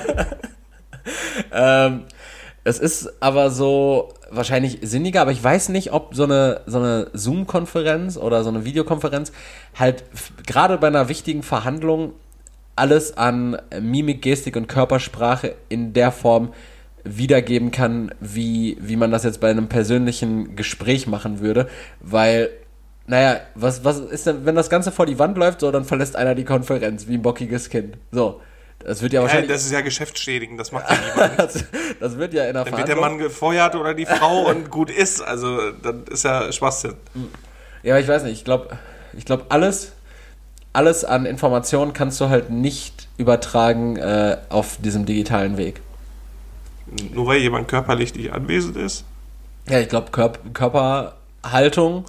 ähm, 1.53 2.03
es 2.65 2.79
ist 2.79 3.13
aber 3.21 3.51
so 3.51 4.15
wahrscheinlich 4.31 4.79
sinniger, 4.83 5.23
aber 5.23 5.33
ich 5.33 5.43
weiß 5.43 5.71
nicht, 5.71 5.93
ob 5.93 6.15
so 6.15 6.25
eine, 6.25 6.61
so 6.67 6.79
eine 6.79 7.09
Zoom-Konferenz 7.13 8.17
oder 8.17 8.45
so 8.45 8.51
eine 8.51 8.65
Videokonferenz 8.65 9.33
halt 9.79 10.05
gerade 10.47 10.79
bei 10.79 10.87
einer 10.87 11.09
wichtigen 11.09 11.43
Verhandlung 11.43 12.13
alles 12.77 13.17
an 13.17 13.59
Mimik, 13.81 14.23
Gestik 14.23 14.57
und 14.57 14.69
Körpersprache 14.69 15.55
in 15.69 15.93
der 15.93 16.13
Form 16.13 16.53
wiedergeben 17.05 17.71
kann, 17.73 18.15
wie, 18.21 18.77
wie 18.81 18.97
man 18.97 19.11
das 19.11 19.25
jetzt 19.25 19.41
bei 19.41 19.51
einem 19.51 19.69
persönlichen 19.69 20.57
Gespräch 20.57 21.07
machen 21.07 21.41
würde, 21.41 21.68
weil 22.01 22.51
naja, 23.07 23.40
was, 23.55 23.84
was 23.84 23.98
ist 23.98 24.26
denn, 24.26 24.44
wenn 24.44 24.55
das 24.55 24.70
Ganze 24.70 24.92
vor 24.92 25.07
die 25.07 25.18
Wand 25.18 25.36
läuft, 25.36 25.61
so, 25.61 25.70
dann 25.70 25.84
verlässt 25.84 26.16
einer 26.16 26.34
die 26.34 26.44
Konferenz, 26.44 27.09
wie 27.09 27.14
ein 27.14 27.22
bockiges 27.22 27.68
Kind. 27.68 27.96
So. 28.11 28.40
Das 28.84 29.00
wird 29.00 29.12
ja 29.12 29.22
wahrscheinlich. 29.22 29.48
Ja, 29.48 29.55
das 29.55 29.64
ist 29.64 29.72
ja 29.72 29.80
geschäftsschädigend, 29.80 30.59
das 30.59 30.72
macht 30.72 30.90
ja 30.90 30.96
niemand. 30.96 31.38
das, 31.38 31.64
das, 32.00 32.18
wird 32.18 32.34
ja 32.34 32.46
in 32.46 32.55
der 32.55 32.64
Dann 32.64 32.76
wird 32.76 32.88
der 32.88 32.96
Mann 32.96 33.18
gefeuert 33.18 33.76
oder 33.76 33.94
die 33.94 34.07
Frau 34.07 34.42
und 34.50 34.70
gut 34.70 34.90
ist. 34.90 35.20
Also, 35.20 35.70
dann 35.70 36.05
ist 36.05 36.24
ja 36.24 36.50
Schwachsinn. 36.53 36.94
Ja, 37.82 37.98
ich 37.98 38.09
weiß 38.09 38.24
nicht. 38.24 38.32
Ich 38.32 38.44
glaube, 38.44 38.76
ich 39.16 39.24
glaube, 39.24 39.46
alles, 39.50 39.92
alles 40.72 41.05
an 41.05 41.26
Informationen 41.26 41.92
kannst 41.92 42.20
du 42.20 42.28
halt 42.28 42.50
nicht 42.50 43.09
übertragen 43.18 43.96
äh, 43.96 44.38
auf 44.48 44.78
diesem 44.80 45.07
digitalen 45.07 45.57
Weg. 45.57 45.80
Nur 47.12 47.26
weil 47.26 47.38
jemand 47.38 47.68
körperlich 47.68 48.14
nicht 48.14 48.32
anwesend 48.32 48.76
ist? 48.76 49.05
Ja, 49.68 49.78
ich 49.80 49.88
glaube, 49.88 50.11
Körp 50.11 50.40
Körperhaltung, 50.55 52.05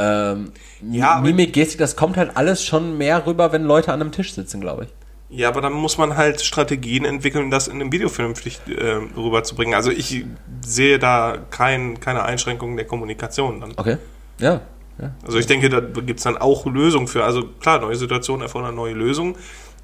ähm, 0.00 0.52
Ja, 0.90 1.20
Mimik, 1.20 1.52
Gestik, 1.52 1.78
das 1.78 1.94
kommt 1.94 2.16
halt 2.16 2.36
alles 2.36 2.64
schon 2.64 2.96
mehr 2.96 3.26
rüber, 3.26 3.52
wenn 3.52 3.64
Leute 3.64 3.92
an 3.92 4.00
einem 4.00 4.12
Tisch 4.12 4.34
sitzen, 4.34 4.60
glaube 4.60 4.84
ich. 4.84 4.90
Ja, 5.32 5.48
aber 5.48 5.60
dann 5.60 5.72
muss 5.74 5.96
man 5.96 6.16
halt 6.16 6.40
Strategien 6.40 7.04
entwickeln, 7.04 7.52
das 7.52 7.68
in 7.68 7.74
einem 7.74 7.92
Video 7.92 8.08
vernünftig 8.08 8.60
äh, 8.66 8.98
rüberzubringen. 9.16 9.74
Also 9.74 9.92
ich 9.92 10.24
sehe 10.60 10.98
da 10.98 11.38
kein, 11.50 12.00
keine 12.00 12.24
Einschränkungen 12.24 12.76
der 12.76 12.86
Kommunikation 12.86 13.60
dann. 13.60 13.72
Okay. 13.76 13.98
Ja. 14.38 14.60
ja. 15.00 15.12
Also 15.24 15.38
ich 15.38 15.46
denke, 15.46 15.68
da 15.68 15.80
gibt's 15.80 16.24
dann 16.24 16.36
auch 16.36 16.66
Lösungen 16.66 17.06
für. 17.06 17.22
Also 17.22 17.44
klar, 17.60 17.80
neue 17.80 17.94
Situationen 17.94 18.42
erfordern 18.42 18.74
neue 18.74 18.94
Lösungen 18.94 19.36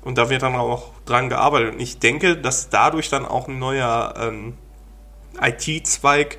und 0.03 0.19
da 0.19 0.31
wird 0.31 0.43
dann 0.43 0.57
auch 0.57 0.91
dran 1.05 1.29
gearbeitet. 1.29 1.75
Und 1.75 1.81
ich 1.81 2.01
denke, 2.01 2.37
dass 2.37 2.69
dadurch 2.69 3.09
dann 3.09 3.25
auch 3.25 3.47
ein 3.47 3.61
neuer 3.61 4.15
ähm, 4.19 4.55
IT-Zweig 5.41 6.39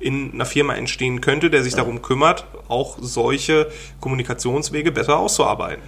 in 0.00 0.32
einer 0.32 0.44
Firma 0.44 0.74
entstehen 0.74 1.20
könnte, 1.20 1.50
der 1.50 1.62
sich 1.62 1.74
darum 1.74 2.02
kümmert, 2.02 2.46
auch 2.68 2.98
solche 3.00 3.68
Kommunikationswege 4.00 4.92
besser 4.92 5.18
auszuarbeiten. 5.18 5.82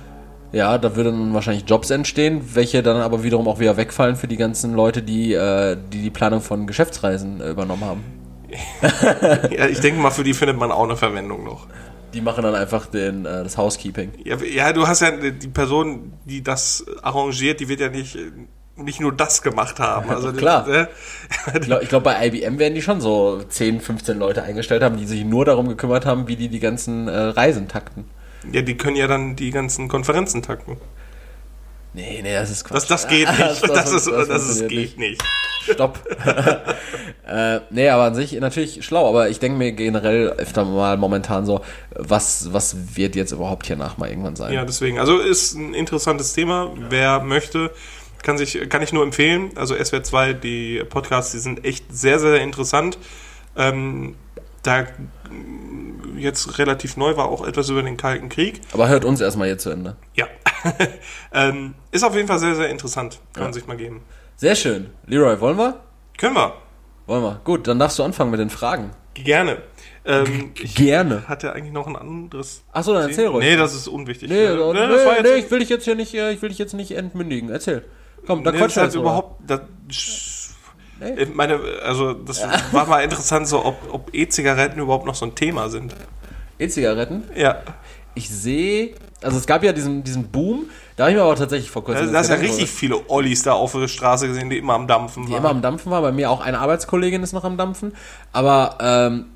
Ja, 0.53 0.79
da 0.79 0.97
würden 0.97 1.13
dann 1.13 1.35
wahrscheinlich 1.35 1.65
Jobs 1.69 1.91
entstehen, 1.91 2.43
welche 2.55 2.83
dann 2.83 3.01
aber 3.01 3.23
wiederum 3.23 3.47
auch 3.47 3.61
wieder 3.61 3.77
wegfallen 3.77 4.17
für 4.17 4.27
die 4.27 4.37
ganzen 4.37 4.75
Leute, 4.75 5.03
die 5.03 5.33
äh, 5.33 5.77
die, 5.93 6.03
die 6.03 6.11
Planung 6.11 6.41
von 6.41 6.67
Geschäftsreisen 6.67 7.41
äh, 7.41 7.51
übernommen 7.51 7.85
haben. 7.85 8.05
Ja, 9.57 9.67
ich 9.67 9.79
denke 9.79 10.01
mal, 10.01 10.11
für 10.11 10.25
die 10.25 10.35
findet 10.35 10.59
man 10.59 10.73
auch 10.73 10.83
eine 10.83 10.97
Verwendung 10.97 11.45
noch. 11.45 11.69
Die 12.13 12.21
machen 12.21 12.43
dann 12.43 12.57
einfach 12.57 12.87
den, 12.87 13.25
äh, 13.25 13.45
das 13.45 13.57
Housekeeping. 13.57 14.11
Ja, 14.25 14.37
ja, 14.43 14.73
du 14.73 14.89
hast 14.89 15.03
ja 15.03 15.13
die 15.13 15.49
Person, 15.49 16.15
die 16.25 16.43
das 16.43 16.85
arrangiert, 17.03 17.61
die 17.61 17.69
wird 17.69 17.79
ja 17.79 17.89
nicht, 17.89 18.19
nicht 18.85 19.01
nur 19.01 19.13
das 19.13 19.43
gemacht 19.43 19.79
haben. 19.79 20.11
Also 20.15 20.33
Klar. 20.33 20.67
äh, 20.69 20.87
Ich 21.55 21.61
glaube, 21.67 21.87
glaub, 21.87 22.05
bei 22.05 22.27
IBM 22.27 22.59
werden 22.59 22.75
die 22.75 22.83
schon 22.83 23.01
so 23.01 23.41
10, 23.49 23.81
15 23.81 24.19
Leute 24.19 24.43
eingestellt 24.43 24.83
haben, 24.83 24.97
die 24.97 25.07
sich 25.07 25.25
nur 25.25 25.45
darum 25.45 25.69
gekümmert 25.69 26.07
haben, 26.07 26.27
wie 26.29 26.37
die 26.37 26.49
die 26.49 26.61
ganzen 26.61 27.09
äh, 27.09 27.17
Reisen 27.17 27.69
takten. 27.69 28.05
ja, 28.53 28.63
die 28.63 28.77
können 28.77 28.97
ja 28.97 29.07
dann 29.07 29.37
die 29.37 29.51
ganzen 29.51 29.89
Konferenzen 29.89 30.43
takten. 30.43 30.77
Nee, 31.93 32.21
nee, 32.23 32.33
das 32.35 32.51
ist 32.51 32.65
Quatsch. 32.65 32.77
Das, 32.77 32.87
das 32.87 33.09
geht 33.09 33.29
nicht. 33.39 33.41
Das, 33.41 33.61
das- 33.63 33.93
ist, 33.93 34.07
das 34.07 34.29
das, 34.29 34.49
ist, 34.49 34.69
geht 34.69 34.97
nicht. 34.99 35.21
Stopp. 35.65 35.99
äh, 37.27 37.61
nee, 37.71 37.89
aber 37.89 38.05
an 38.05 38.15
sich 38.15 38.33
natürlich 38.41 38.85
schlau. 38.85 39.09
Aber 39.09 39.29
ich 39.29 39.39
denke 39.41 39.59
mir 39.59 39.73
generell 39.73 40.29
öfter 40.31 40.65
mal 40.65 40.97
momentan 40.97 41.45
so, 41.47 41.61
was, 41.95 42.53
was 42.53 42.97
wird 42.97 43.15
jetzt 43.17 43.33
überhaupt 43.33 43.67
hier 43.67 43.77
nach 43.77 43.99
mal 43.99 44.09
irgendwann 44.09 44.37
sein? 44.37 44.53
Ja, 44.53 44.65
deswegen. 44.65 44.99
Also 44.99 45.19
ist 45.19 45.55
ein 45.55 45.75
interessantes 45.75 46.33
Thema. 46.33 46.71
Wer 46.89 47.21
möchte, 47.21 47.71
kann 48.23 48.39
sich, 48.39 48.69
kann 48.69 48.83
ich 48.83 48.93
nur 48.93 49.03
empfehlen. 49.03 49.51
Also 49.57 49.75
SWR 49.75 50.03
2, 50.03 50.33
die 50.35 50.83
Podcasts, 50.89 51.33
die 51.33 51.39
sind 51.39 51.65
echt 51.65 51.85
sehr, 51.91 52.19
sehr 52.19 52.41
interessant. 52.41 52.99
Ähm, 53.57 54.15
da 54.63 54.87
jetzt 56.17 56.59
relativ 56.59 56.97
neu 56.97 57.17
war 57.17 57.29
auch 57.29 57.47
etwas 57.47 57.69
über 57.71 57.83
den 57.83 57.97
Kalten 57.97 58.29
Krieg. 58.29 58.61
Aber 58.73 58.89
hört 58.89 59.05
uns 59.05 59.21
erstmal 59.21 59.49
hier 59.49 59.59
zu 59.59 59.71
Ende. 59.71 59.97
Ja. 60.15 60.27
ähm, 61.33 61.75
ist 61.91 62.05
auf 62.05 62.15
jeden 62.15 62.29
Fall 62.29 62.39
sehr, 62.39 62.55
sehr 62.55 62.69
interessant. 62.69 63.21
Kann 63.33 63.45
man 63.45 63.53
sich 63.53 63.67
mal 63.67 63.77
geben. 63.77 64.03
Sehr 64.37 64.55
schön. 64.55 64.91
Leroy, 65.07 65.41
wollen 65.41 65.57
wir? 65.57 65.81
Können 66.19 66.35
wir. 66.35 66.55
Wollen 67.07 67.23
wir. 67.23 67.41
Gut, 67.45 67.67
dann 67.67 67.79
darfst 67.79 67.99
du 67.99 68.03
anfangen 68.03 68.31
mit 68.31 68.41
den 68.41 68.51
Fragen. 68.51 68.91
Gerne. 69.15 69.59
Ähm, 70.05 70.53
ich 70.61 70.75
Gerne. 70.77 71.25
hatte 71.29 71.53
eigentlich 71.53 71.73
noch 71.73 71.87
ein 71.87 71.97
anderes. 71.97 72.63
Achso, 72.73 72.95
dann 72.95 73.09
erzähl 73.09 73.27
ruhig. 73.27 73.45
Nee, 73.45 73.57
das 73.57 73.75
ist 73.75 73.89
unwichtig. 73.89 74.31
Nee, 74.31 74.49
nee, 74.49 74.73
nee, 74.73 75.29
jetzt- 75.29 75.45
ich 75.45 75.51
will 75.51 75.59
dich 75.59 75.69
jetzt 75.69 75.85
hier 75.85 75.95
nicht, 75.95 76.15
äh, 76.15 76.33
ich 76.33 76.41
will 76.41 76.49
dich 76.49 76.59
jetzt 76.59 76.73
nicht 76.75 76.93
entmündigen. 76.93 77.51
Erzähl. 77.51 77.85
Komm, 78.27 78.45
da 78.45 78.53
Nee, 78.53 78.59
quatsch 78.59 78.69
das 78.69 78.73
ist 78.73 78.77
halt 78.79 78.87
jetzt 78.93 79.01
überhaupt. 79.01 79.41
Das, 79.47 79.61
Nee. 81.03 81.23
Ich 81.23 81.35
meine, 81.35 81.59
also 81.83 82.13
das 82.13 82.43
war 82.73 82.87
mal 82.87 83.03
interessant, 83.03 83.49
so 83.49 83.65
ob, 83.65 83.77
ob 83.91 84.11
E-Zigaretten 84.15 84.79
überhaupt 84.81 85.07
noch 85.07 85.15
so 85.15 85.25
ein 85.25 85.35
Thema 85.35 85.71
sind. 85.71 85.95
E-Zigaretten. 86.59 87.25
Ja. 87.35 87.57
Ich 88.15 88.29
sehe, 88.29 88.91
also 89.23 89.39
es 89.39 89.47
gab 89.47 89.63
ja 89.63 89.73
diesen, 89.73 90.05
diesen 90.05 90.25
Boom, 90.29 90.65
da 90.97 91.05
habe 91.05 91.13
ich 91.13 91.17
mir 91.17 91.23
aber 91.23 91.37
tatsächlich 91.37 91.71
vor 91.71 91.85
kurzem 91.85 92.03
Also, 92.03 92.13
da 92.13 92.19
hast 92.19 92.29
ja 92.29 92.35
richtig 92.37 92.69
viele 92.71 93.09
Ollis 93.09 93.43
da 93.43 93.53
auf 93.53 93.73
der 93.73 93.89
Straße 93.89 94.29
gesehen, 94.29 94.51
die 94.51 94.59
immer 94.59 94.75
am 94.75 94.87
Dampfen 94.87 95.25
die 95.25 95.33
waren. 95.33 95.39
immer 95.39 95.49
am 95.49 95.63
Dampfen 95.63 95.91
war. 95.91 96.03
Bei 96.03 96.13
mir 96.13 96.31
auch 96.31 96.43
eine 96.43 96.59
Arbeitskollegin 96.59 97.23
ist 97.23 97.33
noch 97.33 97.45
am 97.45 97.57
Dampfen. 97.57 97.95
Aber 98.35 98.77
ähm, 98.83 99.27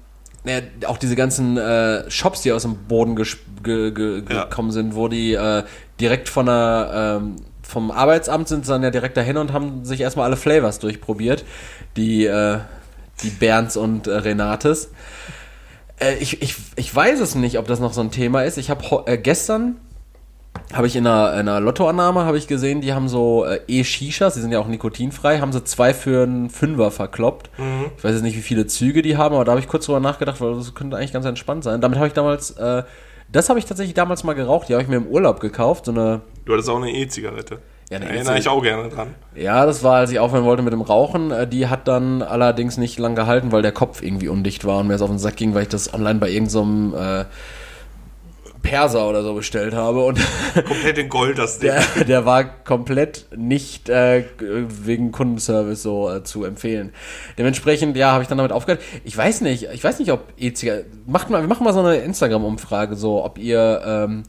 naja, 0.45 0.61
auch 0.87 0.99
diese 0.99 1.17
ganzen 1.17 1.57
äh, 1.57 2.11
Shops, 2.11 2.43
die 2.43 2.53
aus 2.53 2.63
dem 2.63 2.77
Boden 2.89 3.17
ge 3.17 3.25
ge 3.63 4.23
Ja. 4.31 4.45
gekommen 4.45 4.71
sind, 4.71 4.95
wo 4.95 5.09
die 5.09 5.33
äh, 5.33 5.63
direkt 5.99 6.29
von 6.29 6.45
der, 6.45 7.21
ähm, 7.23 7.37
vom 7.67 7.91
Arbeitsamt 7.91 8.49
sind 8.49 8.67
sie 8.67 8.73
dann 8.73 8.83
ja 8.83 8.91
direkt 8.91 9.17
dahin 9.17 9.37
und 9.37 9.53
haben 9.53 9.85
sich 9.85 10.01
erstmal 10.01 10.27
alle 10.27 10.37
Flavors 10.37 10.79
durchprobiert. 10.79 11.45
Die, 11.97 12.27
äh, 12.27 12.59
die 13.23 13.31
Bernds 13.31 13.77
und 13.77 14.07
äh, 14.07 14.13
Renates. 14.13 14.91
Äh, 15.99 16.17
ich, 16.17 16.43
ich, 16.43 16.57
ich 16.77 16.95
weiß 16.95 17.21
es 17.21 17.35
nicht, 17.35 17.59
ob 17.59 17.67
das 17.67 17.81
noch 17.81 17.93
so 17.93 18.01
ein 18.01 18.11
Thema 18.11 18.43
ist. 18.43 18.59
Ich 18.59 18.71
habe 18.71 19.05
äh, 19.07 19.19
gestern 19.19 19.77
habe 20.73 20.87
ich 20.87 20.97
in 20.97 21.07
einer, 21.07 21.33
in 21.33 21.49
einer 21.49 21.61
Lottoannahme 21.61 22.25
habe 22.25 22.39
ich 22.39 22.47
gesehen, 22.47 22.81
die 22.81 22.93
haben 22.93 23.09
so 23.09 23.45
äh, 23.45 23.61
E-Shishas, 23.67 24.35
die 24.35 24.41
sind 24.41 24.53
ja 24.53 24.61
auch 24.61 24.69
nikotinfrei, 24.69 25.41
haben 25.41 25.53
sie 25.53 25.65
zwei 25.65 25.93
für 25.93 26.23
einen 26.23 26.49
Fünfer 26.49 26.91
verkloppt. 26.91 27.51
Ich 27.97 28.05
weiß 28.05 28.13
jetzt 28.13 28.23
nicht, 28.23 28.37
wie 28.37 28.43
viele 28.43 28.67
Züge 28.67 29.03
die 29.03 29.17
haben, 29.17 29.35
aber 29.35 29.45
da 29.45 29.53
habe 29.53 29.61
ich 29.61 29.69
kurz 29.69 29.87
drüber 29.87 30.01
nachgedacht, 30.01 30.41
weil 30.41 30.55
das 30.55 30.75
könnte 30.75 30.97
eigentlich 30.97 31.13
ganz 31.13 31.27
entspannt 31.27 31.65
sein. 31.65 31.81
Damit 31.81 31.99
habe 31.99 32.09
ich 32.09 32.15
damals, 32.15 32.53
äh, 32.53 32.85
das 33.31 33.49
habe 33.49 33.59
ich 33.59 33.65
tatsächlich 33.65 33.95
damals 33.95 34.25
mal 34.25 34.35
geraucht, 34.35 34.69
die 34.69 34.75
habe 34.75 34.83
ich 34.83 34.89
mir 34.89 34.97
im 34.97 35.07
Urlaub 35.07 35.41
gekauft, 35.41 35.87
so 35.87 35.93
eine, 35.93 36.23
Du 36.45 36.53
hattest 36.53 36.69
auch 36.69 36.77
eine 36.77 36.91
E-Zigarette. 36.93 37.59
Ja, 37.91 37.99
eine 37.99 38.07
da 38.07 38.13
erinnere 38.13 38.39
ich 38.39 38.49
auch 38.49 38.63
gerne 38.63 38.89
dran. 38.89 39.15
ja, 39.35 39.67
das 39.67 39.83
war, 39.83 39.97
als 39.97 40.11
ich 40.11 40.19
aufhören 40.19 40.45
wollte 40.45 40.63
mit 40.63 40.73
dem 40.73 40.81
Rauchen, 40.81 41.31
äh, 41.31 41.47
die 41.47 41.67
hat 41.69 41.87
dann 41.87 42.23
allerdings 42.23 42.77
nicht 42.79 42.99
lang 42.99 43.15
gehalten, 43.15 43.53
weil 43.53 43.63
der 43.63 43.73
Kopf 43.73 44.03
irgendwie 44.03 44.29
undicht 44.29 44.65
war 44.65 44.79
und 44.79 44.87
mir 44.87 44.95
es 44.95 45.03
auf 45.03 45.11
den 45.11 45.19
Sack 45.19 45.37
ging, 45.37 45.55
weil 45.55 45.63
ich 45.63 45.69
das 45.69 45.93
online 45.93 46.19
bei 46.19 46.31
irgendeinem 46.31 46.93
so 46.93 46.97
äh, 46.97 47.25
Perser 48.65 49.09
oder 49.09 49.23
so 49.23 49.35
bestellt 49.35 49.75
habe 49.75 50.05
und 50.05 50.19
Komplett 50.55 50.99
in 50.99 51.09
Gold 51.09 51.39
das 51.39 51.61
Ding. 51.61 51.71
der, 51.71 52.05
der 52.05 52.27
war 52.27 52.43
komplett 52.45 53.27
nicht 53.37 53.89
äh, 53.89 54.25
wegen 54.41 55.13
Kundenservice 55.13 55.83
so 55.83 56.11
äh, 56.11 56.25
zu 56.25 56.45
empfehlen. 56.45 56.93
Dementsprechend, 57.39 57.97
ja, 57.97 58.11
habe 58.13 58.23
ich 58.23 58.29
dann 58.29 58.39
damit 58.39 58.51
aufgehört. 58.53 58.83
Ich 59.05 59.17
weiß 59.17 59.43
nicht, 59.43 59.69
ich 59.73 59.85
weiß 59.85 59.99
nicht, 60.01 60.11
ob 60.11 60.25
E-Zigaretten. 60.39 61.03
Macht 61.07 61.31
mal, 61.31 61.41
wir 61.43 61.49
machen 61.49 61.63
mal 61.63 61.73
so 61.75 61.81
eine 61.81 61.97
Instagram-Umfrage, 61.99 62.97
so 62.97 63.25
ob 63.25 63.39
ihr, 63.39 63.83
ähm, 63.87 64.23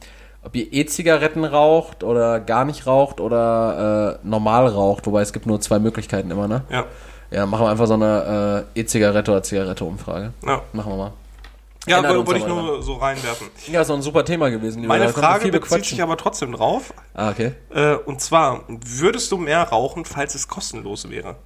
ob 0.44 0.54
ihr 0.54 0.72
E-Zigaretten 0.72 1.44
raucht 1.44 2.04
oder 2.04 2.38
gar 2.38 2.64
nicht 2.64 2.86
raucht 2.86 3.20
oder 3.20 4.18
äh, 4.22 4.26
normal 4.28 4.66
raucht, 4.68 5.06
wobei 5.06 5.22
es 5.22 5.32
gibt 5.32 5.46
nur 5.46 5.60
zwei 5.60 5.78
Möglichkeiten 5.78 6.30
immer, 6.30 6.46
ne? 6.46 6.62
Ja. 6.70 6.84
Ja, 7.32 7.44
machen 7.44 7.64
wir 7.64 7.70
einfach 7.70 7.88
so 7.88 7.94
eine 7.94 8.64
äh, 8.76 8.80
E-Zigarette 8.80 9.32
oder 9.32 9.42
Zigarette-Umfrage. 9.42 10.32
Ja, 10.46 10.62
Machen 10.72 10.92
wir 10.92 10.96
mal. 10.96 11.12
Ja 11.86 12.02
wollte 12.26 12.36
ich 12.38 12.46
nur 12.46 12.82
so 12.82 12.94
reinwerfen. 12.94 13.48
Ja, 13.70 13.80
ist 13.80 13.88
doch 13.90 13.94
ein 13.96 14.02
super 14.02 14.24
Thema 14.24 14.50
gewesen. 14.50 14.82
lieber. 14.82 14.96
Meine 14.96 15.08
Frage 15.12 15.50
bezieht 15.50 15.84
sich 15.84 16.02
aber 16.02 16.16
trotzdem 16.16 16.52
drauf. 16.52 16.92
Ah, 17.14 17.30
okay. 17.30 17.52
Äh, 17.74 17.94
und 17.94 18.20
zwar, 18.20 18.64
würdest 18.68 19.30
du 19.32 19.38
mehr 19.38 19.62
rauchen, 19.62 20.04
falls 20.04 20.34
es 20.34 20.48
kostenlos 20.48 21.08
wäre? 21.10 21.36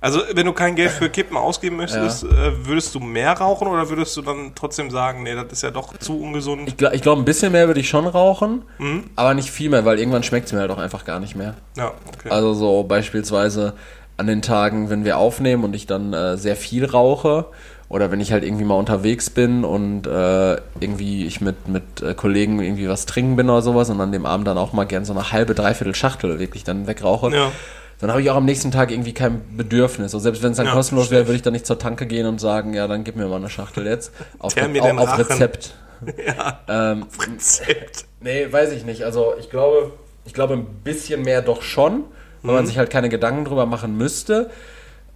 Also, 0.00 0.20
wenn 0.34 0.46
du 0.46 0.52
kein 0.52 0.74
Geld 0.74 0.90
für 0.90 1.08
Kippen 1.10 1.36
ausgeben 1.36 1.76
möchtest, 1.76 2.24
äh, 2.24 2.66
würdest 2.66 2.92
du 2.92 2.98
mehr 2.98 3.34
rauchen 3.38 3.68
oder 3.68 3.88
würdest 3.88 4.16
du 4.16 4.22
dann 4.22 4.50
trotzdem 4.56 4.90
sagen, 4.90 5.22
nee, 5.22 5.32
das 5.36 5.52
ist 5.52 5.62
ja 5.62 5.70
doch 5.70 5.96
zu 5.98 6.20
ungesund? 6.20 6.66
Ich 6.66 6.76
glaube, 6.76 6.96
ich 6.96 7.02
glaub, 7.02 7.16
ein 7.18 7.24
bisschen 7.24 7.52
mehr 7.52 7.68
würde 7.68 7.78
ich 7.78 7.88
schon 7.88 8.08
rauchen, 8.08 8.62
Mhm. 8.78 9.10
aber 9.14 9.34
nicht 9.34 9.52
viel 9.52 9.70
mehr, 9.70 9.84
weil 9.84 10.00
irgendwann 10.00 10.24
schmeckt 10.24 10.46
es 10.46 10.52
mir 10.52 10.58
halt 10.58 10.72
auch 10.72 10.78
einfach 10.78 11.04
gar 11.04 11.20
nicht 11.20 11.36
mehr. 11.36 11.54
Ja, 11.76 11.92
okay. 12.18 12.30
Also 12.30 12.52
so 12.52 12.82
beispielsweise 12.82 13.74
an 14.16 14.26
den 14.26 14.42
Tagen, 14.42 14.90
wenn 14.90 15.04
wir 15.04 15.18
aufnehmen 15.18 15.62
und 15.62 15.74
ich 15.76 15.86
dann 15.86 16.12
äh, 16.12 16.36
sehr 16.36 16.56
viel 16.56 16.84
rauche 16.84 17.46
oder 17.92 18.10
wenn 18.10 18.20
ich 18.20 18.32
halt 18.32 18.42
irgendwie 18.42 18.64
mal 18.64 18.76
unterwegs 18.76 19.28
bin 19.28 19.64
und 19.66 20.06
äh, 20.06 20.56
irgendwie 20.80 21.26
ich 21.26 21.42
mit, 21.42 21.68
mit 21.68 22.00
äh, 22.00 22.14
Kollegen 22.14 22.58
irgendwie 22.58 22.88
was 22.88 23.04
trinken 23.04 23.36
bin 23.36 23.50
oder 23.50 23.60
sowas 23.60 23.90
und 23.90 24.00
an 24.00 24.12
dem 24.12 24.24
Abend 24.24 24.46
dann 24.48 24.56
auch 24.56 24.72
mal 24.72 24.84
gern 24.84 25.04
so 25.04 25.12
eine 25.12 25.30
halbe, 25.30 25.54
dreiviertel 25.54 25.94
Schachtel 25.94 26.38
wirklich 26.38 26.64
dann 26.64 26.86
wegrauche, 26.86 27.30
Ja. 27.36 27.52
dann 28.00 28.10
habe 28.10 28.22
ich 28.22 28.30
auch 28.30 28.36
am 28.36 28.46
nächsten 28.46 28.70
Tag 28.70 28.90
irgendwie 28.90 29.12
kein 29.12 29.42
Bedürfnis. 29.58 30.14
Und 30.14 30.20
selbst 30.20 30.42
wenn 30.42 30.52
es 30.52 30.56
dann 30.56 30.68
Ja, 30.68 30.72
kostenlos 30.72 31.10
wäre, 31.10 31.26
würde 31.26 31.36
ich 31.36 31.42
dann 31.42 31.52
nicht 31.52 31.66
zur 31.66 31.78
Tanke 31.78 32.06
gehen 32.06 32.24
und 32.26 32.40
sagen, 32.40 32.72
ja, 32.72 32.88
dann 32.88 33.04
gib 33.04 33.16
mir 33.16 33.26
mal 33.28 33.36
eine 33.36 33.50
Schachtel 33.50 33.86
jetzt. 33.86 34.10
Auf, 34.38 34.56
mir 34.56 34.82
auf, 34.82 34.98
auf. 34.98 35.18
Rezept. 35.18 35.74
ja. 36.26 36.60
Ähm, 36.68 37.04
Rezept. 37.30 38.06
Nee, 38.22 38.50
weiß 38.50 38.72
ich 38.72 38.86
nicht. 38.86 39.02
Also 39.02 39.34
ich 39.38 39.50
glaube, 39.50 39.92
ich 40.24 40.32
glaube 40.32 40.54
ein 40.54 40.64
bisschen 40.82 41.20
mehr 41.20 41.42
doch 41.42 41.60
schon, 41.60 42.04
weil 42.42 42.54
man 42.54 42.66
sich 42.66 42.78
halt 42.78 42.88
keine 42.88 43.10
Gedanken 43.10 43.44
drüber 43.44 43.66
machen 43.66 43.98
müsste. 43.98 44.48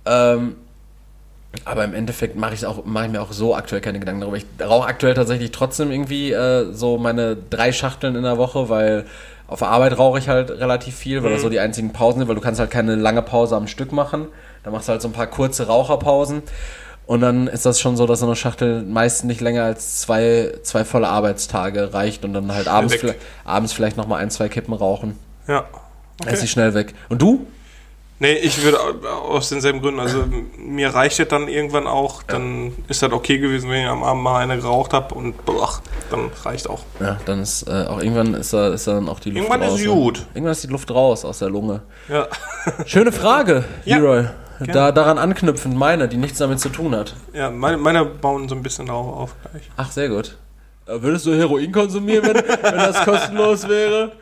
Ähm, 0.04 0.56
aber 1.64 1.84
im 1.84 1.94
Endeffekt 1.94 2.36
mache 2.36 2.54
ich 2.54 2.66
auch, 2.66 2.84
mache 2.84 3.06
ich 3.06 3.12
mir 3.12 3.22
auch 3.22 3.32
so 3.32 3.54
aktuell 3.54 3.80
keine 3.80 3.98
Gedanken 3.98 4.20
darüber. 4.20 4.36
Ich 4.36 4.46
rauche 4.60 4.86
aktuell 4.86 5.14
tatsächlich 5.14 5.50
trotzdem 5.50 5.90
irgendwie 5.90 6.32
äh, 6.32 6.72
so 6.72 6.98
meine 6.98 7.36
drei 7.36 7.72
Schachteln 7.72 8.14
in 8.16 8.22
der 8.22 8.38
Woche, 8.38 8.68
weil 8.68 9.06
auf 9.48 9.60
der 9.60 9.68
Arbeit 9.68 9.96
rauche 9.96 10.18
ich 10.18 10.28
halt 10.28 10.50
relativ 10.50 10.96
viel, 10.96 11.22
weil 11.22 11.32
das 11.32 11.42
so 11.42 11.48
die 11.48 11.60
einzigen 11.60 11.92
Pausen 11.92 12.18
sind, 12.18 12.28
weil 12.28 12.34
du 12.34 12.40
kannst 12.40 12.58
halt 12.58 12.70
keine 12.70 12.96
lange 12.96 13.22
Pause 13.22 13.56
am 13.56 13.68
Stück 13.68 13.92
machen. 13.92 14.26
Da 14.64 14.70
machst 14.70 14.88
du 14.88 14.92
halt 14.92 15.02
so 15.02 15.08
ein 15.08 15.12
paar 15.12 15.28
kurze 15.28 15.68
Raucherpausen. 15.68 16.42
Und 17.06 17.20
dann 17.20 17.46
ist 17.46 17.64
das 17.64 17.78
schon 17.78 17.96
so, 17.96 18.06
dass 18.06 18.18
so 18.18 18.26
eine 18.26 18.34
Schachtel 18.34 18.82
meist 18.82 19.24
nicht 19.24 19.40
länger 19.40 19.62
als 19.62 20.00
zwei, 20.00 20.54
zwei 20.64 20.84
volle 20.84 21.06
Arbeitstage 21.06 21.94
reicht 21.94 22.24
und 22.24 22.32
dann 22.32 22.52
halt 22.52 22.66
abends, 22.66 22.96
abends 23.44 23.72
vielleicht 23.72 23.96
nochmal 23.96 24.20
ein, 24.20 24.30
zwei 24.30 24.48
Kippen 24.48 24.74
rauchen. 24.74 25.16
Ja. 25.46 25.66
Dann 26.18 26.34
ist 26.34 26.40
sie 26.40 26.48
schnell 26.48 26.74
weg. 26.74 26.94
Und 27.08 27.22
du? 27.22 27.46
Nee, 28.18 28.32
ich 28.32 28.62
würde 28.62 28.78
aus 29.28 29.50
denselben 29.50 29.82
Gründen, 29.82 30.00
also 30.00 30.24
mir 30.56 30.88
reicht 30.94 31.20
es 31.20 31.28
dann 31.28 31.48
irgendwann 31.48 31.86
auch, 31.86 32.22
dann 32.22 32.72
ist 32.88 33.02
das 33.02 33.12
okay 33.12 33.36
gewesen, 33.38 33.68
wenn 33.68 33.82
ich 33.82 33.86
am 33.88 34.02
Abend 34.02 34.22
mal 34.22 34.38
eine 34.42 34.56
geraucht 34.56 34.94
habe 34.94 35.14
und 35.14 35.44
boah, 35.44 35.68
dann 36.10 36.30
reicht 36.42 36.70
auch. 36.70 36.80
Ja, 36.98 37.18
dann 37.26 37.42
ist 37.42 37.68
äh, 37.68 37.84
auch 37.86 38.00
irgendwann 38.00 38.32
ist 38.32 38.54
da, 38.54 38.68
ist 38.72 38.86
dann 38.86 39.10
auch 39.10 39.20
die 39.20 39.30
Luft 39.32 39.42
Irgendwann 39.50 39.62
raus. 39.68 39.78
ist 39.80 39.86
ne? 39.86 39.92
gut. 39.92 40.26
Irgendwann 40.32 40.52
ist 40.52 40.62
die 40.64 40.68
Luft 40.68 40.90
raus 40.90 41.26
aus 41.26 41.40
der 41.40 41.50
Lunge. 41.50 41.82
Ja. 42.08 42.26
Schöne 42.86 43.12
Frage, 43.12 43.64
Ja, 43.84 43.98
Leroy. 43.98 44.22
gerne. 44.60 44.72
Da, 44.72 44.92
daran 44.92 45.18
anknüpfend 45.18 45.76
meine, 45.76 46.08
die 46.08 46.16
nichts 46.16 46.38
damit 46.38 46.58
zu 46.60 46.70
tun 46.70 46.94
hat. 46.96 47.14
Ja, 47.34 47.50
meine, 47.50 47.76
meine 47.76 48.06
bauen 48.06 48.48
so 48.48 48.54
ein 48.54 48.62
bisschen 48.62 48.86
darauf 48.86 49.14
auf 49.14 49.34
gleich. 49.50 49.68
Ach, 49.76 49.90
sehr 49.90 50.08
gut. 50.08 50.38
Äh, 50.86 51.02
Würdest 51.02 51.26
du 51.26 51.34
Heroin 51.34 51.70
konsumieren, 51.70 52.24
wenn, 52.24 52.36
wenn 52.36 52.78
das 52.78 53.04
kostenlos 53.04 53.68
wäre? 53.68 54.12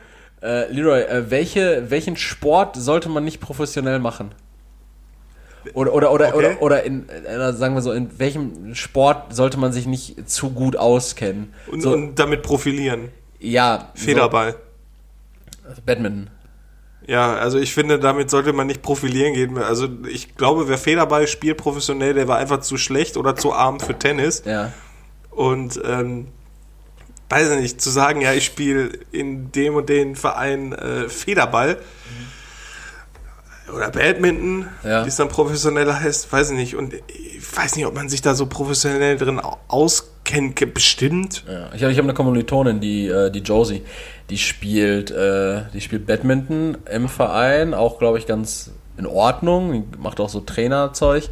Äh, 0.45 0.71
Leroy, 0.71 1.01
äh, 1.01 1.31
welche, 1.31 1.91
welchen 1.91 2.17
Sport 2.17 2.77
sollte 2.77 3.09
man 3.09 3.25
nicht 3.25 3.41
professionell 3.41 3.99
machen? 3.99 4.33
Oder, 5.73 5.95
oder, 5.95 6.13
oder, 6.13 6.29
Okay. 6.35 6.37
oder, 6.37 6.63
oder 6.63 6.83
in, 6.83 7.09
äh, 7.09 7.53
sagen 7.55 7.75
wir 7.75 7.81
so, 7.81 7.93
in 7.93 8.19
welchem 8.19 8.75
Sport 8.75 9.35
sollte 9.35 9.59
man 9.59 9.73
sich 9.73 9.87
nicht 9.87 10.29
zu 10.29 10.51
gut 10.51 10.77
auskennen? 10.77 11.55
Und, 11.67 11.81
so, 11.81 11.93
und 11.95 12.17
damit 12.19 12.43
profilieren. 12.43 13.09
ja, 13.41 13.89
Federball. 13.95 14.57
So, 15.75 15.81
Badminton. 15.87 16.29
Ja, 17.07 17.35
also 17.37 17.59
ich 17.59 17.73
finde, 17.75 17.99
damit 17.99 18.29
sollte 18.31 18.53
man 18.53 18.67
nicht 18.67 18.83
profilieren 18.83 19.33
gehen. 19.35 19.59
Also 19.59 19.89
ich 20.11 20.37
glaube, 20.37 20.69
wer 20.69 20.77
Federball 20.79 21.27
spielt 21.27 21.57
professionell, 21.59 22.13
der 22.15 22.29
war 22.29 22.37
einfach 22.39 22.61
zu 22.61 22.77
schlecht 22.77 23.17
oder 23.17 23.35
zu 23.37 23.53
arm 23.55 23.81
für 23.81 23.99
Tennis. 23.99 24.43
Ja. 24.45 24.73
Und 25.31 25.81
ähm, 25.85 26.29
weiß 27.31 27.51
ich 27.51 27.61
nicht, 27.61 27.81
zu 27.81 27.91
sagen, 27.91 28.21
ja, 28.21 28.33
ich 28.33 28.45
spiele 28.45 28.91
in 29.13 29.51
dem 29.53 29.75
und 29.77 29.89
den 29.89 30.15
Verein 30.17 30.73
äh, 30.73 31.09
Federball 31.09 31.79
oder 33.75 33.91
Badminton, 33.91 34.67
Ja. 34.85 35.05
wie 35.05 35.09
es 35.09 35.17
dann 35.17 35.29
professioneller 35.29 35.99
heißt, 35.99 36.31
weiß 36.33 36.51
ich 36.51 36.57
nicht. 36.57 36.77
Und 36.77 36.95
ich 37.09 37.57
weiß 37.57 37.77
nicht, 37.77 37.87
ob 37.87 37.95
man 37.95 38.09
sich 38.09 38.21
da 38.21 38.35
so 38.35 38.47
professionell 38.47 39.17
drin 39.17 39.41
au- 39.41 39.57
auskennt, 39.69 40.57
Ke- 40.57 40.67
bestimmt. 40.67 41.45
Ja, 41.49 41.71
ich 41.75 41.83
habe 41.83 41.93
ich 41.93 41.99
hab 41.99 42.05
eine 42.05 42.15
Kommilitonin, 42.15 42.81
die, 42.81 43.09
äh, 43.09 43.31
die 43.31 43.41
Josie, 43.41 43.83
die 44.31 44.39
spielt, 44.39 45.11
äh, 45.11 45.63
die 45.73 45.81
spielt 45.81 46.07
Badminton 46.07 46.77
im 46.91 47.09
Verein, 47.09 47.73
auch 47.75 47.99
glaube 47.99 48.19
ich 48.19 48.27
ganz 48.27 48.71
in 48.97 49.07
Ordnung, 49.07 49.93
macht 49.99 50.21
auch 50.21 50.29
so 50.29 50.41
Trainerzeug. 50.41 51.25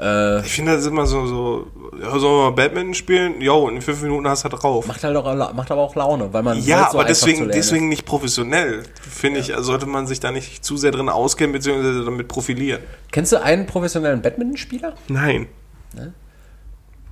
Äh, 0.00 0.40
Ich 0.40 0.52
finde 0.52 0.76
das 0.76 0.86
immer 0.86 1.06
so, 1.06 1.26
so, 1.26 1.66
ja, 2.00 2.10
sollen 2.18 2.22
wir 2.38 2.44
mal 2.44 2.50
Badminton 2.52 2.94
spielen? 2.94 3.40
Jo, 3.40 3.68
in 3.68 3.82
fünf 3.82 4.00
Minuten 4.02 4.28
hast 4.28 4.44
du 4.44 4.48
das 4.48 4.60
drauf. 4.60 4.86
macht 4.86 5.02
halt 5.02 5.16
auch, 5.16 5.52
macht 5.54 5.70
aber 5.70 5.80
auch 5.82 5.94
Laune, 5.96 6.32
weil 6.32 6.42
man 6.42 6.62
Ja, 6.62 6.82
halt 6.82 6.92
so 6.92 6.98
aber 6.98 7.08
deswegen, 7.08 7.48
deswegen 7.48 7.88
nicht 7.88 8.04
professionell. 8.06 8.84
Finde 9.02 9.40
ich, 9.40 9.54
also 9.54 9.72
sollte 9.72 9.86
man 9.86 10.06
sich 10.06 10.20
da 10.20 10.30
nicht 10.30 10.64
zu 10.64 10.76
sehr 10.76 10.92
drin 10.92 11.08
auskennen, 11.08 11.52
beziehungsweise 11.52 12.04
damit 12.04 12.28
profilieren. 12.28 12.80
Kennst 13.10 13.32
du 13.32 13.42
einen 13.42 13.66
professionellen 13.66 14.22
Badmintonspieler? 14.22 14.94
Nein. 15.08 15.48
Ne? 15.94 16.12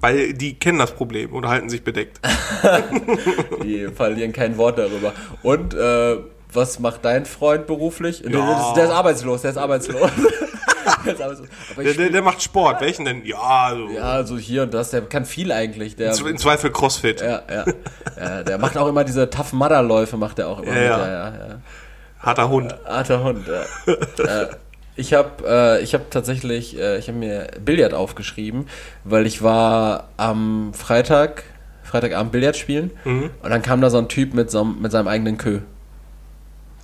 Weil 0.01 0.34
die 0.34 0.59
kennen 0.59 0.78
das 0.78 0.93
Problem 0.93 1.32
oder 1.32 1.49
halten 1.49 1.70
sich 1.70 1.82
bedeckt. 1.82 2.20
Die 3.64 3.89
verlieren 3.89 4.32
kein 4.32 4.57
Wort 4.59 4.78
darüber. 4.78 5.12
Und 5.43 5.74
äh, 5.74 6.18
was 6.53 6.78
macht 6.78 7.05
dein 7.05 7.24
Freund 7.24 7.66
beruflich? 7.66 8.20
Ja. 8.20 8.28
der 8.30 8.41
ist 8.61 8.74
der 8.76 8.84
ist 8.84 8.91
arbeitslos. 8.91 9.43
der 9.43 9.51
ist 9.53 9.57
arbeitslos. 9.57 10.11
Aber 11.72 11.82
Der, 11.84 11.94
der, 11.94 12.11
der 12.11 12.22
macht 12.22 12.42
Sport. 12.42 12.80
Welchen 12.80 13.05
denn? 13.05 13.24
Ja, 13.24 13.72
so. 13.74 13.88
ja, 13.88 14.24
so 14.24 14.38
hier 14.38 14.62
und 14.62 14.74
das, 14.74 14.90
der 14.90 15.03
kann 15.03 15.24
viel 15.24 15.53
eigentlich. 15.53 15.97
Der, 15.97 16.14
Im 16.18 16.38
Zweifel 16.38 16.70
Crossfit. 16.72 17.20
ja, 17.20 17.42
ja, 17.51 17.64
ja, 18.18 18.42
der 18.42 18.59
macht 18.59 18.76
auch 18.76 18.88
immer 18.88 19.05
diese 19.05 19.28
Tough 19.30 19.53
Mudder 19.53 19.82
Läufe, 19.82 20.16
macht 20.16 20.38
er 20.38 20.49
auch 20.49 20.61
immer. 20.61 20.72
Ja, 20.74 20.97
mit, 20.97 21.07
ja. 21.07 21.09
ja, 21.09 21.28
ja. 21.49 21.59
Harter 22.20 22.49
Hund. 22.49 22.74
Arter 22.86 23.22
Hund, 23.22 23.47
ja. 23.47 23.92
äh, 24.42 24.49
ich 24.97 25.12
habe 25.12 25.30
äh, 25.47 25.82
ich 25.82 25.92
hab 25.94 26.11
tatsächlich, 26.11 26.78
äh, 26.78 26.99
ich 26.99 27.09
habe 27.09 27.18
mir 27.18 27.49
Billard 27.64 27.92
aufgeschrieben, 27.94 28.66
weil 29.05 29.26
ich 29.26 29.42
war 29.42 30.09
am 30.16 30.72
Freitag, 30.74 31.44
Freitagabend 31.82 32.32
Billard 32.32 32.57
spielen 32.57 32.90
Mhm. 33.05 33.30
und 33.42 33.51
dann 33.51 33.62
kam 33.62 33.80
da 33.80 33.90
so 33.90 33.99
ein 33.99 34.09
Typ 34.09 34.32
mit, 34.34 34.51
so, 34.51 34.64
mit 34.64 34.90
seinem 34.90 35.07
eigenen 35.09 35.36
Kö. 35.36 35.61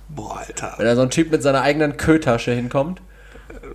Boah, 0.09 0.37
Alter. 0.47 0.75
Wenn 0.77 0.85
da 0.85 0.95
so 0.95 1.01
ein 1.01 1.09
Typ 1.09 1.31
mit 1.31 1.41
seiner 1.41 1.61
eigenen 1.63 1.97
Kö-Tasche 1.97 2.51
hinkommt 2.51 3.01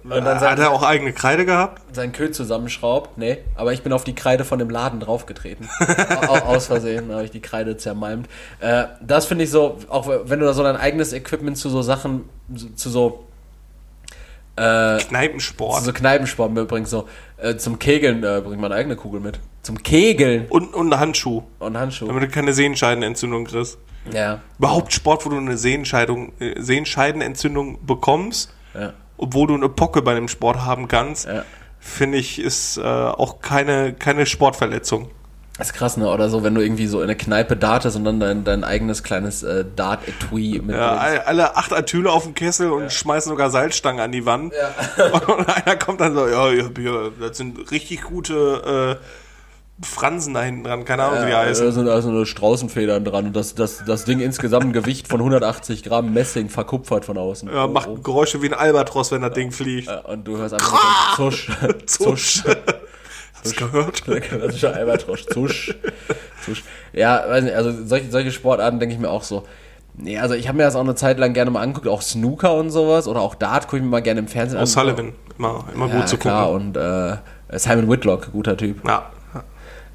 und 0.05 0.11
dann 0.11 0.25
Hat 0.25 0.41
sein, 0.41 0.59
er 0.59 0.71
auch 0.71 0.83
eigene 0.83 1.13
Kreide 1.13 1.45
gehabt? 1.45 1.83
seinen 1.95 2.13
Kö 2.13 2.31
zusammenschraubt, 2.31 3.19
nee, 3.19 3.39
aber 3.55 3.73
ich 3.73 3.83
bin 3.83 3.93
auf 3.93 4.05
die 4.05 4.15
Kreide 4.15 4.45
von 4.45 4.59
dem 4.59 4.71
Laden 4.71 5.01
draufgetreten. 5.01 5.69
Au- 5.81 6.27
au- 6.35 6.55
Aus 6.57 6.67
Versehen 6.67 7.11
habe 7.13 7.25
ich 7.25 7.31
die 7.31 7.41
Kreide 7.41 7.77
zermalmt. 7.77 8.29
Äh, 8.61 8.85
das 9.01 9.27
finde 9.27 9.45
ich 9.45 9.51
so, 9.51 9.79
auch 9.89 10.09
wenn 10.09 10.39
du 10.41 10.47
da 10.47 10.53
so 10.53 10.63
dein 10.63 10.77
eigenes 10.77 11.13
Equipment 11.13 11.57
zu 11.59 11.69
so 11.71 11.83
Sachen, 11.83 12.29
zu 12.77 12.91
so 12.91 13.25
äh, 14.57 14.99
Kneipensport. 14.99 15.83
so 15.85 15.93
Kneipensport 15.93 16.53
mitbringst, 16.53 16.91
so 16.91 17.09
äh, 17.37 17.57
zum 17.57 17.79
Kegeln 17.79 18.25
äh, 18.25 18.41
bringt 18.45 18.61
man 18.61 18.73
eine 18.73 18.81
eigene 18.81 18.97
Kugel 18.97 19.21
mit. 19.21 19.39
Zum 19.63 19.83
Kegeln 19.83 20.47
Und, 20.49 20.75
und 20.75 20.93
einen 20.93 21.01
Handschuh. 21.01 21.43
und 21.59 21.77
Handschuhe. 21.79 22.09
Damit 22.09 22.23
du 22.25 22.29
keine 22.29 22.53
Sehenscheidenentzündung 22.53 23.45
kriegst. 23.45 23.79
Ja, 24.13 24.41
Überhaupt 24.59 24.93
Sport, 24.93 25.27
wo 25.27 25.31
du 25.31 25.37
eine 25.37 25.59
Sehenscheidung, 25.59 26.33
äh, 26.41 26.61
Sehenscheidenentzündung 26.61 27.85
bekommst, 27.87 28.53
ja, 28.75 28.93
obwohl 29.19 29.47
du 29.49 29.55
eine 29.55 29.69
Pocke 29.69 30.01
bei 30.03 30.15
dem 30.15 30.29
Sport 30.29 30.65
haben 30.65 30.89
kannst, 30.89 31.27
ja. 31.27 31.45
finde 31.79 32.19
ich, 32.19 32.41
ist 32.41 32.79
äh, 32.79 32.83
auch 32.83 33.41
keine, 33.43 33.93
keine 33.93 34.25
Sportverletzung. 34.27 35.11
Das 35.59 35.71
ist 35.71 35.73
krass, 35.75 35.97
ne? 35.97 36.09
Oder 36.09 36.29
so, 36.29 36.45
wenn 36.45 36.55
du 36.55 36.61
irgendwie 36.63 36.87
so 36.87 37.01
in 37.01 37.09
der 37.09 37.17
Kneipe 37.17 37.57
dartest 37.57 37.97
und 37.97 38.05
dann 38.05 38.21
dein, 38.21 38.45
dein 38.45 38.63
eigenes 38.63 39.03
kleines 39.03 39.43
äh, 39.43 39.65
Dart-Etui 39.75 40.61
mit. 40.65 40.77
Ja, 40.77 40.93
alle- 40.97 41.27
alle 41.27 41.57
acht 41.57 41.73
Atüle 41.73 42.13
auf 42.13 42.23
dem 42.23 42.35
Kessel 42.35 42.71
und 42.71 42.93
schmeißen 42.93 43.29
sogar 43.29 43.51
Salzstangen 43.51 44.01
an 44.01 44.13
die 44.13 44.25
Wand. 44.25 44.53
Und 45.37 45.49
einer 45.49 45.75
kommt 45.77 46.01
dann 46.01 46.15
so, 46.15 46.29
ja, 46.29 46.47
das 47.21 47.37
sind 47.37 47.73
richtig 47.73 48.03
gute 48.03 48.99
äh, 49.01 49.05
Fransen 49.81 50.35
da 50.35 50.43
hinten 50.43 50.65
dran, 50.65 50.85
keine 50.85 51.05
Ahnung, 51.05 51.21
wie 51.23 51.27
die 51.27 51.31
da 51.33 51.39
heißen. 51.43 51.71
sind 51.73 51.89
also 51.89 52.09
eine 52.09 52.27
Straußenfedern 52.27 53.05
dran 53.05 53.27
und 53.27 53.37
das, 53.37 53.55
das, 53.55 53.85
das 53.87 54.05
Ding 54.05 54.19
insgesamt 54.21 54.65
ein 54.65 54.73
Gewicht 54.73 55.07
von 55.07 55.21
180 55.21 55.85
Gramm 55.85 56.13
Messing 56.13 56.49
verkupfert 56.49 57.05
von 57.05 57.17
außen. 57.17 57.49
Ja, 57.49 57.67
Oh, 57.67 57.69
macht 57.69 57.89
oh. 57.89 57.95
Geräusche 57.95 58.43
wie 58.43 58.47
ein 58.49 58.55
Albatros, 58.55 59.13
wenn 59.13 59.23
das 59.23 59.35
Ding 59.35 59.53
fliegt. 59.53 59.87
Ja, 59.89 60.01
und 60.01 60.25
du 60.27 60.37
hörst 60.37 60.55
einfach 60.55 61.17
so 61.17 61.31
Zusch. 61.31 61.51
Zusch. 61.87 62.43
Hast 63.45 63.61
du 63.61 63.67
gehört? 63.67 64.05
Der 64.09 64.21
klassische 64.21 64.75
Albatrosch. 64.75 65.27
Zusch. 65.27 65.75
Zusch. 66.45 66.65
Ja, 66.93 67.25
weiß 67.29 67.45
nicht, 67.45 67.55
also 67.55 67.73
solche, 67.85 68.11
solche 68.11 68.33
Sportarten 68.33 68.81
denke 68.81 68.95
ich 68.97 69.01
mir 69.01 69.11
auch 69.11 69.23
so. 69.23 69.45
Nee, 69.95 70.19
also 70.19 70.35
ich 70.35 70.49
habe 70.49 70.57
mir 70.59 70.65
das 70.65 70.75
auch 70.75 70.81
eine 70.81 70.95
Zeit 70.97 71.19
lang 71.19 71.35
gerne 71.35 71.51
mal 71.53 71.61
angeguckt, 71.61 71.87
auch 71.89 72.03
Snooker 72.03 72.55
und 72.55 72.71
sowas 72.71 73.07
oder 73.07 73.21
auch 73.21 73.35
Dart 73.37 73.65
gucke 73.67 73.77
ich 73.79 73.83
mir 73.83 73.89
mal 73.91 74.03
gerne 74.03 74.21
im 74.21 74.29
Fernsehen 74.29 74.61
Aus 74.61 74.73
Sullivan, 74.73 75.13
immer, 75.39 75.65
immer 75.75 75.87
Ja, 75.89 75.97
gut 76.01 76.09
zu 76.09 76.17
klar, 76.19 76.47
gucken. 76.53 76.69
und 76.69 76.77
äh, 76.77 77.17
Simon 77.59 77.89
Whitlock, 77.91 78.31
guter 78.33 78.57
Typ. 78.57 78.85
Ja, 78.87 79.07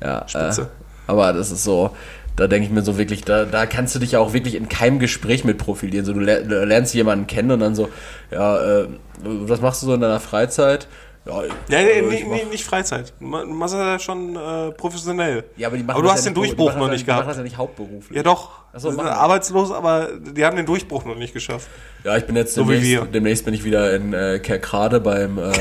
Ja, 0.03 0.27
Spitze. 0.27 0.61
Äh, 0.61 0.65
aber 1.07 1.33
das 1.33 1.51
ist 1.51 1.63
so, 1.63 1.91
da 2.35 2.47
denke 2.47 2.67
ich 2.67 2.73
mir 2.73 2.81
so 2.81 2.97
wirklich, 2.97 3.23
da, 3.23 3.45
da 3.45 3.65
kannst 3.65 3.95
du 3.95 3.99
dich 3.99 4.13
ja 4.13 4.19
auch 4.19 4.33
wirklich 4.33 4.55
in 4.55 4.69
keinem 4.69 4.99
Gespräch 4.99 5.43
mit 5.43 5.57
profilieren. 5.57 6.05
So, 6.05 6.13
du 6.13 6.19
lernst 6.19 6.93
jemanden 6.93 7.27
kennen 7.27 7.51
und 7.51 7.59
dann 7.59 7.75
so, 7.75 7.89
ja, 8.31 8.81
äh, 8.81 8.87
was 9.23 9.61
machst 9.61 9.81
du 9.81 9.87
so 9.87 9.93
in 9.93 10.01
deiner 10.01 10.19
Freizeit? 10.19 10.87
Ja, 11.25 11.41
äh, 11.41 11.47
nee, 11.69 12.15
ich 12.17 12.25
nee, 12.25 12.29
nee, 12.29 12.43
nicht 12.51 12.65
Freizeit. 12.65 13.13
Du 13.19 13.25
ma- 13.25 13.43
du 13.43 13.49
machst 13.53 13.73
das 13.73 13.79
ja 13.81 13.99
schon 13.99 14.35
äh, 14.35 14.71
professionell. 14.71 15.45
ja, 15.55 15.69
aber 15.69 15.77
aber 15.87 16.01
du 16.01 16.11
hast 16.11 16.25
ja 16.25 16.31
den 16.31 16.35
Durchbruch 16.35 16.75
noch 16.75 16.89
nicht 16.89 17.07
ja, 17.07 17.13
Die 17.15 17.19
machen 17.19 17.19
gehabt. 17.19 17.29
das 17.29 17.37
ja 17.37 17.43
nicht 17.43 17.57
hauptberuflich. 17.57 18.17
Ja 18.17 18.23
doch, 18.23 18.49
so, 18.75 18.89
die 18.89 18.95
sind 18.97 19.05
arbeitslos, 19.07 19.71
aber 19.71 20.09
die 20.19 20.43
haben 20.43 20.57
den 20.57 20.65
Durchbruch 20.65 21.05
noch 21.05 21.15
nicht 21.15 21.33
geschafft. 21.33 21.69
Ja, 22.03 22.17
ich 22.17 22.25
bin 22.25 22.35
jetzt 22.35 22.53
So 22.55 22.67
wie 22.67 22.73
demnächst, 22.73 22.91
wir. 22.91 23.05
demnächst 23.05 23.45
bin 23.45 23.53
ich 23.53 23.63
wieder 23.63 23.95
in 23.95 24.13
äh, 24.13 24.39
Kerkrade 24.39 24.99
beim 24.99 25.37
äh, 25.37 25.51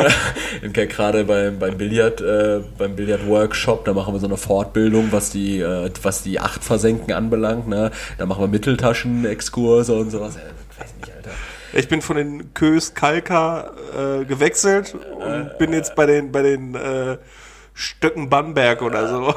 in 0.62 0.72
Kerkrade 0.72 1.24
beim 1.24 1.58
beim 1.58 1.76
Billard 1.76 2.22
äh, 2.22 2.60
beim 2.78 2.96
Billard 2.96 3.26
Workshop. 3.26 3.84
Da 3.84 3.92
machen 3.92 4.14
wir 4.14 4.18
so 4.20 4.26
eine 4.26 4.38
Fortbildung, 4.38 5.08
was 5.10 5.28
die 5.28 5.60
äh, 5.60 5.90
was 6.02 6.22
die 6.22 6.40
acht 6.40 6.64
Versenken 6.64 7.12
anbelangt. 7.12 7.68
Ne, 7.68 7.90
da 8.16 8.24
machen 8.24 8.40
wir 8.40 8.48
Mitteltaschen-Exkurse 8.48 9.94
und 9.94 10.10
sowas. 10.10 10.36
Ja, 10.36 10.40
ich 10.70 10.80
weiß 10.80 10.94
nicht, 11.00 11.12
Alter. 11.14 11.30
Ich 11.72 11.88
bin 11.88 12.02
von 12.02 12.16
den 12.16 12.54
Kös 12.54 12.94
Kalka 12.94 13.70
äh, 13.96 14.24
gewechselt 14.24 14.94
und 14.94 15.58
bin 15.58 15.72
jetzt 15.72 15.94
bei 15.94 16.06
den 16.06 16.32
bei 16.32 16.42
den 16.42 16.74
äh, 16.74 17.16
Stöcken 17.74 18.28
Bamberg 18.28 18.82
oder 18.82 19.08
so. 19.08 19.34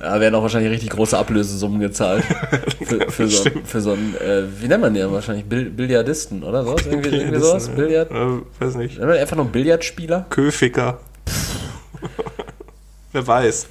Ja, 0.00 0.20
werden 0.20 0.34
auch 0.34 0.42
wahrscheinlich 0.42 0.72
richtig 0.72 0.90
große 0.90 1.16
Ablösesummen 1.16 1.80
gezahlt 1.80 2.24
für, 2.84 3.10
für 3.10 3.28
so 3.28 3.50
für 3.64 3.80
so 3.80 3.92
ein 3.92 4.14
äh, 4.20 4.44
wie 4.60 4.68
nennt 4.68 4.82
man 4.82 4.92
den 4.92 5.10
wahrscheinlich 5.10 5.46
Bill, 5.46 5.70
Billiardisten 5.70 6.42
oder 6.42 6.64
sowas 6.64 6.86
irgendwie, 6.86 7.16
irgendwie 7.16 7.40
sowas 7.40 7.68
Billard. 7.68 8.10
Äh, 8.10 8.40
weiß 8.60 8.74
nicht. 8.76 8.98
Nennt 8.98 9.08
man 9.08 9.18
einfach 9.18 9.36
nur 9.36 9.46
Billardspieler? 9.46 10.26
Köficker. 10.28 11.00
Wer 13.12 13.26
weiß. 13.26 13.66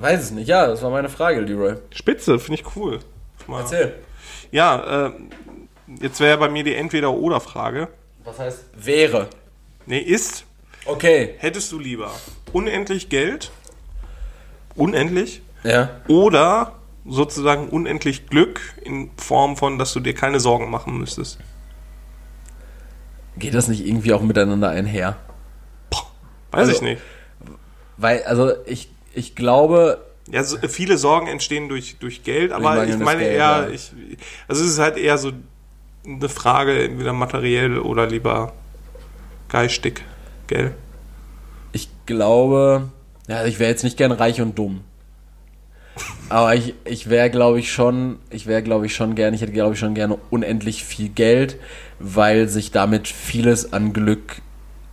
Weiß 0.00 0.22
es 0.22 0.30
nicht. 0.30 0.48
Ja, 0.48 0.66
das 0.66 0.82
war 0.82 0.90
meine 0.90 1.08
Frage, 1.08 1.40
Leroy. 1.40 1.74
Spitze, 1.90 2.38
finde 2.38 2.60
ich 2.60 2.76
cool. 2.76 3.00
Mal. 3.46 3.60
Erzähl. 3.60 3.94
Ja, 4.52 5.06
äh, 5.06 5.10
jetzt 6.00 6.20
wäre 6.20 6.38
bei 6.38 6.48
mir 6.48 6.64
die 6.64 6.74
Entweder-Oder-Frage. 6.74 7.88
Was 8.24 8.38
heißt 8.38 8.64
wäre? 8.76 9.28
Nee, 9.86 9.98
ist, 9.98 10.44
Okay. 10.84 11.34
hättest 11.38 11.72
du 11.72 11.78
lieber 11.78 12.10
unendlich 12.52 13.08
Geld, 13.08 13.50
unendlich, 14.74 15.42
Ja. 15.64 15.90
oder 16.08 16.72
sozusagen 17.06 17.68
unendlich 17.68 18.26
Glück 18.28 18.60
in 18.82 19.10
Form 19.16 19.56
von, 19.56 19.78
dass 19.78 19.92
du 19.92 20.00
dir 20.00 20.14
keine 20.14 20.38
Sorgen 20.40 20.70
machen 20.70 20.98
müsstest? 20.98 21.38
Geht 23.38 23.54
das 23.54 23.68
nicht 23.68 23.86
irgendwie 23.86 24.12
auch 24.12 24.22
miteinander 24.22 24.68
einher? 24.70 25.16
Weiß 26.50 26.60
Also- 26.68 26.72
ich 26.72 26.82
nicht. 26.82 27.02
Weil, 27.96 28.22
also 28.24 28.52
ich, 28.66 28.90
ich 29.14 29.34
glaube, 29.36 30.04
Ja, 30.30 30.42
so, 30.44 30.56
viele 30.68 30.96
Sorgen 30.96 31.26
entstehen 31.26 31.68
durch, 31.68 31.96
durch 31.98 32.22
Geld, 32.22 32.52
aber 32.52 32.86
ich 32.86 32.96
meine 32.98 33.20
Geld, 33.20 33.32
eher, 33.32 33.36
ja. 33.38 33.68
ich, 33.68 33.90
also 34.46 34.62
es 34.64 34.70
ist 34.70 34.78
halt 34.78 34.96
eher 34.96 35.18
so 35.18 35.32
eine 36.06 36.28
Frage, 36.28 36.84
entweder 36.84 37.12
materiell 37.12 37.78
oder 37.78 38.06
lieber 38.06 38.52
geistig, 39.48 40.02
gell? 40.46 40.74
ich 41.72 41.88
glaube, 42.06 42.90
ja, 43.28 43.36
also 43.36 43.48
ich 43.48 43.58
wäre 43.58 43.70
jetzt 43.70 43.84
nicht 43.84 43.96
gern 43.96 44.12
reich 44.12 44.40
und 44.40 44.58
dumm. 44.58 44.80
Aber 46.28 46.54
ich, 46.54 46.74
ich 46.84 47.10
wäre, 47.10 47.30
glaube 47.30 47.58
ich, 47.58 47.72
schon, 47.72 48.18
ich 48.30 48.46
wäre, 48.46 48.62
glaube 48.62 48.86
ich, 48.86 48.94
schon 48.94 49.14
gern, 49.14 49.34
ich 49.34 49.42
hätte, 49.42 49.52
glaube 49.52 49.74
ich, 49.74 49.80
schon 49.80 49.94
gerne 49.94 50.16
unendlich 50.30 50.84
viel 50.84 51.08
Geld, 51.08 51.58
weil 51.98 52.48
sich 52.48 52.70
damit 52.70 53.08
vieles 53.08 53.72
an 53.72 53.92
Glück 53.92 54.40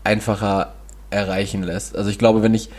einfacher 0.04 0.74
erreichen 1.10 1.64
lässt. 1.64 1.96
Also 1.96 2.10
ich 2.10 2.18
glaube, 2.18 2.42
wenn 2.42 2.54
ich, 2.54 2.70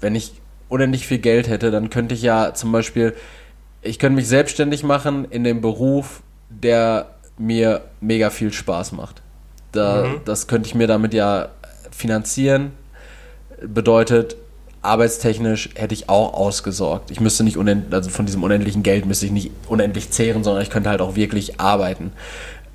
wenn 0.00 0.14
ich 0.14 0.32
unendlich 0.68 1.06
viel 1.06 1.18
Geld 1.18 1.48
hätte, 1.48 1.70
dann 1.70 1.90
könnte 1.90 2.14
ich 2.14 2.22
ja 2.22 2.54
zum 2.54 2.72
Beispiel, 2.72 3.14
ich 3.82 3.98
könnte 3.98 4.16
mich 4.16 4.28
selbstständig 4.28 4.82
machen 4.82 5.26
in 5.26 5.44
dem 5.44 5.60
Beruf, 5.60 6.22
der 6.48 7.15
mir 7.38 7.82
mega 8.00 8.30
viel 8.30 8.52
Spaß 8.52 8.92
macht. 8.92 9.22
Da, 9.72 10.14
Das 10.24 10.46
könnte 10.46 10.68
ich 10.68 10.74
mir 10.74 10.86
damit 10.86 11.12
ja 11.12 11.48
finanzieren. 11.90 12.72
Bedeutet, 13.60 14.36
arbeitstechnisch 14.82 15.70
hätte 15.74 15.94
ich 15.94 16.08
auch 16.08 16.34
ausgesorgt. 16.34 17.10
Ich 17.10 17.20
müsste 17.20 17.44
nicht 17.44 17.56
unendlich, 17.56 17.92
also 17.92 18.10
von 18.10 18.26
diesem 18.26 18.42
unendlichen 18.42 18.82
Geld 18.82 19.06
müsste 19.06 19.26
ich 19.26 19.32
nicht 19.32 19.50
unendlich 19.68 20.10
zehren, 20.10 20.44
sondern 20.44 20.62
ich 20.62 20.70
könnte 20.70 20.88
halt 20.90 21.00
auch 21.00 21.16
wirklich 21.16 21.60
arbeiten. 21.60 22.12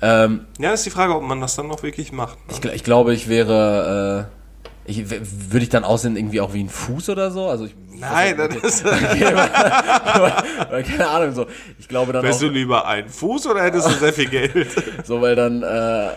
Ähm, 0.00 0.46
Ja, 0.58 0.72
ist 0.72 0.84
die 0.84 0.90
Frage, 0.90 1.14
ob 1.14 1.22
man 1.22 1.40
das 1.40 1.56
dann 1.56 1.68
noch 1.68 1.82
wirklich 1.82 2.12
macht. 2.12 2.36
Ne? 2.48 2.54
ich, 2.56 2.64
ich 2.72 2.84
glaube, 2.84 3.14
ich 3.14 3.28
wäre, 3.28 4.28
äh, 4.28 4.41
ich, 4.84 5.08
würde 5.08 5.62
ich 5.62 5.68
dann 5.68 5.84
aussehen 5.84 6.16
irgendwie 6.16 6.40
auch 6.40 6.54
wie 6.54 6.64
ein 6.64 6.68
Fuß 6.68 7.08
oder 7.10 7.30
so? 7.30 7.46
Also 7.46 7.66
ich, 7.66 7.74
Nein, 7.94 8.36
das 8.36 8.56
ist, 8.56 8.84
Oder 8.84 10.82
keine 10.82 11.08
Ahnung, 11.08 11.34
so. 11.34 11.46
Ich 11.78 11.86
glaube 11.86 12.12
dann 12.12 12.24
wärst 12.24 12.42
du 12.42 12.48
lieber 12.48 12.86
ein 12.86 13.08
Fuß 13.08 13.46
oder 13.46 13.62
hättest 13.62 13.86
du 13.86 13.92
sehr 13.92 14.12
viel 14.12 14.28
Geld? 14.28 14.66
so, 15.04 15.22
weil 15.22 15.36
dann, 15.36 15.62
äh, 15.62 16.08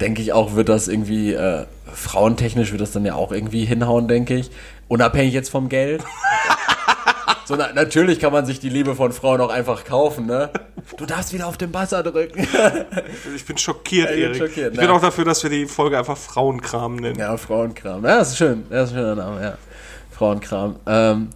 denke 0.00 0.22
ich 0.22 0.32
auch, 0.32 0.54
wird 0.54 0.68
das 0.68 0.86
irgendwie, 0.86 1.32
äh, 1.32 1.66
frauentechnisch 1.92 2.70
wird 2.70 2.80
das 2.80 2.92
dann 2.92 3.04
ja 3.04 3.14
auch 3.14 3.32
irgendwie 3.32 3.64
hinhauen, 3.64 4.06
denke 4.06 4.34
ich. 4.34 4.50
Unabhängig 4.86 5.34
jetzt 5.34 5.50
vom 5.50 5.68
Geld. 5.68 6.04
So, 7.46 7.56
na, 7.56 7.72
natürlich 7.72 8.20
kann 8.20 8.32
man 8.32 8.46
sich 8.46 8.58
die 8.58 8.70
Liebe 8.70 8.94
von 8.94 9.12
Frauen 9.12 9.40
auch 9.40 9.50
einfach 9.50 9.84
kaufen, 9.84 10.26
ne? 10.26 10.50
Du 10.96 11.04
darfst 11.04 11.32
wieder 11.34 11.46
auf 11.46 11.56
den 11.58 11.70
Buzzer 11.72 12.02
drücken. 12.02 12.46
Ich 13.36 13.44
bin 13.44 13.58
schockiert, 13.58 14.10
Ja, 14.10 14.14
ich 14.16 14.20
bin 14.22 14.28
Erik. 14.30 14.36
schockiert, 14.38 14.72
ich 14.74 14.78
bin 14.80 14.88
ne? 14.88 14.92
auch 14.94 15.00
dafür, 15.00 15.24
dass 15.24 15.42
wir 15.42 15.50
die 15.50 15.66
Folge 15.66 15.98
einfach 15.98 16.16
Frauenkram 16.16 16.96
nennen. 16.96 17.18
ja, 17.18 17.36
Frauenkram. 17.36 18.04
Ja, 18.04 18.18
das 18.18 18.30
ist 18.30 18.38
schön. 18.38 18.64
Das 18.70 18.90
ist 18.90 18.96
ein 18.96 19.00
schöner 19.00 19.14
Name, 19.16 19.42
ja. 19.42 19.58
Frauenkram. 20.10 20.76
Ähm, 20.86 21.28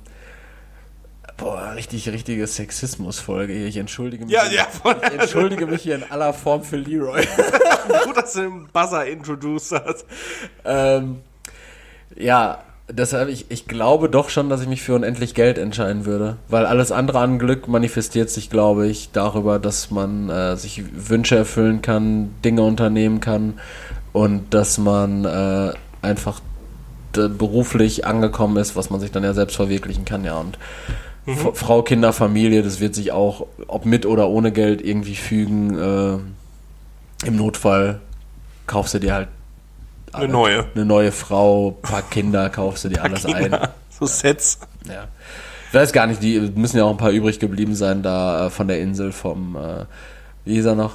boah, 1.37 1.73
richtig, 1.75 2.09
richtige 2.09 2.47
Sexismusfolge 2.47 3.53
hier. 3.53 3.67
Ich 3.67 3.77
entschuldige 3.77 4.25
mich. 4.25 4.33
Ja, 4.33 4.47
ja, 4.47 4.65
voll. 4.65 4.97
Ich 5.13 5.21
entschuldige 5.21 5.67
mich 5.67 5.83
hier 5.83 5.97
in 5.97 6.05
aller 6.11 6.33
Form 6.33 6.63
für 6.63 6.77
Leroy. 6.77 7.23
Gut, 8.05 8.17
dass 8.17 8.33
du 8.33 8.41
den 8.43 8.69
Buzzer 8.73 9.07
introduced 9.07 9.73
hast. 9.73 10.05
ähm, 10.65 11.21
ja, 12.17 12.63
deshalb, 12.91 13.29
ich, 13.29 13.47
ich 13.51 13.67
glaube 13.67 14.09
doch 14.09 14.29
schon, 14.29 14.49
dass 14.49 14.61
ich 14.61 14.69
mich 14.69 14.83
für 14.83 14.95
unendlich 14.95 15.35
Geld 15.35 15.59
entscheiden 15.59 16.07
würde. 16.07 16.37
Weil 16.49 16.67
alles 16.67 16.93
andere 16.93 17.21
an 17.21 17.39
Glück 17.39 17.69
manifestiert 17.69 18.31
sich, 18.31 18.51
glaube 18.51 18.87
ich, 18.87 19.11
darüber, 19.13 19.59
dass 19.59 19.91
man 19.91 20.29
äh, 20.31 20.57
sich 20.57 20.83
Wünsche 20.93 21.37
erfüllen 21.37 21.83
kann, 21.83 22.31
Dinge 22.45 22.63
unternehmen 22.63 23.21
kann 23.21 23.55
und 24.13 24.55
dass 24.55 24.79
man 24.79 25.25
äh, 25.25 25.73
einfach 26.03 26.41
beruflich 27.13 28.07
angekommen 28.07 28.59
ist, 28.59 28.77
was 28.77 28.91
man 28.91 29.01
sich 29.01 29.11
dann 29.11 29.25
ja 29.25 29.33
selbst 29.33 29.57
verwirklichen 29.57 30.05
kann, 30.05 30.25
ja. 30.25 30.37
Und 30.37 30.59
F- 31.27 31.51
Frau, 31.55 31.83
Kinder, 31.83 32.13
Familie, 32.13 32.63
das 32.63 32.81
wird 32.81 32.95
sich 32.95 33.13
auch, 33.13 33.47
ob 33.67 33.87
mit 33.87 34.07
oder 34.07 34.29
ohne 34.29 34.53
Geld, 34.53 34.83
irgendwie 34.85 35.15
fügen. 35.17 35.77
Äh, 35.77 37.27
Im 37.27 37.37
Notfall 37.37 38.01
kaufst 38.67 38.95
du 38.95 39.01
dir 39.01 39.15
halt 39.15 39.29
Eine 40.13 40.29
neue. 40.33 40.67
eine 40.75 40.85
neue 40.85 41.13
Frau, 41.13 41.73
paar 41.83 42.03
Kinder, 42.03 42.49
kaufst 42.51 42.85
du 42.85 42.89
dir 42.89 43.03
alles 43.03 43.25
ein. 43.27 43.57
So 43.91 44.07
Sets. 44.07 44.59
Ja. 44.89 45.07
Ich 45.69 45.75
weiß 45.75 45.93
gar 45.93 46.07
nicht, 46.07 46.23
die 46.23 46.41
müssen 46.55 46.79
ja 46.79 46.85
auch 46.85 46.91
ein 46.91 46.97
paar 46.97 47.11
übrig 47.11 47.39
geblieben 47.41 47.75
sein, 47.75 48.03
da 48.03 48.47
äh, 48.47 48.51
von 48.51 48.69
der 48.69 48.81
Insel 48.81 49.13
vom, 49.13 49.57
äh, 49.57 49.85
wie 50.45 50.55
hieß 50.55 50.65
er 50.67 50.75
noch? 50.77 50.95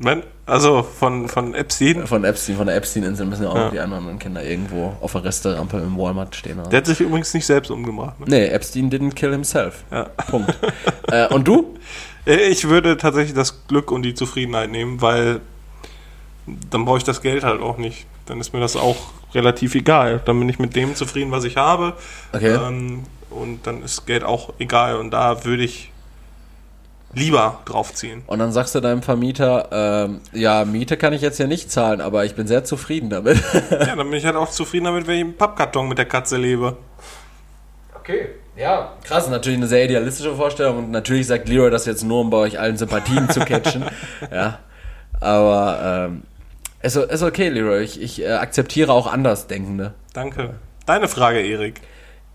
Wenn, 0.00 0.22
also 0.46 0.82
von, 0.84 1.28
von 1.28 1.54
Epstein. 1.54 2.06
Von 2.06 2.24
Epstein, 2.24 2.56
von 2.56 2.68
der 2.68 2.76
Epstein-Insel 2.76 3.26
müssen 3.26 3.42
ja 3.42 3.48
auch 3.50 3.56
Ja. 3.56 3.64
noch 3.64 3.72
die 3.72 3.80
anderen 3.80 4.18
Kinder 4.20 4.44
irgendwo 4.44 4.96
auf 5.00 5.10
der 5.12 5.24
Resterampe 5.24 5.78
im 5.78 5.98
Walmart 5.98 6.36
stehen. 6.36 6.58
Haben. 6.60 6.70
Der 6.70 6.78
hat 6.78 6.86
sich 6.86 7.00
übrigens 7.00 7.34
nicht 7.34 7.46
selbst 7.46 7.70
umgebracht. 7.72 8.20
Ne? 8.20 8.26
Nee, 8.28 8.46
Epstein 8.46 8.90
didn't 8.90 9.14
kill 9.14 9.32
himself. 9.32 9.82
Ja. 9.90 10.04
Punkt. 10.30 10.56
äh, 11.10 11.26
und 11.28 11.46
du? 11.48 11.74
Äh, 12.26 12.48
Ich 12.48 12.68
würde 12.68 12.96
tatsächlich 12.98 13.34
das 13.34 13.66
Glück 13.68 13.90
und 13.90 14.02
die 14.02 14.12
Zufriedenheit 14.14 14.70
nehmen, 14.70 15.00
weil 15.00 15.40
dann 16.70 16.84
brauche 16.84 16.98
ich 16.98 17.04
das 17.04 17.20
Geld 17.22 17.44
halt 17.44 17.60
auch 17.60 17.78
nicht. 17.78 18.06
Dann 18.26 18.40
ist 18.40 18.52
mir 18.52 18.60
das 18.60 18.76
auch 18.76 18.96
relativ 19.34 19.74
egal. 19.74 20.20
Dann 20.24 20.38
bin 20.38 20.48
ich 20.48 20.58
mit 20.58 20.76
dem 20.76 20.94
zufrieden, 20.94 21.30
was 21.30 21.44
ich 21.44 21.56
habe. 21.56 21.94
Okay. 22.32 22.54
Ähm, 22.54 23.04
und 23.30 23.66
dann 23.66 23.82
ist 23.82 24.06
Geld 24.06 24.24
auch 24.24 24.54
egal. 24.58 24.96
Und 24.96 25.10
da 25.10 25.44
würde 25.44 25.64
ich 25.64 25.90
lieber 27.12 27.60
draufziehen. 27.64 28.22
Und 28.26 28.38
dann 28.38 28.52
sagst 28.52 28.74
du 28.74 28.80
deinem 28.80 29.02
Vermieter, 29.02 29.68
ähm, 29.72 30.20
ja, 30.32 30.64
Miete 30.64 30.96
kann 30.96 31.12
ich 31.12 31.22
jetzt 31.22 31.38
ja 31.38 31.46
nicht 31.46 31.70
zahlen, 31.70 32.00
aber 32.00 32.24
ich 32.24 32.34
bin 32.34 32.46
sehr 32.46 32.64
zufrieden 32.64 33.10
damit. 33.10 33.38
Ja, 33.70 33.96
dann 33.96 34.08
bin 34.08 34.14
ich 34.14 34.24
halt 34.24 34.36
auch 34.36 34.50
zufrieden 34.50 34.84
damit, 34.84 35.06
wenn 35.06 35.14
ich 35.14 35.20
im 35.22 35.36
Pappkarton 35.36 35.88
mit 35.88 35.98
der 35.98 36.04
Katze 36.04 36.36
lebe. 36.36 36.76
Okay, 37.94 38.28
ja. 38.56 38.92
Krass, 39.04 39.28
natürlich 39.28 39.58
eine 39.58 39.66
sehr 39.66 39.84
idealistische 39.84 40.34
Vorstellung 40.34 40.78
und 40.78 40.90
natürlich 40.90 41.26
sagt 41.26 41.48
Leroy 41.48 41.70
das 41.70 41.86
jetzt 41.86 42.04
nur, 42.04 42.20
um 42.20 42.30
bei 42.30 42.38
euch 42.38 42.58
allen 42.58 42.76
Sympathien 42.76 43.28
zu 43.30 43.40
catchen. 43.44 43.84
Ja, 44.32 44.58
aber 45.20 46.08
ähm, 46.08 46.22
ist, 46.82 46.96
o- 46.96 47.02
ist 47.02 47.22
okay, 47.22 47.48
Leroy. 47.48 47.82
Ich, 47.82 48.00
ich 48.00 48.22
äh, 48.22 48.32
akzeptiere 48.32 48.92
auch 48.92 49.06
Andersdenkende. 49.06 49.94
Danke. 50.12 50.54
Deine 50.86 51.08
Frage, 51.08 51.40
Erik. 51.40 51.80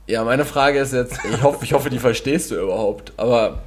Ja, 0.07 0.23
meine 0.23 0.45
Frage 0.45 0.79
ist 0.79 0.93
jetzt, 0.93 1.17
ich 1.31 1.41
hoffe, 1.41 1.63
ich 1.63 1.73
hoffe, 1.73 1.89
die 1.89 1.99
verstehst 1.99 2.51
du 2.51 2.55
überhaupt, 2.61 3.13
aber 3.17 3.59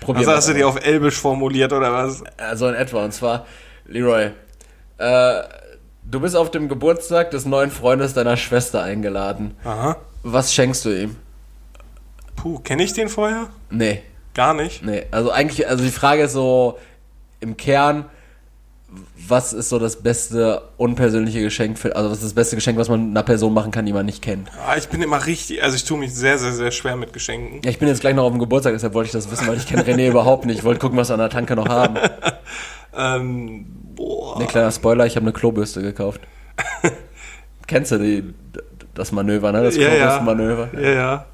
probier 0.00 0.20
Also 0.20 0.30
mal. 0.30 0.36
hast 0.38 0.48
du 0.48 0.54
die 0.54 0.64
auf 0.64 0.84
Elbisch 0.84 1.16
formuliert 1.18 1.72
oder 1.74 1.92
was? 1.92 2.22
Also 2.38 2.68
in 2.68 2.74
etwa, 2.74 3.04
und 3.04 3.12
zwar, 3.12 3.46
Leroy, 3.86 4.30
äh, 4.98 5.42
du 6.04 6.20
bist 6.20 6.36
auf 6.36 6.50
dem 6.50 6.68
Geburtstag 6.70 7.30
des 7.32 7.44
neuen 7.44 7.70
Freundes 7.70 8.14
deiner 8.14 8.36
Schwester 8.38 8.82
eingeladen. 8.82 9.56
Aha. 9.64 9.96
Was 10.22 10.54
schenkst 10.54 10.86
du 10.86 10.90
ihm? 10.90 11.16
Puh, 12.36 12.58
kenne 12.60 12.82
ich 12.82 12.94
den 12.94 13.08
vorher? 13.10 13.48
Nee. 13.70 14.02
Gar 14.34 14.54
nicht. 14.54 14.82
Nee, 14.84 15.04
also 15.10 15.30
eigentlich, 15.30 15.68
also 15.68 15.84
die 15.84 15.90
Frage 15.90 16.22
ist 16.22 16.32
so 16.32 16.78
im 17.40 17.56
Kern, 17.58 18.06
was 19.26 19.52
ist 19.52 19.70
so 19.70 19.78
das 19.78 19.96
beste 20.02 20.62
unpersönliche 20.76 21.40
Geschenk 21.40 21.78
für, 21.78 21.96
also 21.96 22.10
was 22.10 22.18
ist 22.18 22.24
das 22.24 22.32
beste 22.34 22.56
Geschenk, 22.56 22.78
was 22.78 22.88
man 22.88 23.10
einer 23.10 23.22
Person 23.22 23.54
machen 23.54 23.70
kann, 23.70 23.86
die 23.86 23.92
man 23.92 24.04
nicht 24.06 24.20
kennt? 24.22 24.48
Ah, 24.66 24.76
ich 24.76 24.88
bin 24.88 25.00
immer 25.00 25.24
richtig, 25.26 25.62
also 25.62 25.76
ich 25.76 25.84
tue 25.84 25.98
mich 25.98 26.14
sehr, 26.14 26.38
sehr, 26.38 26.52
sehr 26.52 26.70
schwer 26.70 26.96
mit 26.96 27.12
Geschenken. 27.12 27.60
Ja, 27.64 27.70
ich 27.70 27.78
bin 27.78 27.88
jetzt 27.88 28.00
gleich 28.00 28.14
noch 28.14 28.24
auf 28.24 28.32
dem 28.32 28.38
Geburtstag, 28.38 28.74
deshalb 28.74 28.92
wollte 28.94 29.06
ich 29.06 29.12
das 29.12 29.30
wissen, 29.30 29.46
weil 29.46 29.56
ich 29.56 29.66
kenne 29.66 29.82
René 29.82 30.08
überhaupt 30.10 30.44
nicht. 30.44 30.58
Ich 30.58 30.64
wollte 30.64 30.80
gucken, 30.80 30.98
was 30.98 31.08
wir 31.08 31.14
an 31.14 31.20
der 31.20 31.30
Tanke 31.30 31.56
noch 31.56 31.68
haben. 31.68 31.96
Ähm, 32.96 33.66
boah. 33.96 34.38
Ne, 34.38 34.46
kleiner 34.46 34.70
Spoiler, 34.70 35.04
ich 35.04 35.16
habe 35.16 35.24
eine 35.24 35.32
Klobürste 35.32 35.82
gekauft. 35.82 36.20
Kennst 37.66 37.90
du 37.92 37.98
die, 37.98 38.34
das 38.94 39.10
Manöver, 39.10 39.50
ne? 39.52 39.64
Das 39.64 39.76
Ja, 39.76 39.88
ja. 39.88 39.88
Klobürstenmanöver. 40.18 40.68
Ja, 40.80 40.90
ja. 40.90 41.26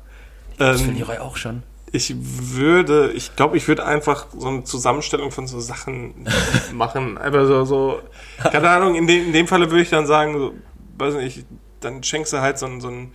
Das 0.56 0.82
will 0.82 0.90
Ähm, 0.90 0.96
Leroy 0.96 1.18
auch 1.18 1.36
schon. 1.36 1.62
Ich 1.92 2.14
würde, 2.18 3.12
ich 3.14 3.34
glaube, 3.34 3.56
ich 3.56 3.66
würde 3.66 3.84
einfach 3.84 4.26
so 4.36 4.48
eine 4.48 4.64
Zusammenstellung 4.64 5.30
von 5.30 5.46
so 5.46 5.60
Sachen 5.60 6.26
machen. 6.72 7.18
Einfach 7.18 7.46
so, 7.46 7.64
so, 7.64 8.00
keine 8.50 8.70
Ahnung, 8.70 8.94
in 8.94 9.06
dem, 9.06 9.26
in 9.26 9.32
dem 9.32 9.46
Falle 9.46 9.70
würde 9.70 9.82
ich 9.82 9.90
dann 9.90 10.06
sagen, 10.06 10.34
so, 10.38 10.54
weiß 10.98 11.14
nicht, 11.14 11.44
dann 11.80 12.02
schenkst 12.02 12.32
du 12.32 12.40
halt 12.40 12.58
so 12.58 12.66
ein, 12.66 12.80
so 12.80 12.88
ein 12.88 13.12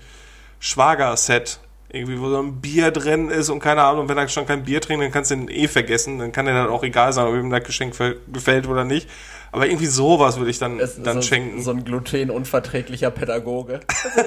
Schwager-Set. 0.59 1.59
Irgendwie, 1.89 2.19
wo 2.19 2.30
so 2.30 2.41
ein 2.41 2.59
Bier 2.59 2.91
drin 2.91 3.30
ist 3.30 3.49
und 3.49 3.59
keine 3.59 3.84
Ahnung, 3.84 4.09
wenn 4.09 4.17
er 4.17 4.28
schon 4.28 4.45
kein 4.45 4.63
Bier 4.63 4.82
trinkt, 4.82 5.03
dann 5.03 5.11
kannst 5.11 5.32
du 5.32 5.36
ihn 5.36 5.47
eh 5.47 5.67
vergessen. 5.67 6.19
Dann 6.19 6.34
kann 6.34 6.45
dir 6.45 6.53
dann 6.53 6.67
auch 6.67 6.84
egal 6.84 7.13
sein, 7.13 7.28
ob 7.28 7.36
ihm 7.36 7.49
das 7.49 7.63
Geschenk 7.63 7.95
gefällt 8.28 8.67
oder 8.67 8.84
nicht. 8.84 9.09
Aber 9.56 9.68
irgendwie 9.68 9.86
sowas 9.86 10.38
würde 10.38 10.51
ich 10.51 10.60
dann, 10.60 10.80
Es 10.82 11.01
dann 11.01 11.22
so, 11.22 11.28
schenken. 11.28 11.62
so 11.62 11.72
ein 11.72 11.86
glutenunverträglicher 11.86 13.10
Pädagoge. 13.10 13.80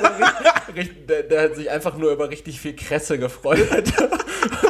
Richtig- 0.74 1.06
der, 1.06 1.22
der 1.24 1.42
hat 1.42 1.54
sich 1.56 1.70
einfach 1.70 1.96
nur 1.98 2.12
über 2.12 2.30
richtig 2.30 2.60
viel 2.60 2.74
Kresse 2.74 3.18
gefreut. 3.18 3.66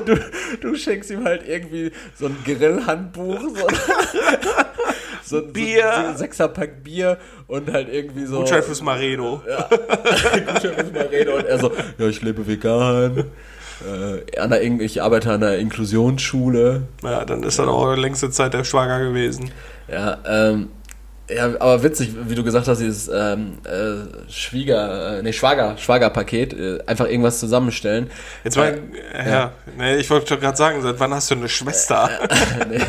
Du, 0.07 0.17
du 0.61 0.75
schenkst 0.75 1.11
ihm 1.11 1.25
halt 1.25 1.47
irgendwie 1.47 1.93
so 2.19 2.27
ein 2.27 2.37
Grillhandbuch, 2.45 3.41
so, 3.41 3.67
so, 5.25 5.37
ein- 5.39 5.53
Bier. 5.53 5.93
so 5.95 6.07
ein 6.09 6.17
Sechserpack 6.17 6.83
Bier 6.83 7.19
und 7.47 7.71
halt 7.73 7.89
irgendwie 7.93 8.25
so. 8.27 8.39
Gutschein 8.41 8.63
fürs 8.63 8.83
Maredo. 8.83 9.43
Gutschein 10.47 10.75
fürs 10.75 10.93
Maredo. 10.93 11.37
Und 11.37 11.45
er 11.47 11.59
so, 11.59 11.71
ja, 11.99 12.07
ich 12.07 12.23
lebe 12.23 12.47
vegan. 12.47 13.25
Äh, 13.87 14.39
an 14.41 14.51
der, 14.51 14.63
ich 14.63 15.03
arbeite 15.03 15.31
an 15.33 15.41
der 15.41 15.59
Inklusionsschule. 15.59 16.83
Ja, 17.05 17.25
dann 17.25 17.43
ist 17.45 17.59
dann 17.61 17.69
auch 17.69 17.95
längste 17.95 18.31
Zeit 18.31 18.55
der 18.55 18.65
Schwager 18.65 18.99
gewesen. 19.01 19.51
Ja, 19.91 20.19
ähm, 20.27 20.69
Ja, 21.31 21.45
aber 21.61 21.83
witzig, 21.83 22.15
wie 22.27 22.35
du 22.35 22.43
gesagt 22.43 22.69
hast, 22.69 22.79
dieses 22.79 23.07
ähm, 23.09 23.59
äh, 23.65 24.31
Schwieger, 24.31 25.19
äh, 25.19 25.23
nee, 25.23 25.35
Schwager, 25.35 25.77
Schwagerpaket, 25.77 26.55
äh, 26.55 26.79
einfach 26.87 27.07
irgendwas 27.07 27.39
zusammenstellen. 27.39 28.11
Jetzt 28.45 28.57
mal, 28.57 28.81
äh, 29.13 29.31
ja, 29.31 29.53
Nee, 29.77 29.97
ich 29.97 30.09
wollte 30.09 30.27
schon 30.27 30.41
gerade 30.41 30.57
sagen, 30.57 30.81
seit 30.81 30.99
wann 31.01 31.13
hast 31.13 31.31
du 31.31 31.35
eine 31.35 31.51
Schwester? 31.51 32.09
nee, 32.71 32.81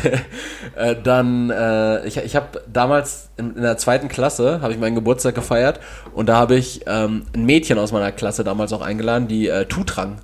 äh, 0.74 0.96
dann, 1.02 1.50
äh, 1.50 2.06
ich, 2.06 2.16
ich 2.16 2.34
habe 2.34 2.62
damals 2.66 3.28
in, 3.36 3.56
in 3.56 3.62
der 3.62 3.76
zweiten 3.76 4.08
Klasse, 4.08 4.60
habe 4.62 4.72
ich 4.72 4.78
meinen 4.78 4.94
Geburtstag 4.94 5.34
gefeiert 5.34 5.78
und 6.14 6.30
da 6.30 6.36
habe 6.36 6.54
ich 6.56 6.80
ähm, 6.86 7.26
ein 7.34 7.44
Mädchen 7.44 7.78
aus 7.78 7.92
meiner 7.92 8.10
Klasse 8.10 8.42
damals 8.42 8.72
auch 8.72 8.80
eingeladen, 8.82 9.28
die 9.28 9.48
äh, 9.48 9.66
Tutrang 9.66 10.16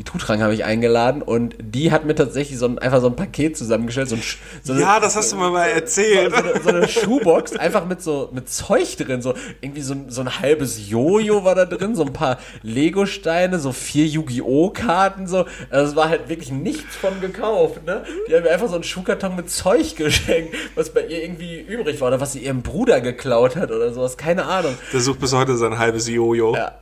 die 0.00 0.04
Tutrang 0.04 0.40
habe 0.40 0.54
ich 0.54 0.64
eingeladen 0.64 1.20
und 1.20 1.56
die 1.60 1.92
hat 1.92 2.06
mir 2.06 2.14
tatsächlich 2.14 2.58
so 2.58 2.64
ein, 2.64 2.78
einfach 2.78 3.02
so 3.02 3.08
ein 3.08 3.16
Paket 3.16 3.58
zusammengestellt. 3.58 4.08
So 4.08 4.16
ein, 4.16 4.22
so 4.62 4.72
ja, 4.72 4.92
eine, 4.92 5.02
das 5.02 5.14
hast 5.14 5.30
du 5.30 5.36
mir 5.36 5.50
mal 5.50 5.66
erzählt. 5.66 6.34
So, 6.34 6.40
so, 6.40 6.48
eine, 6.48 6.62
so, 6.62 6.68
eine, 6.70 6.88
Schuhbox, 6.88 7.54
einfach 7.56 7.84
mit 7.84 8.00
so 8.00 8.30
mit 8.32 8.48
Zeug 8.48 8.96
drin. 8.96 9.20
So 9.20 9.34
irgendwie 9.60 9.82
so, 9.82 9.94
so 10.08 10.22
ein 10.22 10.40
halbes 10.40 10.88
Jojo 10.88 11.44
war 11.44 11.54
da 11.54 11.66
drin, 11.66 11.94
so 11.94 12.02
ein 12.02 12.14
paar 12.14 12.38
Lego-Steine, 12.62 13.58
so 13.58 13.72
vier 13.72 14.06
Yu-Gi-Oh! 14.06 14.70
Karten. 14.70 15.26
So. 15.26 15.44
Also 15.68 15.90
es 15.90 15.96
war 15.96 16.08
halt 16.08 16.30
wirklich 16.30 16.50
nichts 16.50 16.96
von 16.96 17.20
gekauft. 17.20 17.84
Ne? 17.84 18.02
Die 18.26 18.34
haben 18.34 18.44
mir 18.44 18.52
einfach 18.52 18.68
so 18.68 18.76
einen 18.76 18.84
Schuhkarton 18.84 19.36
mit 19.36 19.50
Zeug 19.50 19.96
geschenkt, 19.96 20.54
was 20.76 20.94
bei 20.94 21.02
ihr 21.02 21.22
irgendwie 21.22 21.60
übrig 21.60 22.00
war 22.00 22.08
oder 22.08 22.22
was 22.22 22.32
sie 22.32 22.38
ihrem 22.38 22.62
Bruder 22.62 23.02
geklaut 23.02 23.54
hat 23.54 23.70
oder 23.70 23.92
sowas. 23.92 24.16
Keine 24.16 24.46
Ahnung. 24.46 24.74
Der 24.94 25.00
sucht 25.00 25.20
bis 25.20 25.34
heute 25.34 25.58
sein 25.58 25.78
halbes 25.78 26.08
Jojo. 26.08 26.56
Ja. 26.56 26.79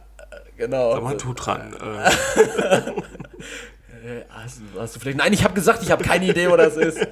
Genau. 0.58 0.92
Sag 0.92 1.02
mal, 1.02 1.16
tu 1.16 1.32
dran. 1.32 1.74
Äh. 4.04 4.22
hast, 4.30 4.60
hast, 4.78 4.94
du 4.94 5.00
vielleicht. 5.00 5.18
Nein, 5.18 5.32
ich 5.32 5.42
habe 5.42 5.54
gesagt, 5.54 5.82
ich 5.82 5.90
habe 5.90 6.04
keine 6.04 6.24
Idee, 6.24 6.48
wo 6.48 6.56
das 6.56 6.76
ist. 6.76 6.98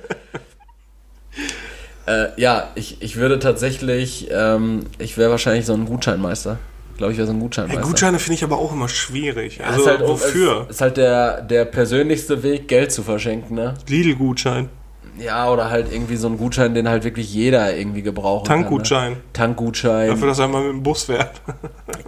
äh, 2.07 2.29
ja, 2.37 2.71
ich, 2.77 3.03
ich 3.03 3.17
würde 3.17 3.41
tatsächlich. 3.41 4.29
Ähm, 4.31 4.85
ich 4.99 5.19
wäre 5.19 5.31
wahrscheinlich 5.31 5.67
so 5.67 5.75
ein 5.75 5.85
Gutscheinmeister. 5.85 6.59
Ich 6.93 6.99
glaube, 6.99 7.13
ich 7.13 7.19
wäre 7.19 7.27
so 7.27 7.35
ein 7.35 7.41
Gutscheinmeister. 7.41 7.83
Hey, 7.83 7.89
Gutscheine 7.89 8.19
finde 8.21 8.35
ich 8.35 8.45
aber 8.45 8.59
auch 8.59 8.73
immer 8.73 8.89
schwierig. 8.89 9.59
Ja, 9.59 9.67
also, 9.67 9.81
ist 9.81 9.87
halt 9.89 10.01
wofür? 10.09 10.63
Ist, 10.63 10.71
ist 10.71 10.81
halt 10.81 10.97
der, 10.97 11.43
der 11.43 11.65
persönlichste 11.65 12.43
Weg, 12.45 12.69
Geld 12.69 12.93
zu 12.93 13.03
verschenken, 13.03 13.57
ne? 13.57 13.75
Lidl-Gutschein. 13.89 14.69
Ja, 15.19 15.51
oder 15.51 15.71
halt 15.71 15.93
irgendwie 15.93 16.17
so 16.17 16.29
ein 16.29 16.39
Gutschein, 16.39 16.73
den 16.73 16.89
halt 16.89 17.05
wirklich 17.05 17.35
jeder 17.35 17.77
irgendwie 17.77 18.03
gebrauchen 18.03 18.47
Tankgutschein. 18.47 19.13
kann. 19.13 19.19
Ne? 19.19 19.33
Tankgutschein. 19.33 20.09
Dafür, 20.09 20.29
dass 20.29 20.39
er 20.39 20.49
mal 20.49 20.63
mit 20.63 20.73
dem 20.73 20.83
Bus 20.83 21.05
fährt. 21.05 21.41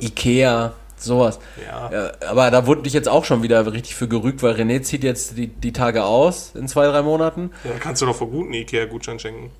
Ikea. 0.00 0.72
Sowas. 0.98 1.38
Ja. 1.64 1.90
ja. 1.92 2.12
Aber 2.28 2.50
da 2.50 2.66
wurde 2.66 2.86
ich 2.86 2.92
jetzt 2.92 3.08
auch 3.08 3.24
schon 3.24 3.42
wieder 3.42 3.72
richtig 3.72 3.94
für 3.94 4.08
gerügt, 4.08 4.42
weil 4.42 4.54
René 4.54 4.82
zieht 4.82 5.04
jetzt 5.04 5.36
die, 5.36 5.48
die 5.48 5.72
Tage 5.72 6.04
aus 6.04 6.52
in 6.54 6.68
zwei, 6.68 6.86
drei 6.86 7.02
Monaten. 7.02 7.50
Ja, 7.64 7.70
kannst 7.78 8.02
du 8.02 8.06
doch 8.06 8.16
vor 8.16 8.28
guten 8.28 8.52
Ikea-Gutschein 8.52 9.18
schenken. 9.18 9.50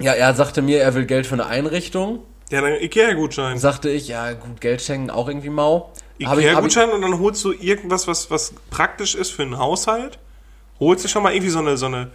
Ja, 0.00 0.12
er 0.12 0.34
sagte 0.34 0.62
mir, 0.62 0.80
er 0.80 0.94
will 0.94 1.06
Geld 1.06 1.26
für 1.26 1.34
eine 1.34 1.46
Einrichtung. 1.46 2.20
Ja, 2.50 2.62
einen 2.62 2.80
Ikea-Gutschein. 2.80 3.58
Sagte 3.58 3.90
ich, 3.90 4.08
ja, 4.08 4.32
gut, 4.32 4.60
Geld 4.60 4.82
schenken 4.82 5.10
auch 5.10 5.28
irgendwie 5.28 5.50
mau. 5.50 5.92
Ikea-Gutschein 6.18 6.90
und 6.90 7.02
dann 7.02 7.18
holst 7.18 7.44
du 7.44 7.52
irgendwas, 7.52 8.06
was, 8.06 8.30
was 8.30 8.54
praktisch 8.70 9.14
ist 9.14 9.30
für 9.30 9.42
einen 9.42 9.58
Haushalt. 9.58 10.18
Holst 10.80 11.04
du 11.04 11.08
schon 11.08 11.22
mal 11.22 11.32
irgendwie 11.32 11.50
so 11.50 11.60
eine, 11.60 11.76
so 11.76 11.86
eine 11.86 12.10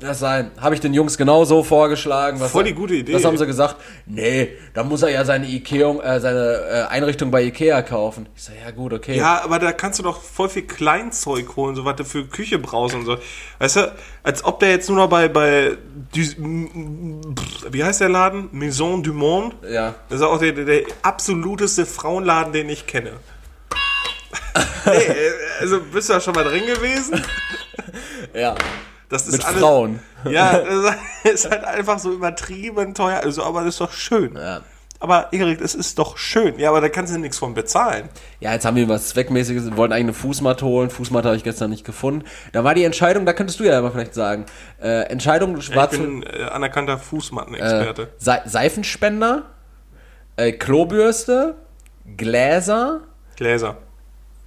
das 0.00 0.18
sein. 0.18 0.50
Habe 0.60 0.74
ich 0.74 0.80
den 0.80 0.94
Jungs 0.94 1.18
genauso 1.18 1.62
vorgeschlagen. 1.62 2.38
Voll 2.38 2.64
die 2.64 2.74
gute 2.74 2.94
Idee. 2.94 3.14
Was 3.14 3.24
haben 3.24 3.36
sie 3.36 3.46
gesagt? 3.46 3.76
Nee, 4.06 4.50
da 4.74 4.84
muss 4.84 5.02
er 5.02 5.10
ja 5.10 5.24
seine 5.24 5.46
Ikea, 5.46 5.90
äh, 6.00 6.20
seine 6.20 6.60
äh, 6.70 6.82
Einrichtung 6.88 7.30
bei 7.30 7.42
Ikea 7.42 7.82
kaufen. 7.82 8.26
Ich 8.36 8.44
so, 8.44 8.52
ja 8.52 8.70
gut, 8.70 8.92
okay. 8.92 9.16
Ja, 9.16 9.42
aber 9.42 9.58
da 9.58 9.72
kannst 9.72 9.98
du 9.98 10.02
doch 10.02 10.20
voll 10.20 10.48
viel 10.48 10.62
Kleinzeug 10.62 11.56
holen, 11.56 11.74
so 11.74 11.84
was 11.84 11.96
du 11.96 12.04
für 12.04 12.24
Küche 12.26 12.58
brauchst 12.58 12.94
und 12.94 13.04
so. 13.04 13.18
Weißt 13.58 13.76
du, 13.76 13.92
als 14.22 14.44
ob 14.44 14.60
der 14.60 14.70
jetzt 14.70 14.88
nur 14.88 14.98
noch 14.98 15.08
bei, 15.08 15.28
bei 15.28 15.76
wie 16.12 17.84
heißt 17.84 18.00
der 18.00 18.08
Laden? 18.08 18.48
Maison 18.52 19.02
du 19.02 19.12
Monde? 19.12 19.56
Ja. 19.68 19.94
Das 20.08 20.20
ist 20.20 20.26
auch 20.26 20.38
der, 20.38 20.52
der 20.52 20.82
absoluteste 21.02 21.86
Frauenladen, 21.86 22.52
den 22.52 22.68
ich 22.68 22.86
kenne. 22.86 23.12
hey, 24.84 25.30
also 25.60 25.80
bist 25.80 26.08
du 26.08 26.14
da 26.14 26.20
schon 26.20 26.34
mal 26.34 26.44
drin 26.44 26.66
gewesen? 26.66 27.22
ja. 28.34 28.54
Das 29.08 29.26
ist 29.26 29.32
Mit 29.32 29.44
alles, 29.46 29.60
Frauen. 29.60 30.00
Ja, 30.28 30.58
das 30.58 30.96
ist 31.32 31.50
halt 31.50 31.64
einfach 31.64 31.98
so 31.98 32.12
übertrieben 32.12 32.94
teuer. 32.94 33.20
Also, 33.22 33.42
aber 33.44 33.60
das 33.60 33.74
ist 33.74 33.80
doch 33.80 33.92
schön. 33.92 34.34
Ja. 34.36 34.62
Aber 35.00 35.32
Erik, 35.32 35.60
es 35.60 35.76
ist 35.76 35.98
doch 35.98 36.16
schön. 36.18 36.58
Ja, 36.58 36.70
aber 36.70 36.80
da 36.80 36.88
kannst 36.88 37.14
du 37.14 37.18
nichts 37.18 37.38
von 37.38 37.54
bezahlen. 37.54 38.08
Ja, 38.40 38.52
jetzt 38.52 38.64
haben 38.64 38.76
wir 38.76 38.88
was 38.88 39.10
Zweckmäßiges. 39.10 39.66
Wir 39.66 39.76
wollten 39.76 39.92
eigentlich 39.92 40.06
eine 40.06 40.12
Fußmatte 40.14 40.66
holen. 40.66 40.90
Fußmatte 40.90 41.28
habe 41.28 41.36
ich 41.36 41.44
gestern 41.44 41.70
nicht 41.70 41.84
gefunden. 41.84 42.24
Da 42.52 42.64
war 42.64 42.74
die 42.74 42.82
Entscheidung, 42.82 43.24
da 43.24 43.32
könntest 43.32 43.60
du 43.60 43.64
ja 43.64 43.78
aber 43.78 43.92
vielleicht 43.92 44.14
sagen. 44.14 44.46
Äh, 44.82 45.02
Entscheidung 45.02 45.56
war 45.74 45.92
Ich 45.92 45.98
bin 45.98 46.24
äh, 46.24 46.42
anerkannter 46.44 46.98
Fußmattenexperte. 46.98 48.02
Äh, 48.02 48.06
Se 48.18 48.40
Seifenspender, 48.44 49.44
äh, 50.36 50.50
Klobürste, 50.52 51.54
Gläser. 52.16 53.02
Gläser. 53.36 53.76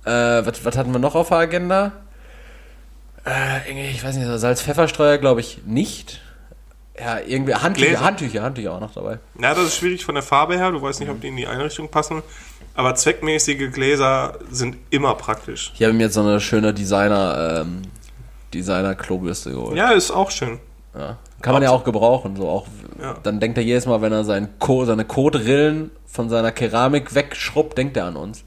Äh, 0.03 0.09
was, 0.09 0.65
was 0.65 0.77
hatten 0.77 0.91
wir 0.91 0.99
noch 0.99 1.15
auf 1.15 1.29
der 1.29 1.37
Agenda? 1.37 1.93
Äh, 3.25 3.89
ich 3.91 4.03
weiß 4.03 4.15
nicht, 4.15 4.27
Salz-Pfefferstreuer 4.39 5.17
glaube 5.17 5.41
ich 5.41 5.59
nicht. 5.65 6.21
Ja, 6.99 7.19
irgendwie 7.19 7.55
Handtücher, 7.55 8.01
Handtücher, 8.01 8.43
Handtücher 8.43 8.73
auch 8.73 8.79
noch 8.79 8.93
dabei. 8.93 9.19
Ja, 9.39 9.55
das 9.55 9.65
ist 9.65 9.77
schwierig 9.77 10.03
von 10.05 10.15
der 10.15 10.23
Farbe 10.23 10.55
her. 10.57 10.71
Du 10.71 10.81
weißt 10.81 10.99
nicht, 10.99 11.09
ob 11.09 11.21
die 11.21 11.29
in 11.29 11.37
die 11.37 11.47
Einrichtung 11.47 11.89
passen. 11.89 12.21
Aber 12.75 12.95
zweckmäßige 12.95 13.71
Gläser 13.71 14.37
sind 14.49 14.77
immer 14.89 15.15
praktisch. 15.15 15.71
Ich 15.75 15.83
habe 15.83 15.93
mir 15.93 16.03
jetzt 16.03 16.13
so 16.13 16.21
eine 16.21 16.39
schöne 16.39 16.73
Designer, 16.73 17.61
ähm, 17.61 17.81
Designer-Klobürste 18.53 19.51
geholt. 19.51 19.77
Ja, 19.77 19.91
ist 19.91 20.11
auch 20.11 20.31
schön. 20.31 20.59
Ja. 20.93 21.17
Kann 21.41 21.53
man 21.53 21.63
ja 21.63 21.71
auch 21.71 21.83
gebrauchen. 21.83 22.35
So 22.35 22.47
auch, 22.49 22.67
Ja. 23.01 23.15
Dann 23.23 23.39
denkt 23.39 23.57
er 23.57 23.63
jedes 23.63 23.85
Mal, 23.85 24.01
wenn 24.01 24.11
er 24.11 24.23
sein 24.23 24.49
Co 24.59 24.85
seine 24.85 25.05
Kotrillen 25.05 25.91
von 26.05 26.29
seiner 26.29 26.51
Keramik 26.51 27.15
wegschrubbt, 27.15 27.77
denkt 27.77 27.97
er 27.97 28.05
an 28.05 28.15
uns. 28.15 28.43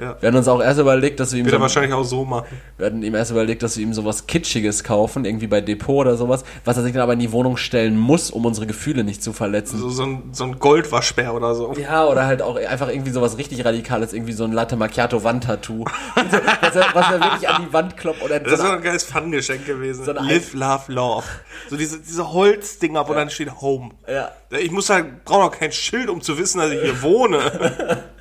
Ja. 0.00 0.16
Wir 0.20 0.26
hatten 0.28 0.36
uns 0.36 0.48
auch 0.48 0.60
erst 0.62 0.78
überlegt, 0.80 1.20
dass 1.20 1.32
wir 1.32 1.40
ihm 1.40 1.46
Wird 1.46 1.54
er 1.54 1.58
so, 1.58 1.62
wahrscheinlich 1.62 1.92
auch 1.92 2.04
so 2.04 2.24
machen. 2.24 2.46
wir 2.76 2.86
hatten 2.86 3.02
ihm 3.02 3.14
erst 3.14 3.30
überlegt, 3.30 3.62
dass 3.62 3.76
wir 3.76 3.82
ihm 3.84 3.94
sowas 3.94 4.26
Kitschiges 4.26 4.84
kaufen, 4.84 5.24
irgendwie 5.24 5.46
bei 5.46 5.60
Depot 5.60 5.96
oder 6.06 6.16
sowas, 6.16 6.44
was 6.64 6.76
er 6.76 6.82
sich 6.82 6.92
dann 6.92 7.02
aber 7.02 7.14
in 7.14 7.18
die 7.18 7.32
Wohnung 7.32 7.56
stellen 7.56 7.96
muss, 7.98 8.30
um 8.30 8.44
unsere 8.44 8.66
Gefühle 8.66 9.04
nicht 9.04 9.22
zu 9.22 9.32
verletzen. 9.32 9.78
So, 9.78 9.88
so 9.88 10.02
ein, 10.04 10.22
so 10.32 10.44
ein 10.44 10.58
Goldwaschbär 10.58 11.34
oder 11.34 11.54
so. 11.54 11.72
Ja, 11.74 12.06
oder 12.06 12.26
halt 12.26 12.42
auch 12.42 12.56
einfach 12.56 12.88
irgendwie 12.88 13.10
sowas 13.10 13.38
richtig 13.38 13.64
Radikales, 13.64 14.12
irgendwie 14.12 14.32
so 14.32 14.44
ein 14.44 14.52
Latte 14.52 14.76
Macchiato 14.76 15.24
Wandtattoo. 15.24 15.84
was, 16.14 16.74
er, 16.74 16.84
was 16.92 17.10
er 17.12 17.20
wirklich 17.20 17.48
an 17.48 17.66
die 17.66 17.72
Wand 17.72 17.96
kloppt 17.96 18.22
oder 18.22 18.40
Das 18.40 18.54
ist 18.54 18.62
doch 18.62 18.72
ein 18.72 18.82
geiles 18.82 19.04
Fun-Geschenk 19.04 19.64
gewesen. 19.66 20.04
So 20.04 20.12
ein 20.14 20.24
Live, 20.26 20.54
Love, 20.54 20.92
Love. 20.92 21.24
So 21.70 21.76
diese, 21.76 21.98
diese 22.00 22.32
Holzdinger, 22.32 23.08
wo 23.08 23.14
dann 23.14 23.30
steht 23.30 23.60
Home. 23.60 23.90
Ja, 24.08 24.30
Ich 24.58 24.70
muss 24.70 24.90
halt, 24.90 25.24
brauche 25.24 25.44
noch 25.46 25.50
kein 25.52 25.72
Schild, 25.72 26.08
um 26.10 26.20
zu 26.20 26.36
wissen, 26.38 26.58
dass 26.58 26.70
ich 26.70 26.80
hier 26.80 27.02
wohne. 27.02 27.38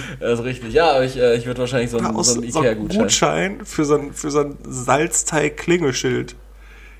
das 0.20 0.38
ist 0.38 0.44
richtig. 0.44 0.72
Ja, 0.72 0.90
aber 0.92 1.04
ich, 1.04 1.16
äh, 1.16 1.36
ich 1.36 1.46
würde 1.46 1.60
wahrscheinlich 1.60 1.90
so 1.90 1.98
einen, 1.98 2.22
so 2.22 2.34
einen 2.40 2.50
so 2.50 2.60
ein 2.60 2.64
Ikea-Gutschein. 2.64 2.98
Gutschein 3.02 3.64
für 3.64 3.84
so 3.84 3.94
ein, 3.96 4.12
für 4.12 4.30
so 4.30 4.40
ein 4.40 4.58
Salzteig-Klingelschild. 4.64 6.36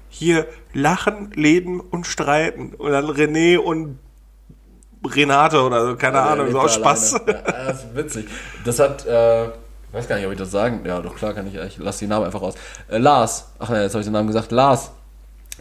Hier 0.08 0.46
lachen, 0.74 1.30
leben 1.34 1.80
und 1.80 2.06
streiten. 2.06 2.74
Und 2.74 2.92
dann 2.92 3.06
René 3.06 3.58
und 3.58 3.98
Renate 5.04 5.62
oder 5.62 5.86
so, 5.86 5.96
keine 5.96 6.18
Ja, 6.18 6.26
Ahnung, 6.26 6.50
so 6.50 6.60
aus 6.60 6.74
Spaß. 6.74 7.12
Ja, 7.26 7.32
das 7.66 7.84
ist 7.84 7.96
witzig. 7.96 8.26
Das 8.64 8.78
hat, 8.78 9.06
äh, 9.06 9.46
ich 9.46 9.52
weiß 9.92 10.08
gar 10.08 10.16
nicht, 10.16 10.26
ob 10.26 10.32
ich 10.32 10.38
das 10.38 10.50
sagen. 10.50 10.82
Ja, 10.86 11.00
doch 11.00 11.16
klar 11.16 11.34
kann 11.34 11.46
ich. 11.46 11.54
Ich 11.54 11.78
lasse 11.78 12.00
die 12.00 12.06
Namen 12.06 12.26
einfach 12.26 12.42
raus. 12.42 12.54
Äh, 12.88 12.98
Lars. 12.98 13.52
Ach 13.58 13.68
ne, 13.68 13.82
jetzt 13.82 13.94
habe 13.94 14.00
ich 14.00 14.06
den 14.06 14.12
Namen 14.12 14.28
gesagt. 14.28 14.52
Lars. 14.52 14.92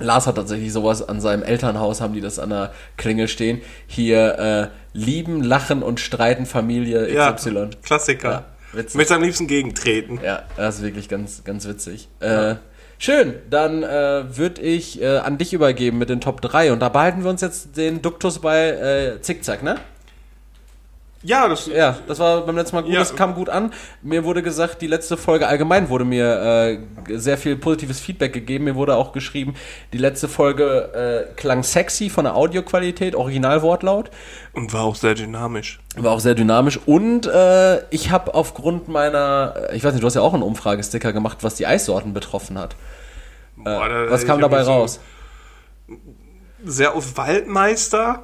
Lars 0.01 0.27
hat 0.27 0.35
tatsächlich 0.35 0.73
sowas 0.73 1.07
an 1.07 1.21
seinem 1.21 1.43
Elternhaus, 1.43 2.01
haben 2.01 2.13
die 2.13 2.21
das 2.21 2.39
an 2.39 2.49
der 2.49 2.71
Klingel 2.97 3.27
stehen. 3.27 3.61
Hier 3.87 4.37
äh, 4.39 4.67
lieben, 4.97 5.43
lachen 5.43 5.83
und 5.83 5.99
streiten 5.99 6.45
Familie 6.45 7.11
Ja, 7.13 7.31
XY. 7.31 7.69
Klassiker. 7.83 8.31
Ja, 8.31 8.45
witzig. 8.73 8.95
möchte 8.95 9.15
am 9.15 9.23
liebsten 9.23 9.47
gegentreten. 9.47 10.19
Ja, 10.23 10.43
das 10.57 10.77
ist 10.77 10.83
wirklich 10.83 11.09
ganz, 11.09 11.43
ganz 11.43 11.67
witzig. 11.67 12.09
Äh, 12.19 12.55
schön, 12.97 13.35
dann 13.49 13.83
äh, 13.83 14.37
würde 14.37 14.61
ich 14.61 15.01
äh, 15.01 15.17
an 15.17 15.37
dich 15.37 15.53
übergeben 15.53 15.97
mit 15.97 16.09
den 16.09 16.21
Top 16.21 16.41
3 16.41 16.71
und 16.71 16.79
da 16.79 16.89
behalten 16.89 17.23
wir 17.23 17.29
uns 17.29 17.41
jetzt 17.41 17.77
den 17.77 18.01
Duktus 18.01 18.39
bei 18.39 18.69
äh, 18.69 19.21
Zickzack, 19.21 19.63
ne? 19.63 19.77
Ja, 21.23 21.47
das, 21.47 21.67
Ja, 21.67 21.97
das 22.07 22.17
war 22.17 22.41
beim 22.47 22.55
letzten 22.55 22.75
Mal 22.77 22.81
gut, 22.81 22.93
Ja. 22.93 22.99
das 22.99 23.15
kam 23.15 23.35
gut 23.35 23.47
an. 23.47 23.71
Mir 24.01 24.23
wurde 24.23 24.41
gesagt, 24.41 24.81
die 24.81 24.87
letzte 24.87 25.17
Folge 25.17 25.47
allgemein 25.47 25.89
wurde 25.89 26.03
mir 26.03 26.79
äh, 27.07 27.17
sehr 27.17 27.37
viel 27.37 27.55
positives 27.57 27.99
Feedback 27.99 28.33
gegeben. 28.33 28.63
Mir 28.65 28.75
wurde 28.75 28.95
auch 28.95 29.11
geschrieben, 29.13 29.53
die 29.93 29.99
letzte 29.99 30.27
Folge 30.27 31.27
äh, 31.29 31.33
klang 31.35 31.61
sexy 31.61 32.09
von 32.09 32.23
der 32.23 32.35
Audioqualität, 32.35 33.13
Originalwortlaut. 33.15 34.09
und 34.53 34.73
war 34.73 34.81
auch 34.83 34.95
sehr 34.95 35.13
dynamisch. 35.13 35.79
War 35.95 36.11
auch 36.13 36.19
sehr 36.19 36.33
dynamisch 36.35 36.79
und 36.85 37.27
äh, 37.27 37.83
ich 37.91 38.09
habe 38.09 38.33
aufgrund 38.33 38.87
meiner, 38.87 39.53
ich 39.73 39.83
weiß 39.83 39.93
nicht, 39.93 40.01
du 40.01 40.07
hast 40.07 40.15
ja 40.15 40.21
auch 40.21 40.33
einen 40.33 40.43
Umfragesticker 40.43 41.13
gemacht, 41.13 41.39
was 41.41 41.53
die 41.55 41.67
Eissorten 41.67 42.13
betroffen 42.13 42.57
hat. 42.57 42.75
Boah, 43.57 43.87
da- 43.87 44.09
Was 44.09 44.25
kam 44.25 44.39
dabei 44.41 44.61
raus? 44.63 44.99
Sehr 46.63 46.95
auf 46.95 47.17
Waldmeister, 47.17 48.23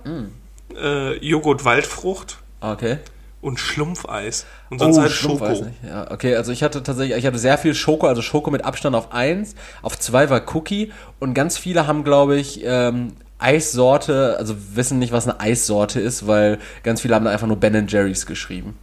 äh, 0.75 1.17
Joghurt 1.25 1.65
Waldfrucht 1.65 2.37
Okay. 2.61 2.97
und 3.41 3.59
Schlumpfeis. 3.59 4.45
Und 4.69 4.79
sonst 4.79 4.97
halt 4.97 5.11
Schoko. 5.11 5.37
Schlumpfeis 5.37 5.61
nicht. 5.61 5.83
Ja, 5.83 6.11
okay, 6.11 6.35
also 6.35 6.51
ich 6.51 6.63
hatte 6.63 6.83
tatsächlich, 6.83 7.17
ich 7.17 7.25
hatte 7.25 7.37
sehr 7.37 7.57
viel 7.57 7.75
Schoko, 7.75 8.07
also 8.07 8.21
Schoko 8.21 8.51
mit 8.51 8.65
Abstand 8.65 8.95
auf 8.95 9.13
1, 9.13 9.55
auf 9.81 9.97
2 9.97 10.29
war 10.29 10.55
Cookie 10.55 10.91
und 11.19 11.33
ganz 11.33 11.57
viele 11.57 11.87
haben, 11.87 12.03
glaube 12.03 12.37
ich, 12.37 12.61
ähm, 12.63 13.13
Eissorte, 13.39 14.35
also 14.39 14.55
wissen 14.73 14.97
nicht, 14.99 15.11
was 15.11 15.27
eine 15.27 15.39
Eissorte 15.39 15.99
ist, 15.99 16.25
weil 16.25 16.57
ganz 16.83 17.01
viele 17.01 17.13
haben 17.15 17.25
da 17.25 17.31
einfach 17.31 17.47
nur 17.47 17.57
Ben 17.57 17.87
Jerry's 17.87 18.25
geschrieben. 18.25 18.75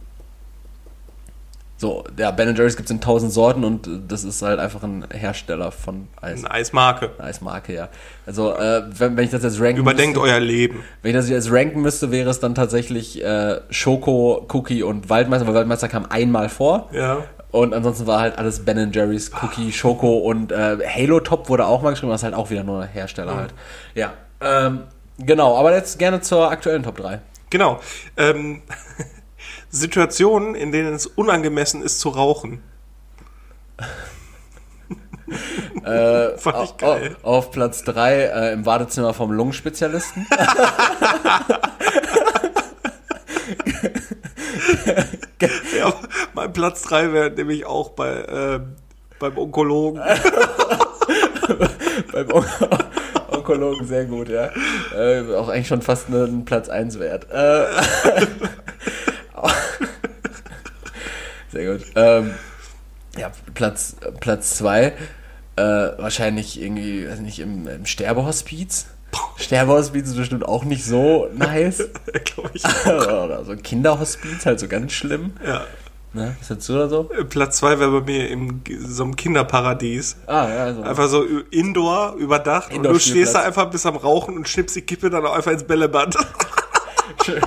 So, 1.77 2.05
ja, 2.17 2.31
Ben 2.31 2.55
Jerry's 2.55 2.77
gibt 2.77 2.87
es 2.87 2.91
in 2.91 3.01
tausend 3.01 3.33
Sorten 3.33 3.65
und 3.65 3.89
das 4.07 4.23
ist 4.23 4.41
halt 4.41 4.59
einfach 4.59 4.81
ein 4.83 5.05
Hersteller 5.11 5.73
von 5.73 6.07
Eis. 6.21 6.45
Eine 6.45 6.51
Eismarke. 6.51 7.11
Eine 7.17 7.27
Eismarke, 7.27 7.73
ja. 7.73 7.89
Also, 8.25 8.55
äh, 8.55 8.83
wenn, 8.97 9.17
wenn 9.17 9.25
ich 9.25 9.31
das 9.31 9.43
jetzt 9.43 9.59
ranken 9.59 9.79
Überdenkt 9.79 10.15
müsste, 10.15 10.31
euer 10.31 10.39
Leben. 10.39 10.83
wenn 11.01 11.11
ich 11.11 11.17
das 11.17 11.29
jetzt 11.29 11.51
ranken 11.51 11.81
müsste, 11.81 12.11
wäre 12.11 12.29
es 12.29 12.39
dann 12.39 12.55
tatsächlich 12.55 13.21
äh, 13.21 13.59
Schoko, 13.69 14.47
Cookie 14.53 14.83
und 14.83 15.09
Waldmeister, 15.09 15.47
weil 15.47 15.53
Waldmeister 15.53 15.89
kam 15.89 16.05
einmal 16.05 16.47
vor. 16.47 16.89
Ja. 16.93 17.25
Und 17.51 17.73
ansonsten 17.73 18.07
war 18.07 18.21
halt 18.21 18.37
alles 18.37 18.63
Ben 18.63 18.91
Jerry's, 18.93 19.31
Cookie, 19.41 19.71
Schoko 19.73 20.17
und 20.19 20.53
äh, 20.53 20.77
Halo 20.87 21.19
Top 21.19 21.49
wurde 21.49 21.65
auch 21.65 21.81
mal 21.81 21.91
geschrieben, 21.91 22.11
was 22.11 22.23
halt 22.23 22.33
auch 22.33 22.49
wieder 22.49 22.63
nur 22.63 22.85
Hersteller 22.85 23.35
halt. 23.35 23.53
Ja. 23.95 24.13
Ähm, 24.41 24.83
genau, 25.17 25.57
aber 25.57 25.73
jetzt 25.73 25.99
gerne 25.99 26.21
zur 26.21 26.49
aktuellen 26.51 26.83
Top 26.83 26.97
3. 26.97 27.19
Genau. 27.49 27.79
Ähm, 28.17 28.61
Situationen, 29.75 30.55
in 30.55 30.71
denen 30.71 30.93
es 30.93 31.05
unangemessen 31.05 31.81
ist 31.83 31.99
zu 31.99 32.09
rauchen. 32.09 32.61
Äh, 35.83 36.37
Fand 36.37 36.63
ich 36.65 36.77
geil. 36.77 37.15
au- 37.23 37.29
Auf 37.37 37.51
Platz 37.51 37.83
3 37.83 38.13
äh, 38.25 38.53
im 38.53 38.65
Wartezimmer 38.65 39.13
vom 39.13 39.31
Lungenspezialisten. 39.31 40.25
Ja, 45.77 45.93
mein 46.33 46.53
Platz 46.53 46.81
3 46.83 47.13
wäre 47.13 47.29
nämlich 47.31 47.65
auch 47.65 47.89
bei, 47.89 48.23
ähm, 48.27 48.75
beim 49.19 49.37
Onkologen. 49.37 50.01
Beim 52.11 52.31
On 52.31 52.45
Onkologen 53.31 53.85
sehr 53.87 54.05
gut, 54.05 54.29
ja. 54.29 54.49
Äh, 54.97 55.35
auch 55.35 55.49
eigentlich 55.49 55.67
schon 55.67 55.81
fast 55.81 56.07
einen 56.07 56.45
Platz 56.45 56.69
1 56.69 56.99
wert. 56.99 57.27
Äh, 57.31 57.65
sehr 61.51 61.73
gut. 61.73 61.85
Ähm, 61.95 62.33
ja, 63.17 63.31
Platz 63.53 63.95
2. 63.99 64.11
Platz 64.19 64.57
zwei, 64.57 64.93
äh, 65.55 65.61
wahrscheinlich 65.61 66.61
irgendwie, 66.61 67.07
weiß 67.07 67.19
nicht, 67.19 67.39
im, 67.39 67.67
im 67.67 67.85
Sterbehospiz. 67.85 68.87
Sterbehospiz 69.37 70.09
ist 70.09 70.17
bestimmt 70.17 70.45
auch 70.45 70.65
nicht 70.65 70.83
so 70.83 71.29
nice. 71.33 71.89
Glaube 72.25 72.51
ich. 72.53 72.63
Oder 72.85 73.45
so 73.45 73.53
ein 73.53 73.63
Kinderhospiz, 73.63 74.45
halt 74.45 74.59
so 74.59 74.67
ganz 74.67 74.91
schlimm. 74.91 75.33
Ja. 75.45 75.61
Ne? 76.13 76.35
Was 76.39 76.49
hättest 76.49 76.69
du 76.69 76.73
da 76.73 76.87
so? 76.87 77.09
Platz 77.29 77.57
2 77.57 77.79
wäre 77.79 77.91
bei 77.99 78.05
mir 78.05 78.29
in 78.29 78.61
so 78.79 79.03
einem 79.03 79.17
Kinderparadies. 79.17 80.15
Ah, 80.27 80.47
ja, 80.47 80.73
so. 80.73 80.81
Einfach 80.81 81.09
so 81.09 81.25
indoor, 81.51 82.15
überdacht. 82.15 82.73
und 82.73 82.83
du 82.83 82.99
stehst 82.99 83.35
da 83.35 83.41
einfach 83.41 83.69
bis 83.69 83.85
am 83.85 83.97
Rauchen 83.97 84.37
und 84.37 84.47
schnippst 84.47 84.77
die 84.77 84.81
Kippe 84.81 85.09
dann 85.09 85.25
auch 85.25 85.33
einfach 85.33 85.51
ins 85.51 85.65
Bällebad. 85.65 86.15
Schön, 87.25 87.35
schön, 87.35 87.43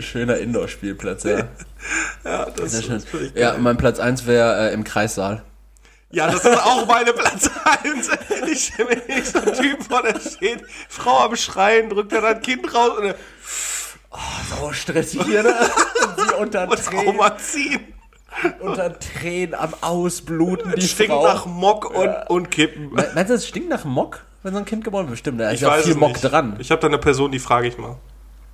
schöner 0.00 0.36
Indoor-Spielplatz, 0.38 1.24
ja. 1.24 1.48
ja, 2.24 2.46
das, 2.50 2.72
Sehr 2.72 2.82
schön. 2.82 3.02
Ja, 3.34 3.56
mein 3.58 3.76
Platz 3.76 3.98
1 3.98 4.26
wäre 4.26 4.70
äh, 4.70 4.74
im 4.74 4.84
Kreissaal. 4.84 5.42
Ja, 6.10 6.26
das 6.30 6.44
ist 6.44 6.62
auch 6.64 6.86
meine 6.86 7.12
Platz 7.14 7.48
1. 7.84 8.10
Ich 8.50 8.64
stelle 8.74 8.90
mir 8.90 9.14
nicht 9.14 9.26
so 9.26 9.38
einen 9.38 9.54
Typ 9.54 9.82
vor, 9.82 10.02
der 10.02 10.20
steht, 10.20 10.62
Frau 10.88 11.20
am 11.24 11.36
Schreien, 11.36 11.88
drückt 11.88 12.12
dann 12.12 12.24
ein 12.24 12.40
Kind 12.42 12.74
raus 12.74 12.98
und, 12.98 13.14
So 14.60 14.72
stressig 14.72 15.22
hier, 15.24 15.42
ne? 15.42 15.54
Und 15.58 16.28
sie 16.28 16.34
unter 16.34 16.68
Tränen, 16.68 17.18
ziehen. 17.38 17.80
unter 18.60 18.98
Tränen 18.98 19.54
am 19.54 19.72
Ausbluten, 19.80 20.74
die 20.76 20.82
Stinkt 20.86 21.12
Frau. 21.12 21.24
nach 21.26 21.46
Mock 21.46 21.90
und, 21.90 22.10
und 22.28 22.50
Kippen. 22.50 22.92
Me- 22.92 23.10
Meinst 23.14 23.30
du, 23.30 23.34
es 23.34 23.48
stinkt 23.48 23.70
nach 23.70 23.84
Mock, 23.86 24.20
wenn 24.42 24.52
so 24.52 24.58
ein 24.58 24.64
Kind 24.66 24.84
geboren 24.84 25.06
wird? 25.06 25.12
Bestimmt, 25.12 25.40
da 25.40 25.48
ist 25.48 25.54
Ich 25.56 25.60
ja 25.62 25.72
viel 25.76 25.94
Mock 25.94 26.10
nicht. 26.12 26.22
dran. 26.22 26.56
Ich 26.58 26.70
habe 26.70 26.80
da 26.82 26.88
eine 26.88 26.98
Person, 26.98 27.32
die 27.32 27.38
frage 27.38 27.68
ich 27.68 27.78
mal. 27.78 27.96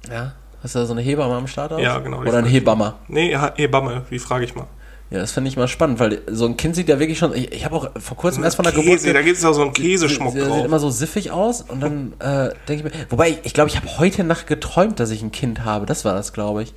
Ja? 0.08 0.32
Hast 0.62 0.74
du 0.74 0.80
da 0.80 0.86
so 0.86 0.92
eine 0.92 1.02
Hebamme 1.02 1.34
am 1.34 1.46
Start 1.46 1.72
aus? 1.72 1.80
Ja, 1.80 1.98
genau, 1.98 2.20
Oder 2.20 2.38
ein 2.38 2.44
Hebammer? 2.44 2.98
Nee, 3.09 3.36
Hebamme, 3.54 4.04
die 4.11 4.18
frage 4.18 4.44
ich 4.44 4.54
mal. 4.54 4.66
Ja, 5.11 5.20
das 5.20 5.32
finde 5.32 5.48
ich 5.48 5.56
mal 5.56 5.68
spannend, 5.68 6.00
weil 6.00 6.20
so 6.26 6.44
ein 6.44 6.59
Kind 6.59 6.74
sieht 6.74 6.88
ja 6.88 6.98
wirklich 6.98 7.18
schon. 7.18 7.34
Ich, 7.34 7.50
ich 7.52 7.64
habe 7.64 7.76
auch 7.76 7.90
vor 7.98 8.16
kurzem 8.16 8.44
erst 8.44 8.56
von 8.56 8.64
der 8.64 8.72
Geburt. 8.72 8.98
Käse, 8.98 9.12
da 9.14 9.22
gibt 9.22 9.38
es 9.38 9.44
auch 9.44 9.54
so 9.54 9.62
einen 9.62 9.72
Käseschmuck 9.72 10.34
Sie, 10.34 10.40
sie 10.40 10.52
sieht 10.52 10.64
immer 10.66 10.78
so 10.78 10.90
siffig 10.90 11.30
aus 11.30 11.62
und 11.62 11.80
dann 11.80 12.12
äh, 12.18 12.50
denke 12.68 12.74
ich 12.74 12.84
mir, 12.84 12.90
wobei 13.09 13.38
ich, 13.42 13.54
glaube, 13.54 13.70
ich 13.70 13.76
habe 13.76 13.98
heute 13.98 14.22
Nacht 14.22 14.46
geträumt, 14.46 15.00
dass 15.00 15.11
ich 15.11 15.22
ein 15.22 15.32
Kind 15.32 15.64
habe. 15.64 15.86
Das 15.86 16.04
war 16.04 16.12
das, 16.12 16.34
glaube 16.34 16.62
ich. 16.62 16.74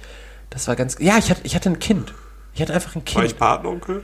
Das 0.49 0.67
war 0.69 0.77
ganz, 0.77 0.95
ja, 0.99 1.17
ich 1.17 1.29
hatte, 1.29 1.41
ich 1.43 1.55
hatte 1.55 1.69
ein 1.69 1.79
Kind. 1.79 2.13
Ich 2.53 2.61
hatte 2.61 2.73
einfach 2.73 2.95
ein 2.95 3.01
War 3.01 3.21
Kind. 3.21 3.25
ich 3.25 3.37
Patenonkel? 3.37 4.03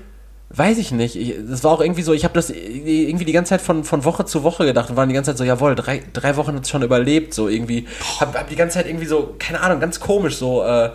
Weiß 0.49 0.77
ich 0.77 0.91
nicht. 0.91 1.15
Ich, 1.17 1.35
das 1.49 1.63
war 1.63 1.71
auch 1.71 1.81
irgendwie 1.81 2.03
so, 2.03 2.13
ich 2.13 2.23
habe 2.23 2.33
das 2.33 2.49
irgendwie 2.49 3.25
die 3.25 3.33
ganze 3.33 3.49
Zeit 3.49 3.61
von, 3.61 3.83
von 3.83 4.05
Woche 4.05 4.25
zu 4.25 4.43
Woche 4.43 4.65
gedacht 4.65 4.89
und 4.89 4.95
waren 4.95 5.09
die 5.09 5.15
ganze 5.15 5.31
Zeit 5.31 5.37
so, 5.37 5.43
jawohl, 5.43 5.75
drei, 5.75 6.03
drei 6.13 6.37
Wochen 6.37 6.55
hat 6.55 6.63
es 6.63 6.69
schon 6.69 6.83
überlebt, 6.83 7.33
so 7.33 7.49
irgendwie. 7.49 7.85
Hab, 8.19 8.33
hab 8.33 8.47
die 8.49 8.55
ganze 8.55 8.75
Zeit 8.75 8.87
irgendwie 8.87 9.07
so, 9.07 9.35
keine 9.39 9.59
Ahnung, 9.59 9.81
ganz 9.81 9.99
komisch, 9.99 10.37
so, 10.37 10.63
äh, 10.63 10.91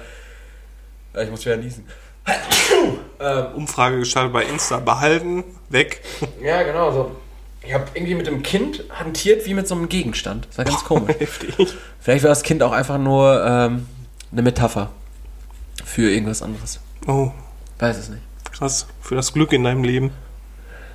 ja, 1.15 1.23
ich 1.23 1.31
muss 1.31 1.45
wieder 1.45 1.59
niesen. 1.59 1.85
Umfrage 3.55 3.99
gestartet 3.99 4.33
bei 4.33 4.45
Insta. 4.45 4.79
Behalten, 4.79 5.45
weg. 5.69 6.03
Ja, 6.43 6.63
genau, 6.63 6.91
so. 6.91 7.11
Ich 7.65 7.73
habe 7.73 7.85
irgendwie 7.95 8.15
mit 8.15 8.27
dem 8.27 8.43
Kind 8.43 8.83
hantiert 8.91 9.47
wie 9.47 9.55
mit 9.55 9.69
so 9.69 9.77
einem 9.77 9.89
Gegenstand. 9.89 10.49
Das 10.49 10.59
war 10.59 10.65
ganz 10.65 10.83
komisch. 10.83 11.15
Heftig. 11.19 11.75
Vielleicht 12.01 12.25
war 12.25 12.31
das 12.31 12.43
Kind 12.43 12.63
auch 12.63 12.73
einfach 12.73 12.99
nur 12.99 13.45
ähm, 13.47 13.87
eine 14.33 14.43
Metapher 14.43 14.91
für 15.85 16.11
irgendwas 16.11 16.43
anderes. 16.43 16.81
Oh, 17.07 17.31
Weiß 17.79 17.99
es 17.99 18.09
nicht. 18.09 18.23
Krass. 18.53 18.87
Für 19.01 19.15
das 19.15 19.33
Glück 19.33 19.53
in 19.53 19.65
deinem 19.65 19.85
Leben. 19.85 20.11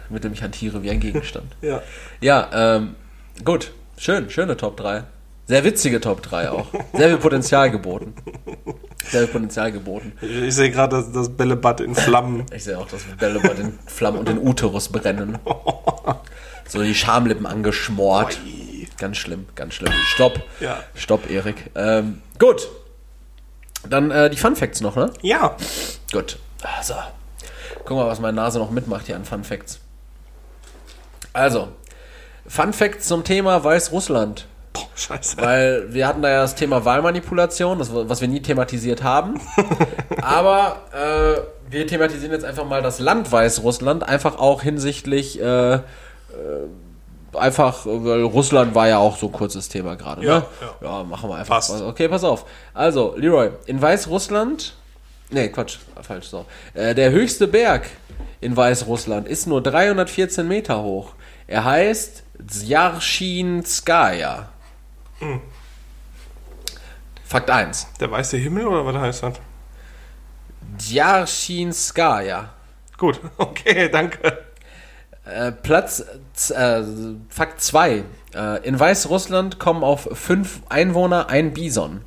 Mit 0.09 0.23
dem 0.23 0.33
ich 0.33 0.41
hantiere 0.41 0.83
wie 0.83 0.89
ein 0.89 0.99
Gegenstand. 0.99 1.55
Ja. 1.61 1.81
Ja, 2.21 2.49
ähm, 2.77 2.95
gut. 3.43 3.71
Schön, 3.97 4.29
schöne 4.29 4.55
Top 4.57 4.77
3. 4.77 5.03
Sehr 5.47 5.63
witzige 5.63 5.99
Top 6.01 6.21
3 6.21 6.51
auch. 6.51 6.67
Sehr 6.93 7.07
viel 7.09 7.17
Potenzial 7.17 7.71
geboten. 7.71 8.13
Sehr 9.09 9.21
viel 9.21 9.33
Potenzial 9.33 9.71
geboten. 9.71 10.11
Ich 10.21 10.53
sehe 10.53 10.69
gerade 10.71 10.97
das, 10.97 11.11
das 11.11 11.29
Bällebad 11.29 11.79
in 11.79 11.95
Flammen. 11.95 12.45
Ich 12.53 12.65
sehe 12.65 12.77
auch, 12.77 12.87
dass 12.87 13.03
Bälle 13.17 13.39
bei 13.39 13.53
den 13.53 13.79
Flammen 13.85 14.19
und 14.19 14.27
den 14.27 14.37
Uterus 14.39 14.89
brennen. 14.89 15.39
So 16.67 16.83
die 16.83 16.95
Schamlippen 16.95 17.45
angeschmort. 17.45 18.39
Ganz 18.97 19.17
schlimm, 19.17 19.45
ganz 19.55 19.73
schlimm. 19.75 19.93
Stopp. 20.13 20.43
Ja. 20.59 20.83
Stopp, 20.95 21.29
Erik. 21.29 21.71
Ähm, 21.75 22.21
gut. 22.39 22.67
Dann 23.89 24.11
äh, 24.11 24.29
die 24.29 24.35
Fun 24.37 24.55
Facts 24.55 24.81
noch, 24.81 24.97
ne? 24.97 25.11
Ja. 25.21 25.55
Gut. 26.11 26.39
Also. 26.61 26.95
Guck 27.87 27.95
mal, 27.95 28.07
was 28.07 28.19
meine 28.19 28.35
Nase 28.35 28.59
noch 28.59 28.69
mitmacht 28.69 29.05
hier 29.05 29.15
an 29.15 29.23
Fun 29.23 29.45
Facts. 29.45 29.79
Also. 31.31 31.69
Fun 32.45 32.73
Facts 32.73 33.07
zum 33.07 33.23
Thema 33.23 33.63
Weißrussland. 33.63 34.45
Boah, 34.73 34.87
scheiße. 34.93 35.37
Weil 35.37 35.93
wir 35.93 36.05
hatten 36.05 36.21
da 36.21 36.29
ja 36.29 36.41
das 36.41 36.55
Thema 36.55 36.83
Wahlmanipulation, 36.83 37.79
das, 37.79 37.89
was 37.93 38.19
wir 38.19 38.27
nie 38.27 38.41
thematisiert 38.41 39.03
haben. 39.03 39.39
Aber 40.21 40.81
äh, 40.91 41.71
wir 41.71 41.87
thematisieren 41.87 42.33
jetzt 42.33 42.43
einfach 42.43 42.65
mal 42.65 42.81
das 42.81 42.99
Land 42.99 43.31
Weißrussland, 43.31 44.03
einfach 44.03 44.37
auch 44.37 44.61
hinsichtlich 44.63 45.39
äh, 45.39 45.75
äh, 45.75 45.79
einfach, 47.35 47.85
weil 47.85 48.23
Russland 48.23 48.75
war 48.75 48.89
ja 48.89 48.97
auch 48.97 49.15
so 49.15 49.27
ein 49.27 49.31
kurzes 49.31 49.69
Thema 49.69 49.95
gerade. 49.95 50.25
Ja, 50.25 50.39
ne? 50.39 50.45
ja. 50.81 50.87
ja, 50.89 51.03
machen 51.05 51.29
wir 51.29 51.37
einfach. 51.37 51.55
Passt. 51.55 51.81
Okay, 51.81 52.09
pass 52.09 52.25
auf. 52.25 52.45
Also, 52.73 53.15
Leroy, 53.15 53.51
in 53.65 53.81
Weißrussland, 53.81 54.73
nee, 55.29 55.49
Quatsch, 55.49 55.77
falsch, 56.01 56.27
so. 56.27 56.45
Äh, 56.73 56.95
der 56.95 57.11
höchste 57.11 57.47
Berg 57.47 57.85
in 58.41 58.55
Weißrussland 58.55 59.27
ist 59.27 59.47
nur 59.47 59.61
314 59.61 60.47
Meter 60.47 60.81
hoch. 60.83 61.13
Er 61.47 61.65
heißt 61.65 62.23
Zjarzhinskaya. 62.45 64.49
Fakt 67.25 67.49
1. 67.49 67.87
Der 67.99 68.11
weiße 68.11 68.37
Himmel 68.37 68.67
oder 68.67 68.85
was 68.85 68.95
heißt 68.95 69.23
das? 69.23 69.33
Djarzhinskaya. 70.77 72.49
Gut, 72.97 73.19
okay, 73.37 73.89
danke. 73.89 74.45
Äh, 75.25 75.51
Platz, 75.51 76.03
äh, 76.51 76.83
Fakt 77.29 77.61
2. 77.61 78.03
Äh, 78.33 78.67
in 78.67 78.79
Weißrussland 78.79 79.59
kommen 79.59 79.83
auf 79.83 80.07
5 80.11 80.61
Einwohner 80.69 81.29
ein 81.29 81.53
Bison. 81.53 82.01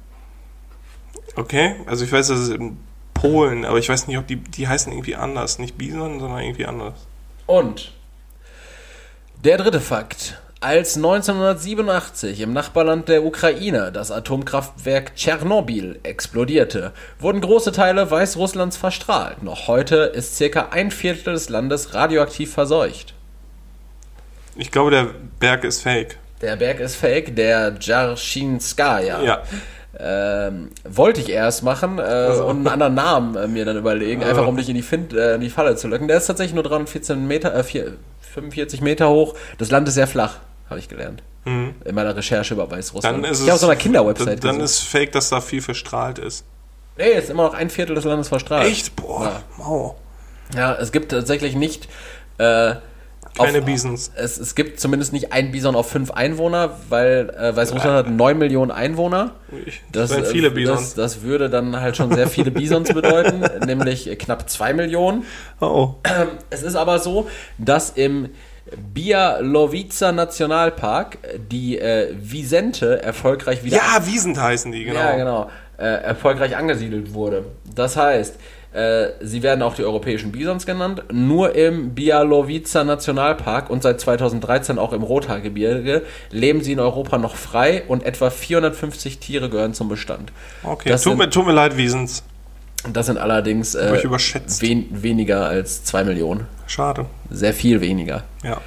Okay, 1.36 1.76
also 1.86 2.04
ich 2.04 2.12
weiß, 2.12 2.28
das 2.28 2.40
ist 2.40 2.50
in 2.50 2.78
Polen, 3.20 3.66
aber 3.66 3.78
ich 3.78 3.88
weiß 3.88 4.06
nicht, 4.06 4.16
ob 4.16 4.26
die, 4.26 4.36
die 4.36 4.66
heißen 4.66 4.90
irgendwie 4.90 5.14
anders. 5.14 5.58
Nicht 5.58 5.76
Bison, 5.76 6.20
sondern 6.20 6.40
irgendwie 6.40 6.64
anders. 6.64 6.94
Und 7.46 7.92
der 9.44 9.58
dritte 9.58 9.80
Fakt. 9.80 10.40
Als 10.62 10.96
1987 10.96 12.40
im 12.40 12.52
Nachbarland 12.52 13.08
der 13.08 13.24
Ukraine 13.24 13.92
das 13.92 14.10
Atomkraftwerk 14.10 15.16
Tschernobyl 15.16 15.98
explodierte, 16.02 16.92
wurden 17.18 17.40
große 17.40 17.72
Teile 17.72 18.10
Weißrusslands 18.10 18.76
verstrahlt. 18.76 19.42
Noch 19.42 19.68
heute 19.68 19.96
ist 19.96 20.36
circa 20.36 20.68
ein 20.70 20.90
Viertel 20.90 21.32
des 21.34 21.48
Landes 21.48 21.94
radioaktiv 21.94 22.52
verseucht. 22.52 23.14
Ich 24.56 24.70
glaube, 24.70 24.90
der 24.90 25.10
Berg 25.38 25.64
ist 25.64 25.82
fake. 25.82 26.18
Der 26.40 26.56
Berg 26.56 26.80
ist 26.80 26.96
fake, 26.96 27.36
der 27.36 27.70
Djarzhinskaya. 27.70 29.22
Ja. 29.22 29.42
Ähm, 29.98 30.70
wollte 30.88 31.20
ich 31.20 31.28
erst 31.30 31.64
machen 31.64 31.98
äh, 31.98 32.28
und 32.44 32.58
einen 32.58 32.68
anderen 32.68 32.94
Namen 32.94 33.36
äh, 33.36 33.48
mir 33.48 33.64
dann 33.64 33.76
überlegen, 33.76 34.22
einfach 34.22 34.46
um 34.46 34.56
dich 34.56 34.68
in 34.68 34.76
die, 34.76 34.82
Find, 34.82 35.12
äh, 35.12 35.34
in 35.34 35.40
die 35.40 35.50
Falle 35.50 35.74
zu 35.76 35.88
löcken. 35.88 36.06
Der 36.06 36.16
ist 36.18 36.26
tatsächlich 36.26 36.54
nur 36.54 36.62
314 36.62 37.26
Meter, 37.26 37.52
äh, 37.54 37.64
vier, 37.64 37.94
45 38.32 38.80
Meter 38.82 39.08
hoch. 39.10 39.34
Das 39.58 39.70
Land 39.70 39.88
ist 39.88 39.94
sehr 39.94 40.06
flach, 40.06 40.36
habe 40.68 40.78
ich 40.78 40.88
gelernt. 40.88 41.22
in 41.44 41.74
meiner 41.94 42.14
Recherche 42.14 42.54
über 42.54 42.70
Weißrussland. 42.70 43.24
Dann 43.24 43.30
ist 43.30 43.38
ich 43.40 43.46
habe 43.46 43.54
auf 43.54 43.60
so 43.60 43.66
einer 43.66 43.76
Kinderwebsite 43.76 44.36
Dann, 44.36 44.56
dann 44.56 44.60
ist 44.60 44.78
fake, 44.80 45.10
dass 45.12 45.30
da 45.30 45.40
viel 45.40 45.62
verstrahlt 45.62 46.18
ist. 46.18 46.44
Nee, 46.98 47.12
ist 47.12 47.30
immer 47.30 47.44
noch 47.44 47.54
ein 47.54 47.70
Viertel 47.70 47.94
des 47.96 48.04
Landes 48.04 48.28
verstrahlt. 48.28 48.68
Echt? 48.68 48.94
Boah, 48.94 49.24
Ja. 49.24 49.42
wow. 49.56 49.94
Ja, 50.54 50.74
es 50.74 50.92
gibt 50.92 51.10
tatsächlich 51.12 51.56
nicht. 51.56 51.88
Äh, 52.38 52.74
Keine 53.44 53.58
auf, 53.58 53.64
Bisons. 53.64 54.12
Es, 54.16 54.38
es 54.38 54.54
gibt 54.54 54.80
zumindest 54.80 55.12
nicht 55.12 55.32
ein 55.32 55.50
Bison 55.50 55.74
auf 55.74 55.90
fünf 55.90 56.10
Einwohner, 56.10 56.78
weil 56.88 57.30
äh, 57.30 57.54
Weißrussland 57.54 57.96
hat 57.96 58.10
9 58.10 58.38
Millionen 58.38 58.70
Einwohner. 58.70 59.32
Das 59.92 60.10
sind 60.10 60.26
viele 60.26 60.48
äh, 60.48 60.50
Bisons. 60.50 60.94
Das, 60.94 61.14
das 61.14 61.22
würde 61.22 61.50
dann 61.50 61.80
halt 61.80 61.96
schon 61.96 62.12
sehr 62.14 62.28
viele 62.28 62.50
Bisons 62.50 62.88
bedeuten, 62.94 63.44
nämlich 63.66 64.18
knapp 64.18 64.48
2 64.48 64.74
Millionen. 64.74 65.24
Oh, 65.60 65.94
Es 66.50 66.62
ist 66.62 66.76
aber 66.76 66.98
so, 66.98 67.28
dass 67.58 67.90
im 67.90 68.30
Bialowica 68.76 70.12
Nationalpark 70.12 71.18
die 71.50 71.78
äh, 71.78 72.14
Visente 72.20 73.02
erfolgreich 73.02 73.64
wieder 73.64 73.76
Ja, 73.76 74.06
Wiesent 74.06 74.40
heißen 74.40 74.70
die, 74.70 74.84
genau. 74.84 75.00
ja, 75.00 75.16
genau. 75.16 75.50
Äh, 75.78 75.84
erfolgreich 75.84 76.56
angesiedelt 76.56 77.14
wurde. 77.14 77.46
Das 77.74 77.96
heißt, 77.96 78.36
äh, 78.72 79.08
sie 79.20 79.42
werden 79.42 79.62
auch 79.62 79.74
die 79.74 79.84
europäischen 79.84 80.30
Bisons 80.32 80.64
genannt, 80.66 81.02
nur 81.12 81.54
im 81.56 81.94
Bialowica 81.94 82.84
Nationalpark 82.84 83.68
und 83.70 83.82
seit 83.82 84.00
2013 84.00 84.78
auch 84.78 84.92
im 84.92 85.02
Rothaargebirge 85.02 86.02
leben 86.30 86.62
sie 86.62 86.72
in 86.72 86.80
Europa 86.80 87.18
noch 87.18 87.34
frei 87.36 87.82
und 87.88 88.04
etwa 88.04 88.30
450 88.30 89.18
Tiere 89.18 89.48
gehören 89.50 89.74
zum 89.74 89.88
Bestand. 89.88 90.32
Okay, 90.62 90.88
Das 90.88 91.02
tut 91.02 91.12
sind- 91.12 91.18
mir, 91.18 91.30
tut 91.30 91.46
mir 91.46 91.52
leid, 91.52 91.76
Wiesens. 91.76 92.22
Das 92.92 93.06
sind 93.06 93.18
allerdings 93.18 93.74
äh, 93.74 93.92
wen 94.60 95.02
weniger 95.02 95.46
als 95.46 95.84
2 95.84 96.04
Millionen. 96.04 96.46
Schade. 96.66 97.06
Sehr 97.28 97.52
viel 97.52 97.80
weniger. 97.82 98.22
Ja. 98.42 98.58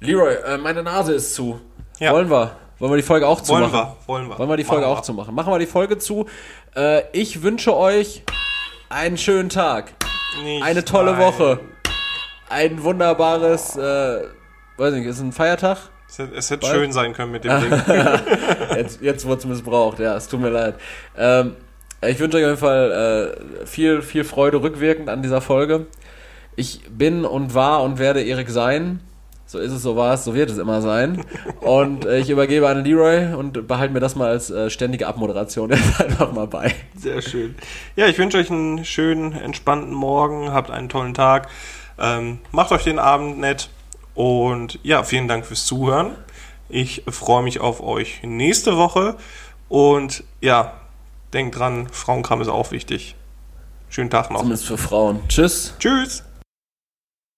Leroy, 0.00 0.34
äh, 0.46 0.58
meine 0.58 0.82
Nase 0.82 1.12
ist 1.12 1.34
zu. 1.34 1.60
Ja. 2.00 2.12
Wollen 2.12 2.30
wir? 2.30 2.52
Wollen 2.80 2.92
wir 2.92 2.96
die 2.96 3.02
Folge 3.02 3.26
auch 3.26 3.38
Wollen 3.48 3.64
zumachen? 3.70 3.72
wir, 3.72 3.96
wollen 4.06 4.28
wir. 4.28 4.38
Wollen 4.38 4.48
wir 4.48 4.56
die 4.56 4.64
Folge 4.64 4.86
Machen 4.86 4.96
auch 4.98 5.02
zumachen? 5.02 5.34
Machen 5.34 5.52
wir 5.52 5.58
die 5.58 5.66
Folge 5.66 5.98
zu. 5.98 6.26
Äh, 6.76 7.02
ich 7.12 7.42
wünsche 7.42 7.76
euch 7.76 8.22
einen 8.88 9.18
schönen 9.18 9.48
Tag, 9.48 9.92
Nicht 10.42 10.62
eine 10.62 10.84
tolle 10.84 11.12
nein. 11.12 11.20
Woche, 11.20 11.60
ein 12.48 12.82
wunderbares, 12.82 13.76
äh, 13.76 14.22
weiß 14.76 14.94
nicht, 14.94 15.06
ist 15.06 15.20
ein 15.20 15.32
Feiertag? 15.32 15.78
Es 16.08 16.18
hätte, 16.18 16.34
es 16.34 16.50
hätte 16.50 16.60
Bald. 16.62 16.74
schön 16.74 16.92
sein 16.92 17.12
können 17.12 17.32
mit 17.32 17.44
dem 17.44 17.60
Ding. 17.60 17.70
Jetzt, 18.76 19.02
jetzt 19.02 19.26
wurde 19.26 19.40
es 19.40 19.44
missbraucht, 19.44 19.98
ja, 19.98 20.16
es 20.16 20.26
tut 20.28 20.40
mir 20.40 20.48
leid. 20.50 20.76
Ähm, 21.16 21.56
ich 22.00 22.18
wünsche 22.18 22.38
euch 22.38 22.44
auf 22.44 22.50
jeden 22.50 22.60
Fall 22.60 23.36
äh, 23.62 23.66
viel, 23.66 24.00
viel 24.02 24.24
Freude 24.24 24.62
rückwirkend 24.62 25.10
an 25.10 25.20
dieser 25.20 25.40
Folge. 25.40 25.86
Ich 26.56 26.82
bin 26.90 27.24
und 27.24 27.54
war 27.54 27.82
und 27.82 27.98
werde 27.98 28.22
Erik 28.22 28.48
sein. 28.50 29.00
So 29.48 29.58
ist 29.58 29.72
es, 29.72 29.80
so 29.80 29.96
war 29.96 30.12
es, 30.12 30.24
so 30.24 30.34
wird 30.34 30.50
es 30.50 30.58
immer 30.58 30.82
sein. 30.82 31.24
Und 31.62 32.04
äh, 32.04 32.18
ich 32.18 32.28
übergebe 32.28 32.68
an 32.68 32.84
Leroy 32.84 33.32
und 33.32 33.66
behalte 33.66 33.94
mir 33.94 34.00
das 34.00 34.14
mal 34.14 34.28
als 34.28 34.50
äh, 34.50 34.68
ständige 34.68 35.06
Abmoderation 35.06 35.70
jetzt 35.74 35.98
einfach 35.98 36.32
mal 36.32 36.46
bei. 36.46 36.74
Sehr 36.94 37.22
schön. 37.22 37.54
Ja, 37.96 38.08
ich 38.08 38.18
wünsche 38.18 38.36
euch 38.36 38.50
einen 38.50 38.84
schönen, 38.84 39.32
entspannten 39.32 39.94
Morgen. 39.94 40.52
Habt 40.52 40.70
einen 40.70 40.90
tollen 40.90 41.14
Tag. 41.14 41.48
Ähm, 41.98 42.40
macht 42.52 42.72
euch 42.72 42.84
den 42.84 42.98
Abend 42.98 43.38
nett. 43.38 43.70
Und 44.14 44.80
ja, 44.82 45.02
vielen 45.02 45.28
Dank 45.28 45.46
fürs 45.46 45.64
Zuhören. 45.64 46.10
Ich 46.68 47.04
freue 47.08 47.42
mich 47.42 47.58
auf 47.58 47.82
euch 47.82 48.20
nächste 48.24 48.76
Woche. 48.76 49.16
Und 49.70 50.24
ja, 50.42 50.74
denkt 51.32 51.58
dran, 51.58 51.88
Frauenkram 51.90 52.42
ist 52.42 52.48
auch 52.48 52.70
wichtig. 52.70 53.16
Schönen 53.88 54.10
Tag 54.10 54.30
noch. 54.30 54.40
Zumindest 54.40 54.66
für 54.66 54.76
Frauen. 54.76 55.20
Tschüss. 55.26 55.72
Tschüss. 55.78 56.22